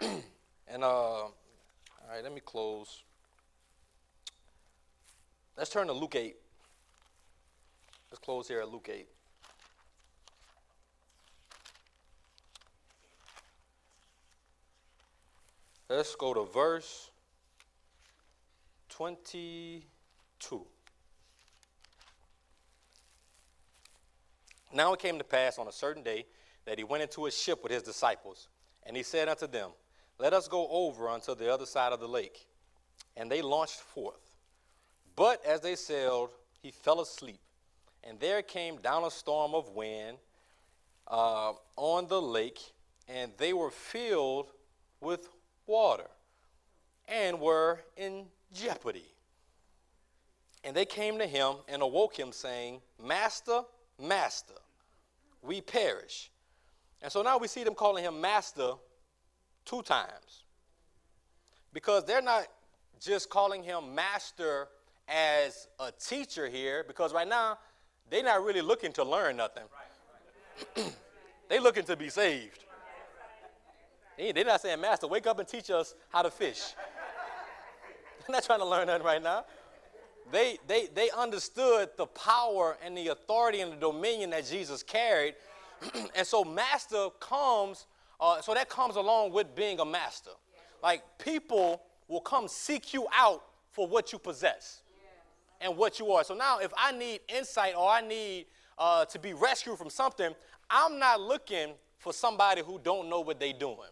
and 0.00 0.82
uh, 0.82 0.86
all 0.86 1.34
right, 2.08 2.22
let 2.22 2.32
me 2.32 2.40
close. 2.42 3.02
Let's 5.58 5.68
turn 5.68 5.88
to 5.88 5.92
Luke 5.92 6.14
8. 6.16 6.34
Let's 8.10 8.24
close 8.24 8.48
here 8.48 8.60
at 8.60 8.70
Luke 8.70 8.88
8. 8.90 9.06
Let's 15.90 16.14
go 16.14 16.32
to 16.32 16.44
verse 16.44 17.10
22. 18.90 19.82
Now 24.72 24.92
it 24.92 25.00
came 25.00 25.18
to 25.18 25.24
pass 25.24 25.58
on 25.58 25.66
a 25.66 25.72
certain 25.72 26.04
day 26.04 26.26
that 26.64 26.78
he 26.78 26.84
went 26.84 27.02
into 27.02 27.26
a 27.26 27.30
ship 27.32 27.64
with 27.64 27.72
his 27.72 27.82
disciples, 27.82 28.46
and 28.84 28.96
he 28.96 29.02
said 29.02 29.28
unto 29.28 29.48
them, 29.48 29.70
Let 30.20 30.32
us 30.32 30.46
go 30.46 30.68
over 30.70 31.08
unto 31.08 31.34
the 31.34 31.52
other 31.52 31.66
side 31.66 31.92
of 31.92 31.98
the 31.98 32.06
lake. 32.06 32.46
And 33.16 33.28
they 33.28 33.42
launched 33.42 33.80
forth. 33.80 34.36
But 35.16 35.44
as 35.44 35.60
they 35.60 35.74
sailed, 35.74 36.30
he 36.62 36.70
fell 36.70 37.00
asleep. 37.00 37.40
And 38.04 38.20
there 38.20 38.42
came 38.42 38.76
down 38.76 39.02
a 39.02 39.10
storm 39.10 39.56
of 39.56 39.70
wind, 39.70 40.18
uh, 41.08 41.54
on 41.74 42.06
the 42.06 42.22
lake, 42.22 42.60
and 43.08 43.32
they 43.38 43.52
were 43.52 43.72
filled 43.72 44.52
with 45.00 45.28
water 45.70 46.08
and 47.08 47.40
were 47.40 47.80
in 47.96 48.26
jeopardy. 48.52 49.06
And 50.64 50.76
they 50.76 50.84
came 50.84 51.18
to 51.18 51.26
him 51.26 51.54
and 51.68 51.80
awoke 51.80 52.18
him, 52.18 52.32
saying, 52.32 52.80
Master, 53.02 53.62
Master, 53.98 54.54
we 55.42 55.60
perish. 55.62 56.30
And 57.00 57.10
so 57.10 57.22
now 57.22 57.38
we 57.38 57.48
see 57.48 57.64
them 57.64 57.74
calling 57.74 58.04
him 58.04 58.20
Master 58.20 58.72
two 59.64 59.80
times. 59.82 60.44
Because 61.72 62.04
they're 62.04 62.20
not 62.20 62.46
just 63.00 63.30
calling 63.30 63.62
him 63.62 63.94
Master 63.94 64.68
as 65.08 65.66
a 65.78 65.90
teacher 65.92 66.48
here, 66.48 66.84
because 66.86 67.14
right 67.14 67.28
now 67.28 67.58
they're 68.10 68.22
not 68.22 68.44
really 68.44 68.60
looking 68.60 68.92
to 68.92 69.04
learn 69.04 69.36
nothing. 69.38 69.64
they're 71.48 71.60
looking 71.60 71.84
to 71.84 71.96
be 71.96 72.10
saved. 72.10 72.64
They're 74.34 74.44
not 74.44 74.60
saying, 74.60 74.80
Master, 74.80 75.06
wake 75.06 75.26
up 75.26 75.38
and 75.38 75.48
teach 75.48 75.70
us 75.70 75.94
how 76.10 76.22
to 76.22 76.30
fish. 76.30 76.60
they're 78.26 78.34
not 78.34 78.44
trying 78.44 78.60
to 78.60 78.66
learn 78.66 78.86
nothing 78.86 79.04
right 79.04 79.22
now 79.22 79.44
they, 80.32 80.58
they, 80.66 80.88
they 80.94 81.10
understood 81.10 81.90
the 81.96 82.06
power 82.06 82.76
and 82.84 82.96
the 82.96 83.08
authority 83.08 83.60
and 83.60 83.72
the 83.72 83.76
dominion 83.76 84.30
that 84.30 84.46
Jesus 84.46 84.82
carried. 84.82 85.34
and 86.14 86.26
so, 86.26 86.44
master 86.44 87.08
comes, 87.20 87.86
uh, 88.20 88.40
so 88.40 88.54
that 88.54 88.68
comes 88.68 88.96
along 88.96 89.32
with 89.32 89.54
being 89.54 89.80
a 89.80 89.84
master. 89.84 90.30
Like, 90.82 91.02
people 91.18 91.82
will 92.08 92.20
come 92.20 92.48
seek 92.48 92.92
you 92.94 93.06
out 93.14 93.42
for 93.70 93.86
what 93.86 94.12
you 94.12 94.18
possess 94.18 94.82
and 95.60 95.76
what 95.76 95.98
you 95.98 96.10
are. 96.12 96.24
So 96.24 96.34
now, 96.34 96.58
if 96.58 96.72
I 96.76 96.92
need 96.92 97.20
insight 97.28 97.74
or 97.76 97.88
I 97.88 98.00
need 98.00 98.46
uh, 98.78 99.04
to 99.06 99.18
be 99.18 99.34
rescued 99.34 99.78
from 99.78 99.90
something, 99.90 100.34
I'm 100.68 100.98
not 100.98 101.20
looking 101.20 101.74
for 101.98 102.12
somebody 102.12 102.62
who 102.62 102.78
don't 102.82 103.08
know 103.08 103.20
what 103.20 103.38
they're 103.38 103.52
doing. 103.52 103.88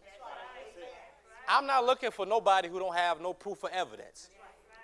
I'm 1.49 1.65
not 1.65 1.83
looking 1.83 2.11
for 2.11 2.27
nobody 2.27 2.69
who 2.69 2.77
don't 2.77 2.95
have 2.95 3.19
no 3.19 3.33
proof 3.33 3.63
or 3.63 3.71
evidence. 3.71 4.29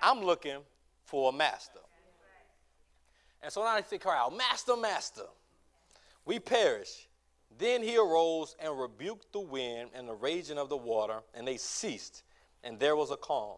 I'm 0.02 0.22
looking 0.22 0.58
for 1.04 1.30
a 1.30 1.32
master. 1.32 1.80
And 3.44 3.54
so 3.54 3.62
now 3.64 3.80
they 3.80 3.98
cry 4.00 4.18
out, 4.18 4.36
Master, 4.36 4.76
Master, 4.76 5.28
we 6.26 6.40
perish. 6.40 7.08
Then 7.60 7.84
he 7.84 7.96
arose 7.98 8.56
and 8.60 8.78
rebuked 8.78 9.32
the 9.32 9.40
wind 9.40 9.92
and 9.94 10.10
the 10.10 10.16
raging 10.16 10.58
of 10.58 10.68
the 10.68 10.76
water, 10.76 11.20
and 11.36 11.48
they 11.48 11.58
ceased, 11.58 12.24
and 12.64 12.80
there 12.80 12.96
was 12.96 13.12
a 13.12 13.18
calm. 13.18 13.58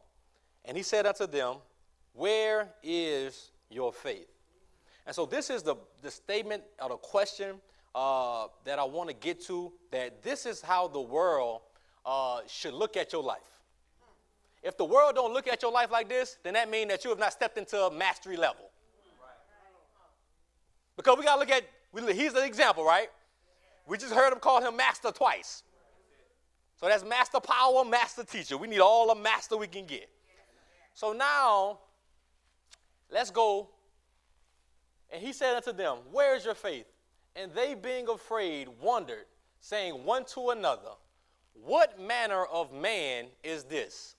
And 0.66 0.76
he 0.76 0.84
said 0.84 1.06
unto 1.06 1.26
them, 1.26 1.56
Where 2.12 2.68
is 2.84 3.52
your 3.70 3.94
faith? 3.94 4.28
And 5.06 5.16
so 5.16 5.26
this 5.26 5.50
is 5.50 5.64
the, 5.64 5.78
the 6.02 6.12
statement 6.12 6.64
or 6.82 6.90
the 6.90 6.98
question 6.98 7.56
uh, 7.96 8.48
that 8.66 8.78
I 8.78 8.84
want 8.84 9.10
to 9.10 9.16
get 9.16 9.42
to 9.46 9.72
that 9.92 10.22
this 10.22 10.46
is 10.46 10.62
how 10.62 10.90
the 10.90 11.00
world 11.00 11.62
uh, 12.08 12.40
should 12.48 12.74
look 12.74 12.96
at 12.96 13.12
your 13.12 13.22
life. 13.22 13.42
If 14.64 14.78
the 14.78 14.86
world 14.86 15.16
don't 15.16 15.34
look 15.34 15.48
at 15.48 15.62
your 15.62 15.72
life 15.72 15.92
like 15.92 16.10
this, 16.10 16.38
then 16.44 16.54
that 16.54 16.70
means 16.70 16.90
that 16.90 17.04
you 17.04 17.10
have 17.10 17.20
not 17.20 17.34
stepped 17.34 17.58
into 17.58 17.80
a 17.80 17.92
mastery 17.92 18.38
level. 18.38 18.72
Because 20.96 21.18
we 21.18 21.26
got 21.26 21.36
to 21.36 21.40
look 21.40 21.52
at, 21.52 21.64
he's 22.16 22.34
an 22.34 22.44
example, 22.44 22.84
right? 22.84 23.10
We 23.86 23.98
just 23.98 24.14
heard 24.14 24.34
him 24.34 24.40
call 24.40 24.62
him 24.62 24.76
master 24.76 25.12
twice. 25.12 25.64
So 26.78 26.88
that's 26.88 27.04
master 27.04 27.40
power, 27.40 27.84
master 27.86 28.24
teacher. 28.24 28.58
We 28.58 28.68
need 28.68 28.80
all 28.80 29.14
the 29.14 29.22
master 29.22 29.58
we 29.58 29.68
can 29.68 29.86
get. 29.86 30.10
So 30.94 31.14
now, 31.14 31.80
let's 33.12 33.32
go. 33.32 33.70
And 35.12 35.22
he 35.22 35.34
said 35.34 35.56
unto 35.56 35.72
them, 35.72 35.98
Where 36.12 36.36
is 36.36 36.46
your 36.46 36.56
faith? 36.56 36.86
And 37.36 37.52
they, 37.54 37.76
being 37.76 38.08
afraid, 38.10 38.68
wondered, 38.82 39.26
saying 39.60 39.94
one 40.04 40.26
to 40.34 40.50
another, 40.50 40.92
What 41.64 42.00
manner 42.00 42.46
of 42.46 42.74
man 42.74 43.26
is 43.44 43.64
this? 43.64 44.16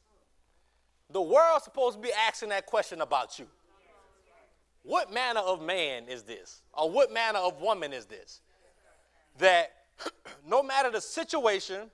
The 1.11 1.22
world's 1.22 1.64
supposed 1.64 1.97
to 1.97 2.03
be 2.03 2.12
asking 2.12 2.51
that 2.51 2.66
question 2.66 3.01
about 3.01 3.39
you. 3.39 3.47
What 4.82 5.12
manner 5.12 5.41
of 5.41 5.62
man 5.62 6.05
is 6.09 6.22
this? 6.22 6.62
Or 6.72 6.91
what 6.91 7.12
manner 7.12 7.39
of 7.39 7.61
woman 7.61 7.93
is 7.93 8.07
this? 8.07 8.41
That 9.39 9.72
no 10.47 10.62
matter 10.62 10.91
the 10.91 11.01
situation, 11.01 11.91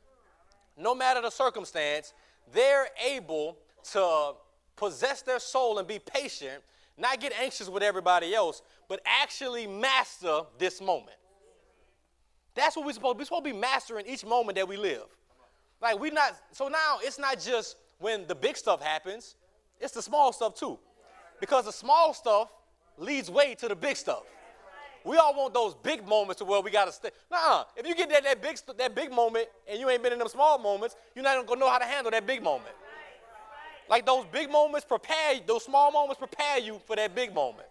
no 0.77 0.95
matter 0.95 1.21
the 1.21 1.31
circumstance, 1.31 2.13
they're 2.53 2.89
able 3.05 3.59
to 3.93 4.33
possess 4.77 5.23
their 5.23 5.39
soul 5.39 5.79
and 5.79 5.87
be 5.87 5.99
patient, 5.99 6.63
not 6.99 7.21
get 7.21 7.33
anxious 7.41 7.69
with 7.69 7.83
everybody 7.83 8.35
else, 8.35 8.63
but 8.89 9.01
actually 9.05 9.67
master 9.67 10.41
this 10.59 10.81
moment. 10.81 11.17
That's 12.55 12.77
what 12.77 12.87
we're 12.87 12.93
supposed 12.93 13.15
to 13.15 13.17
be. 13.17 13.21
We're 13.21 13.25
supposed 13.27 13.45
to 13.45 13.53
be 13.53 13.59
mastering 13.59 14.07
each 14.07 14.25
moment 14.25 14.57
that 14.57 14.69
we 14.69 14.77
live. 14.77 15.07
Like 15.85 16.01
we 16.01 16.09
not 16.09 16.35
so 16.51 16.69
now 16.69 16.99
it's 17.03 17.19
not 17.19 17.39
just 17.39 17.77
when 17.99 18.27
the 18.27 18.35
big 18.35 18.57
stuff 18.57 18.81
happens, 18.81 19.37
it's 19.79 19.93
the 19.93 20.01
small 20.01 20.33
stuff 20.33 20.55
too. 20.55 20.79
Because 21.41 21.67
the 21.67 21.73
small 21.73 22.15
stuff 22.15 22.49
leads 22.97 23.31
way 23.31 23.55
to 23.57 23.69
the 23.69 23.77
big 23.77 23.99
stuff. 23.99 24.23
We 25.05 25.19
all 25.19 25.35
want 25.37 25.53
those 25.53 25.75
big 25.75 26.09
moments 26.09 26.39
to 26.39 26.47
where 26.47 26.63
we 26.63 26.71
gotta 26.71 26.91
stay. 26.91 27.11
Nah, 27.31 27.65
if 27.77 27.87
you 27.87 27.95
get 27.95 28.09
that, 28.09 28.25
that 28.25 28.41
big 28.41 28.57
that 28.79 28.95
big 28.95 29.13
moment 29.13 29.47
and 29.69 29.79
you 29.79 29.91
ain't 29.91 30.03
been 30.03 30.15
in 30.15 30.19
them 30.19 30.29
small 30.29 30.59
moments, 30.59 30.97
you're 31.15 31.23
not 31.23 31.47
gonna 31.47 31.61
know 31.61 31.69
how 31.69 31.77
to 31.77 31.85
handle 31.85 32.11
that 32.11 32.27
big 32.27 32.43
moment. 32.43 32.75
Like 33.87 34.07
those 34.07 34.25
big 34.33 34.51
moments 34.51 34.87
prepare 34.87 35.39
those 35.47 35.65
small 35.65 35.93
moments 35.93 36.19
prepare 36.19 36.61
you 36.61 36.81
for 36.87 36.97
that 36.97 37.15
big 37.15 37.35
moment. 37.35 37.69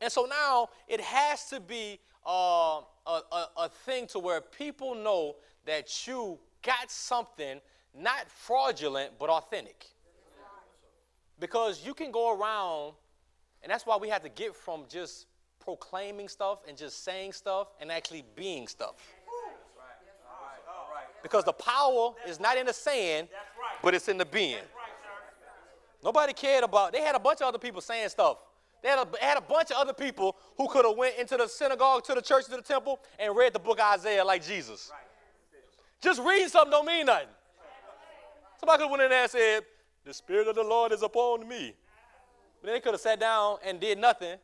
And 0.00 0.10
so 0.10 0.24
now 0.24 0.70
it 0.88 1.02
has 1.02 1.50
to 1.50 1.60
be 1.60 2.00
uh, 2.26 2.80
a, 3.06 3.20
a, 3.30 3.46
a 3.58 3.68
thing 3.84 4.06
to 4.08 4.18
where 4.18 4.40
people 4.40 4.94
know 4.94 5.36
that 5.66 6.06
you 6.06 6.38
got 6.66 6.90
something 6.90 7.60
not 7.94 8.28
fraudulent, 8.28 9.12
but 9.18 9.30
authentic. 9.30 9.86
Because 11.38 11.84
you 11.86 11.94
can 11.94 12.10
go 12.10 12.38
around, 12.38 12.94
and 13.62 13.70
that's 13.70 13.86
why 13.86 13.96
we 13.96 14.08
have 14.08 14.22
to 14.22 14.28
get 14.28 14.54
from 14.54 14.84
just 14.88 15.26
proclaiming 15.60 16.28
stuff 16.28 16.58
and 16.68 16.76
just 16.76 17.04
saying 17.04 17.32
stuff 17.32 17.68
and 17.80 17.90
actually 17.90 18.24
being 18.34 18.66
stuff. 18.66 18.94
Because 21.22 21.44
the 21.44 21.52
power 21.52 22.12
is 22.26 22.38
not 22.38 22.56
in 22.56 22.66
the 22.66 22.72
saying, 22.72 23.28
but 23.82 23.94
it's 23.94 24.08
in 24.08 24.18
the 24.18 24.24
being. 24.24 24.62
Nobody 26.04 26.32
cared 26.32 26.64
about, 26.64 26.92
they 26.92 27.00
had 27.00 27.14
a 27.14 27.18
bunch 27.18 27.40
of 27.40 27.48
other 27.48 27.58
people 27.58 27.80
saying 27.80 28.08
stuff. 28.10 28.38
They 28.82 28.90
had 28.90 28.98
a, 28.98 29.24
had 29.24 29.38
a 29.38 29.40
bunch 29.40 29.70
of 29.70 29.76
other 29.78 29.92
people 29.92 30.36
who 30.56 30.68
could 30.68 30.84
have 30.84 30.96
went 30.96 31.16
into 31.18 31.36
the 31.36 31.48
synagogue, 31.48 32.04
to 32.04 32.14
the 32.14 32.22
church, 32.22 32.44
to 32.44 32.52
the 32.52 32.62
temple, 32.62 33.00
and 33.18 33.34
read 33.34 33.52
the 33.52 33.58
book 33.58 33.80
Isaiah 33.80 34.24
like 34.24 34.44
Jesus. 34.44 34.92
Just 36.00 36.20
reading 36.22 36.48
something 36.48 36.70
don't 36.70 36.86
mean 36.86 37.06
nothing. 37.06 37.28
Somebody 38.60 38.78
could 38.78 38.84
have 38.84 38.90
went 38.90 39.02
in 39.02 39.10
there 39.10 39.22
and 39.22 39.30
said, 39.30 39.64
The 40.04 40.14
Spirit 40.14 40.48
of 40.48 40.54
the 40.54 40.62
Lord 40.62 40.92
is 40.92 41.02
upon 41.02 41.48
me. 41.48 41.74
But 42.62 42.72
they 42.72 42.80
could 42.80 42.92
have 42.92 43.00
sat 43.00 43.20
down 43.20 43.58
and 43.64 43.80
did 43.80 43.98
nothing. 43.98 44.38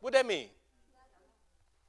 What 0.00 0.12
that 0.14 0.26
mean? 0.26 0.48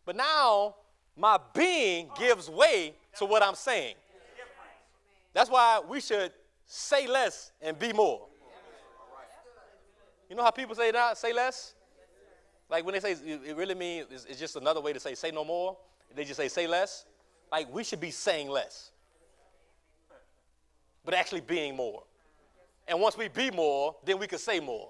But 0.06 0.16
now 0.16 0.76
my 1.16 1.40
being 1.54 2.10
gives 2.18 2.50
way 2.50 2.94
to 3.18 3.26
what 3.26 3.44
I'm 3.44 3.56
saying. 3.56 3.96
That's 5.34 5.50
why 5.50 5.82
we 5.88 6.02
should 6.02 6.32
say 6.66 7.08
less 7.08 7.52
and 7.62 7.78
be 7.78 7.94
more. 7.94 8.28
You 10.30 10.36
know 10.36 10.44
how 10.44 10.52
people 10.52 10.76
say 10.76 10.92
that? 10.92 11.18
Say 11.18 11.34
less? 11.34 11.74
Like 12.70 12.86
when 12.86 12.94
they 12.94 13.00
say 13.02 13.12
it 13.12 13.56
really 13.56 13.76
means 13.76 14.08
it's 14.10 14.40
just 14.40 14.56
another 14.56 14.80
way 14.80 14.94
to 14.94 15.00
say 15.00 15.14
say 15.14 15.32
no 15.32 15.44
more. 15.44 15.78
They 16.16 16.24
just 16.24 16.38
say 16.38 16.48
say 16.48 16.68
less. 16.68 17.06
Like 17.52 17.74
we 17.74 17.84
should 17.84 18.00
be 18.00 18.12
saying 18.12 18.50
less 18.50 18.92
but 21.04 21.14
actually 21.14 21.42
being 21.42 21.76
more. 21.76 22.04
And 22.88 23.00
once 23.00 23.18
we 23.18 23.28
be 23.28 23.52
more, 23.52 23.96
then 24.06 24.20
we 24.20 24.28
can 24.28 24.40
say 24.40 24.60
more. 24.60 24.90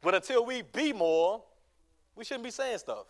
But 0.00 0.14
until 0.14 0.44
we 0.44 0.62
be 0.62 0.92
more, 0.92 1.42
we 2.14 2.24
shouldn't 2.24 2.44
be 2.44 2.50
saying 2.50 2.78
stuff. 2.78 3.06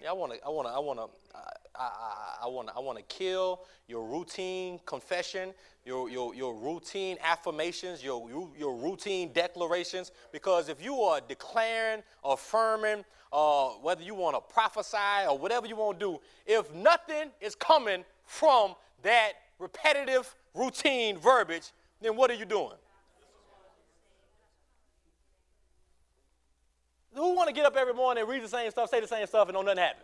Yeah, 0.00 0.10
I 0.10 0.12
want 0.12 0.34
to, 0.34 0.44
I 0.44 0.48
want 0.50 0.68
to, 0.68 0.74
I 0.74 0.78
want 0.78 0.98
to, 0.98 1.08
I 1.76 2.46
want 2.46 2.68
to, 2.68 2.74
I 2.76 2.80
want 2.80 2.98
to 2.98 3.04
kill 3.04 3.62
your 3.88 4.06
routine 4.06 4.78
confession, 4.86 5.54
your, 5.84 6.08
your, 6.10 6.34
your 6.34 6.54
routine 6.54 7.16
affirmations, 7.22 8.04
your, 8.04 8.28
your 8.56 8.76
routine 8.76 9.32
declarations. 9.32 10.12
Because 10.30 10.68
if 10.68 10.82
you 10.82 11.00
are 11.00 11.20
declaring, 11.26 12.02
affirming, 12.22 13.04
uh, 13.34 13.70
whether 13.82 14.02
you 14.02 14.14
want 14.14 14.36
to 14.36 14.54
prophesy 14.54 15.26
or 15.28 15.36
whatever 15.36 15.66
you 15.66 15.74
want 15.74 15.98
to 15.98 16.06
do, 16.06 16.20
if 16.46 16.72
nothing 16.72 17.30
is 17.40 17.56
coming 17.56 18.04
from 18.24 18.74
that 19.02 19.32
repetitive 19.58 20.32
routine 20.54 21.18
verbiage, 21.18 21.72
then 22.00 22.16
what 22.16 22.30
are 22.30 22.34
you 22.34 22.44
doing? 22.44 22.76
Who 27.14 27.34
want 27.34 27.48
to 27.48 27.54
get 27.54 27.66
up 27.66 27.76
every 27.76 27.92
morning 27.92 28.22
and 28.22 28.30
read 28.30 28.42
the 28.42 28.48
same 28.48 28.70
stuff, 28.70 28.88
say 28.88 29.00
the 29.00 29.06
same 29.08 29.26
stuff, 29.26 29.48
and 29.48 29.54
don't 29.54 29.64
nothing 29.64 29.82
happen? 29.82 30.02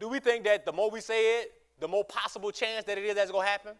Do 0.00 0.08
we 0.08 0.18
think 0.18 0.42
that 0.44 0.66
the 0.66 0.72
more 0.72 0.90
we 0.90 1.00
say 1.00 1.40
it, 1.40 1.52
the 1.78 1.86
more 1.86 2.04
possible 2.04 2.50
chance 2.50 2.84
that 2.86 2.98
it 2.98 3.04
is 3.04 3.14
that's 3.14 3.30
going 3.30 3.46
to 3.46 3.50
happen? 3.50 3.72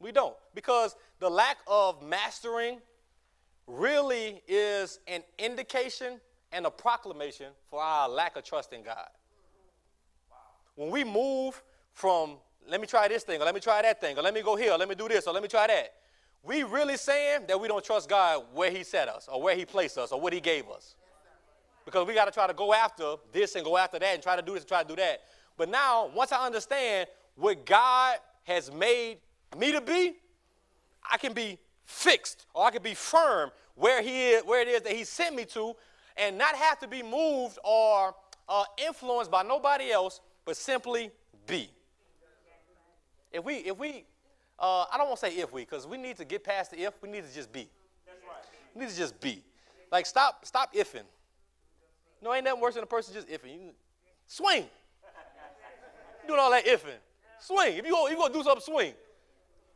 We 0.00 0.12
don't. 0.12 0.36
Because 0.54 0.96
the 1.18 1.28
lack 1.28 1.58
of 1.66 2.02
mastering 2.02 2.80
really 3.66 4.42
is 4.46 5.00
an 5.06 5.22
indication 5.38 6.20
and 6.52 6.66
a 6.66 6.70
proclamation 6.70 7.52
for 7.68 7.82
our 7.82 8.08
lack 8.08 8.36
of 8.36 8.44
trust 8.44 8.72
in 8.72 8.82
God. 8.82 9.08
When 10.76 10.90
we 10.90 11.04
move 11.04 11.60
from 11.92 12.36
let 12.68 12.80
me 12.80 12.86
try 12.86 13.08
this 13.08 13.22
thing, 13.22 13.40
or 13.40 13.44
let 13.44 13.54
me 13.54 13.60
try 13.60 13.80
that 13.82 14.00
thing, 14.00 14.18
or 14.18 14.22
let 14.22 14.34
me 14.34 14.42
go 14.42 14.54
here, 14.54 14.72
or 14.72 14.78
let 14.78 14.88
me 14.88 14.94
do 14.94 15.08
this, 15.08 15.26
or 15.26 15.32
let 15.32 15.42
me 15.42 15.48
try 15.48 15.66
that, 15.66 15.94
we 16.42 16.62
really 16.62 16.96
saying 16.96 17.44
that 17.48 17.58
we 17.58 17.66
don't 17.66 17.84
trust 17.84 18.08
God 18.08 18.44
where 18.52 18.70
He 18.70 18.84
set 18.84 19.08
us, 19.08 19.28
or 19.32 19.42
where 19.42 19.56
He 19.56 19.64
placed 19.64 19.98
us, 19.98 20.12
or 20.12 20.20
what 20.20 20.32
He 20.32 20.40
gave 20.40 20.68
us. 20.68 20.94
Because 21.84 22.06
we 22.06 22.14
got 22.14 22.26
to 22.26 22.30
try 22.30 22.46
to 22.46 22.52
go 22.52 22.74
after 22.74 23.14
this 23.32 23.54
and 23.54 23.64
go 23.64 23.78
after 23.78 23.98
that 23.98 24.14
and 24.14 24.22
try 24.22 24.36
to 24.36 24.42
do 24.42 24.52
this 24.52 24.62
and 24.62 24.68
try 24.68 24.82
to 24.82 24.88
do 24.88 24.96
that. 24.96 25.22
But 25.56 25.70
now, 25.70 26.10
once 26.14 26.32
I 26.32 26.44
understand 26.44 27.08
what 27.34 27.64
God 27.64 28.18
has 28.44 28.70
made 28.70 29.18
me 29.56 29.72
to 29.72 29.80
be, 29.80 30.16
I 31.10 31.16
can 31.16 31.32
be 31.32 31.58
fixed 31.84 32.46
or 32.54 32.66
I 32.66 32.70
can 32.70 32.82
be 32.82 32.94
firm 32.94 33.50
where 33.74 34.02
he 34.02 34.30
is, 34.30 34.44
where 34.44 34.60
it 34.60 34.68
is 34.68 34.82
that 34.82 34.92
he 34.92 35.04
sent 35.04 35.34
me 35.34 35.44
to, 35.46 35.74
and 36.16 36.36
not 36.36 36.54
have 36.56 36.78
to 36.80 36.88
be 36.88 37.02
moved 37.02 37.58
or 37.64 38.14
uh, 38.48 38.64
influenced 38.86 39.30
by 39.30 39.42
nobody 39.42 39.90
else, 39.90 40.20
but 40.44 40.56
simply 40.56 41.10
be. 41.46 41.70
If 43.32 43.44
we, 43.44 43.56
if 43.56 43.78
we, 43.78 44.04
uh, 44.58 44.86
I 44.92 44.98
don't 44.98 45.06
want 45.06 45.20
to 45.20 45.26
say 45.26 45.36
if 45.36 45.52
we, 45.52 45.62
because 45.62 45.86
we 45.86 45.96
need 45.96 46.16
to 46.16 46.24
get 46.24 46.42
past 46.42 46.72
the 46.72 46.80
if. 46.80 46.94
We 47.02 47.08
need 47.08 47.26
to 47.26 47.34
just 47.34 47.52
be. 47.52 47.68
We 48.74 48.82
need 48.82 48.90
to 48.90 48.96
just 48.96 49.20
be. 49.20 49.42
Like 49.92 50.06
stop, 50.06 50.44
stop 50.44 50.74
ifing. 50.74 51.02
No, 52.22 52.34
ain't 52.34 52.44
nothing 52.44 52.60
worse 52.60 52.74
than 52.74 52.82
a 52.82 52.86
person 52.86 53.14
just 53.14 53.28
ifing. 53.28 53.52
You, 53.52 53.70
swing. 54.26 54.64
Doing 56.26 56.40
all 56.40 56.50
that 56.50 56.66
ifing. 56.66 56.98
Swing. 57.40 57.76
If 57.76 57.86
you 57.86 57.92
go, 57.92 58.08
you 58.08 58.16
go 58.16 58.28
do 58.28 58.42
something, 58.42 58.62
swing. 58.62 58.92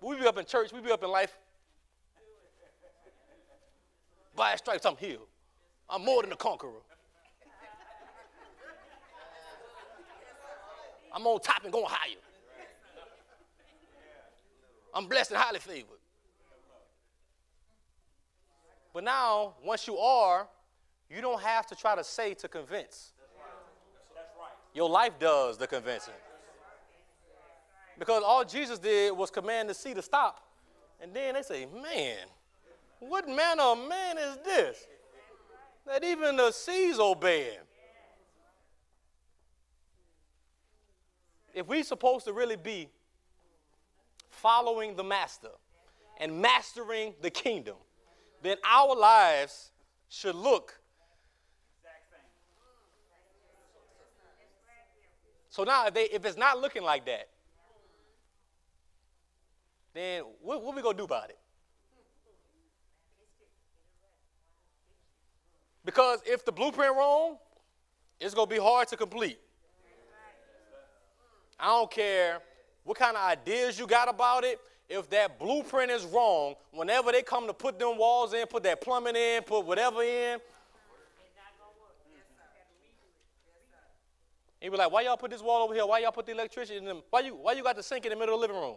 We 0.03 0.17
be 0.17 0.27
up 0.27 0.37
in 0.37 0.45
church, 0.45 0.73
we 0.73 0.81
be 0.81 0.91
up 0.91 1.03
in 1.05 1.11
life. 1.11 1.39
By 4.35 4.53
a 4.53 4.59
stripes, 4.59 4.85
I'm 4.85 4.97
healed. 4.97 5.29
I'm 5.89 6.05
more 6.05 6.23
than 6.23 6.33
a 6.33 6.37
conqueror. 6.37 6.83
I'm 11.15 11.27
on 11.27 11.41
top 11.41 11.63
and 11.65 11.73
going 11.73 11.87
higher. 11.89 12.17
I'm 14.95 15.07
blessed 15.07 15.31
and 15.31 15.41
highly 15.41 15.59
favored. 15.59 15.99
But 18.95 19.05
now, 19.05 19.55
once 19.65 19.87
you 19.87 19.97
are, 19.99 20.49
you 21.11 21.21
don't 21.21 21.41
have 21.41 21.67
to 21.69 21.75
try 21.75 21.95
to 21.95 22.05
say 22.05 22.35
to 22.35 22.49
convince. 22.49 23.13
Your 24.75 24.89
life 24.89 25.19
does 25.19 25.59
the 25.59 25.67
convincing. 25.67 26.15
Because 28.03 28.25
all 28.27 28.45
Jesus 28.45 28.81
did 28.81 29.17
was 29.17 29.31
command 29.31 29.69
the 29.69 29.75
sea 29.75 29.95
to 29.95 30.03
stop. 30.03 30.45
And 31.01 31.15
then 31.15 31.35
they 31.35 31.43
say, 31.43 31.69
man, 31.73 32.19
what 32.99 33.29
manner 33.29 33.63
of 33.63 33.79
man 33.89 34.19
is 34.19 34.39
this? 34.45 34.89
That 35.87 36.03
even 36.03 36.35
the 36.35 36.51
seas 36.51 36.99
obey 36.99 37.45
him. 37.45 37.63
If 41.55 41.69
we're 41.69 41.85
supposed 41.85 42.25
to 42.25 42.33
really 42.33 42.57
be 42.57 42.89
following 44.31 44.97
the 44.97 45.05
master 45.05 45.53
and 46.19 46.43
mastering 46.43 47.15
the 47.23 47.31
kingdom, 47.31 47.77
then 48.43 48.57
our 48.69 48.97
lives 48.97 49.71
should 50.09 50.35
look. 50.35 50.75
So 55.51 55.63
now, 55.63 55.87
if, 55.87 55.95
they, 55.95 56.07
if 56.07 56.25
it's 56.25 56.37
not 56.37 56.61
looking 56.61 56.83
like 56.83 57.07
that, 57.07 57.29
then 59.95 60.25
what, 60.41 60.63
what 60.63 60.75
we 60.75 60.83
gonna 60.83 60.97
do 60.97 61.05
about 61.05 61.31
it? 61.31 61.39
Because 65.85 66.21
if 66.25 66.45
the 66.45 66.53
blueprint 66.53 66.95
wrong, 66.97 67.37
it's 68.21 68.35
gonna 68.35 68.47
be 68.47 68.59
hard 68.59 68.89
to 68.89 68.97
complete. 68.97 69.39
I 71.59 71.67
don't 71.67 71.91
care 71.91 72.41
what 72.85 72.99
kind 72.99 73.17
of 73.17 73.23
ideas 73.23 73.79
you 73.79 73.87
got 73.87 74.09
about 74.09 74.45
it. 74.45 74.61
If 74.89 75.09
that 75.11 75.39
blueprint 75.39 75.91
is 75.91 76.05
wrong, 76.05 76.55
whenever 76.73 77.13
they 77.13 77.23
come 77.23 77.47
to 77.47 77.55
put 77.55 77.79
them 77.79 77.97
walls 77.97 78.35
in, 78.35 78.47
put 78.47 78.63
that 78.65 78.81
plumbing 78.81 79.17
in, 79.17 79.43
put 79.43 79.65
whatever 79.65 80.03
in, 80.03 80.39
he 84.61 84.69
be 84.69 84.77
like, 84.77 84.93
"Why 84.93 85.03
y'all 85.03 85.17
put 85.17 85.31
this 85.31 85.43
wall 85.43 85.65
over 85.65 85.75
here? 85.75 85.85
Why 85.85 85.99
y'all 86.01 86.13
put 86.13 86.27
the 86.27 86.33
electricity 86.33 86.79
in 86.79 86.85
them? 86.85 87.03
Why 87.11 87.21
you 87.21 87.35
why 87.35 87.53
you 87.53 87.65
got 87.65 87.75
the 87.75 87.83
sink 87.83 88.05
in 88.05 88.11
the 88.11 88.17
middle 88.17 88.35
of 88.35 88.41
the 88.41 88.47
living 88.47 88.63
room?" 88.63 88.77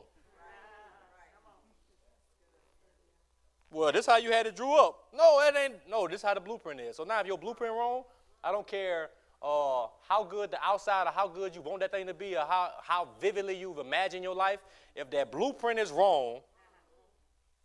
Well, 3.75 3.91
this 3.91 4.05
is 4.05 4.05
how 4.05 4.15
you 4.15 4.31
had 4.31 4.47
it 4.47 4.55
drew 4.55 4.73
up. 4.73 5.09
No, 5.13 5.41
it 5.41 5.53
ain't. 5.53 5.73
No, 5.89 6.07
this 6.07 6.21
how 6.21 6.33
the 6.33 6.39
blueprint 6.39 6.79
is. 6.79 6.95
So 6.95 7.03
now, 7.03 7.19
if 7.19 7.27
your 7.27 7.37
blueprint 7.37 7.73
wrong, 7.73 8.03
I 8.41 8.53
don't 8.53 8.65
care 8.65 9.09
uh, 9.41 9.87
how 10.07 10.23
good 10.23 10.51
the 10.51 10.57
outside 10.63 11.07
or 11.07 11.11
how 11.11 11.27
good 11.27 11.53
you 11.53 11.61
want 11.61 11.81
that 11.81 11.91
thing 11.91 12.07
to 12.07 12.13
be 12.13 12.37
or 12.37 12.45
how, 12.47 12.71
how 12.81 13.09
vividly 13.19 13.57
you've 13.57 13.79
imagined 13.79 14.23
your 14.23 14.33
life. 14.33 14.59
If 14.95 15.09
that 15.11 15.29
blueprint 15.29 15.77
is 15.77 15.91
wrong, 15.91 16.39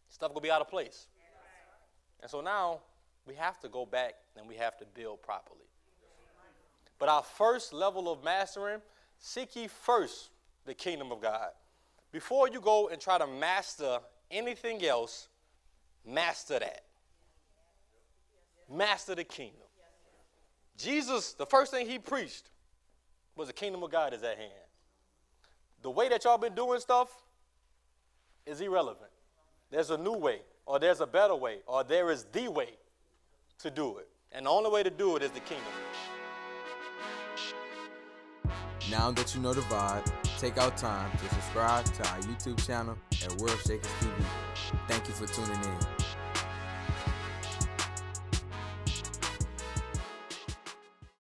stuff 0.09 0.31
gonna 0.31 0.41
be 0.41 0.51
out 0.51 0.61
of 0.61 0.69
place. 0.69 1.07
And 2.21 2.29
so 2.29 2.41
now 2.41 2.81
we 3.25 3.37
have 3.37 3.61
to 3.61 3.69
go 3.69 3.87
back 3.87 4.15
and 4.37 4.49
we 4.49 4.57
have 4.57 4.77
to 4.79 4.87
build 4.87 5.23
properly. 5.23 5.61
But 6.99 7.09
our 7.09 7.23
first 7.23 7.73
level 7.73 8.13
of 8.13 8.25
mastering, 8.25 8.81
seek 9.21 9.55
ye 9.55 9.69
first 9.69 10.31
the 10.67 10.75
kingdom 10.75 11.13
of 11.13 11.21
God. 11.21 11.51
Before 12.11 12.49
you 12.49 12.61
go 12.61 12.89
and 12.89 13.01
try 13.01 13.17
to 13.17 13.29
master 13.29 14.01
anything 14.29 14.85
else, 14.85 15.29
Master 16.07 16.59
that. 16.59 16.85
Master 18.69 19.15
the 19.15 19.25
kingdom. 19.25 19.57
Jesus, 20.77 21.35
the 21.35 21.47
first 21.47 21.71
thing 21.71 21.89
he 21.89 21.99
preached 21.99 22.51
was 23.37 23.49
the 23.49 23.55
kingdom 23.55 23.83
of 23.83 23.91
God 23.91 24.15
is 24.15 24.23
at 24.23 24.39
hand. 24.39 24.51
The 25.83 25.91
way 25.91 26.09
that 26.09 26.25
y'all 26.25 26.39
been 26.39 26.55
doing 26.55 26.81
stuff 26.81 27.09
is 28.47 28.61
irrelevant. 28.61 29.11
There's 29.71 29.91
a 29.91 29.99
new 29.99 30.15
way, 30.15 30.41
or 30.67 30.79
there's 30.79 31.01
a 31.01 31.07
better 31.07 31.35
way, 31.35 31.59
or 31.67 31.85
there 31.85 32.11
is 32.11 32.25
the 32.33 32.49
way 32.49 32.71
to 33.59 33.71
do 33.71 33.99
it. 33.99 34.09
And 34.33 34.47
the 34.47 34.51
only 34.51 34.71
way 34.71 34.83
to 34.83 34.91
do 34.91 35.17
it 35.17 35.23
is 35.23 35.31
the 35.31 35.41
kingdom. 35.41 35.67
Now 38.91 39.11
that 39.13 39.35
you 39.35 39.41
know 39.41 39.53
the 39.53 39.61
vibe, 39.63 40.11
take 40.41 40.57
out 40.57 40.75
time 40.75 41.11
to 41.19 41.29
subscribe 41.35 41.85
to 41.85 42.09
our 42.09 42.19
YouTube 42.21 42.67
channel 42.67 42.97
at 43.23 43.31
World 43.37 43.59
Shakers 43.67 43.91
TV. 44.01 44.25
Thank 44.89 45.07
you 45.07 45.13
for 45.13 45.27
tuning 45.27 45.63
in. 45.63 46.00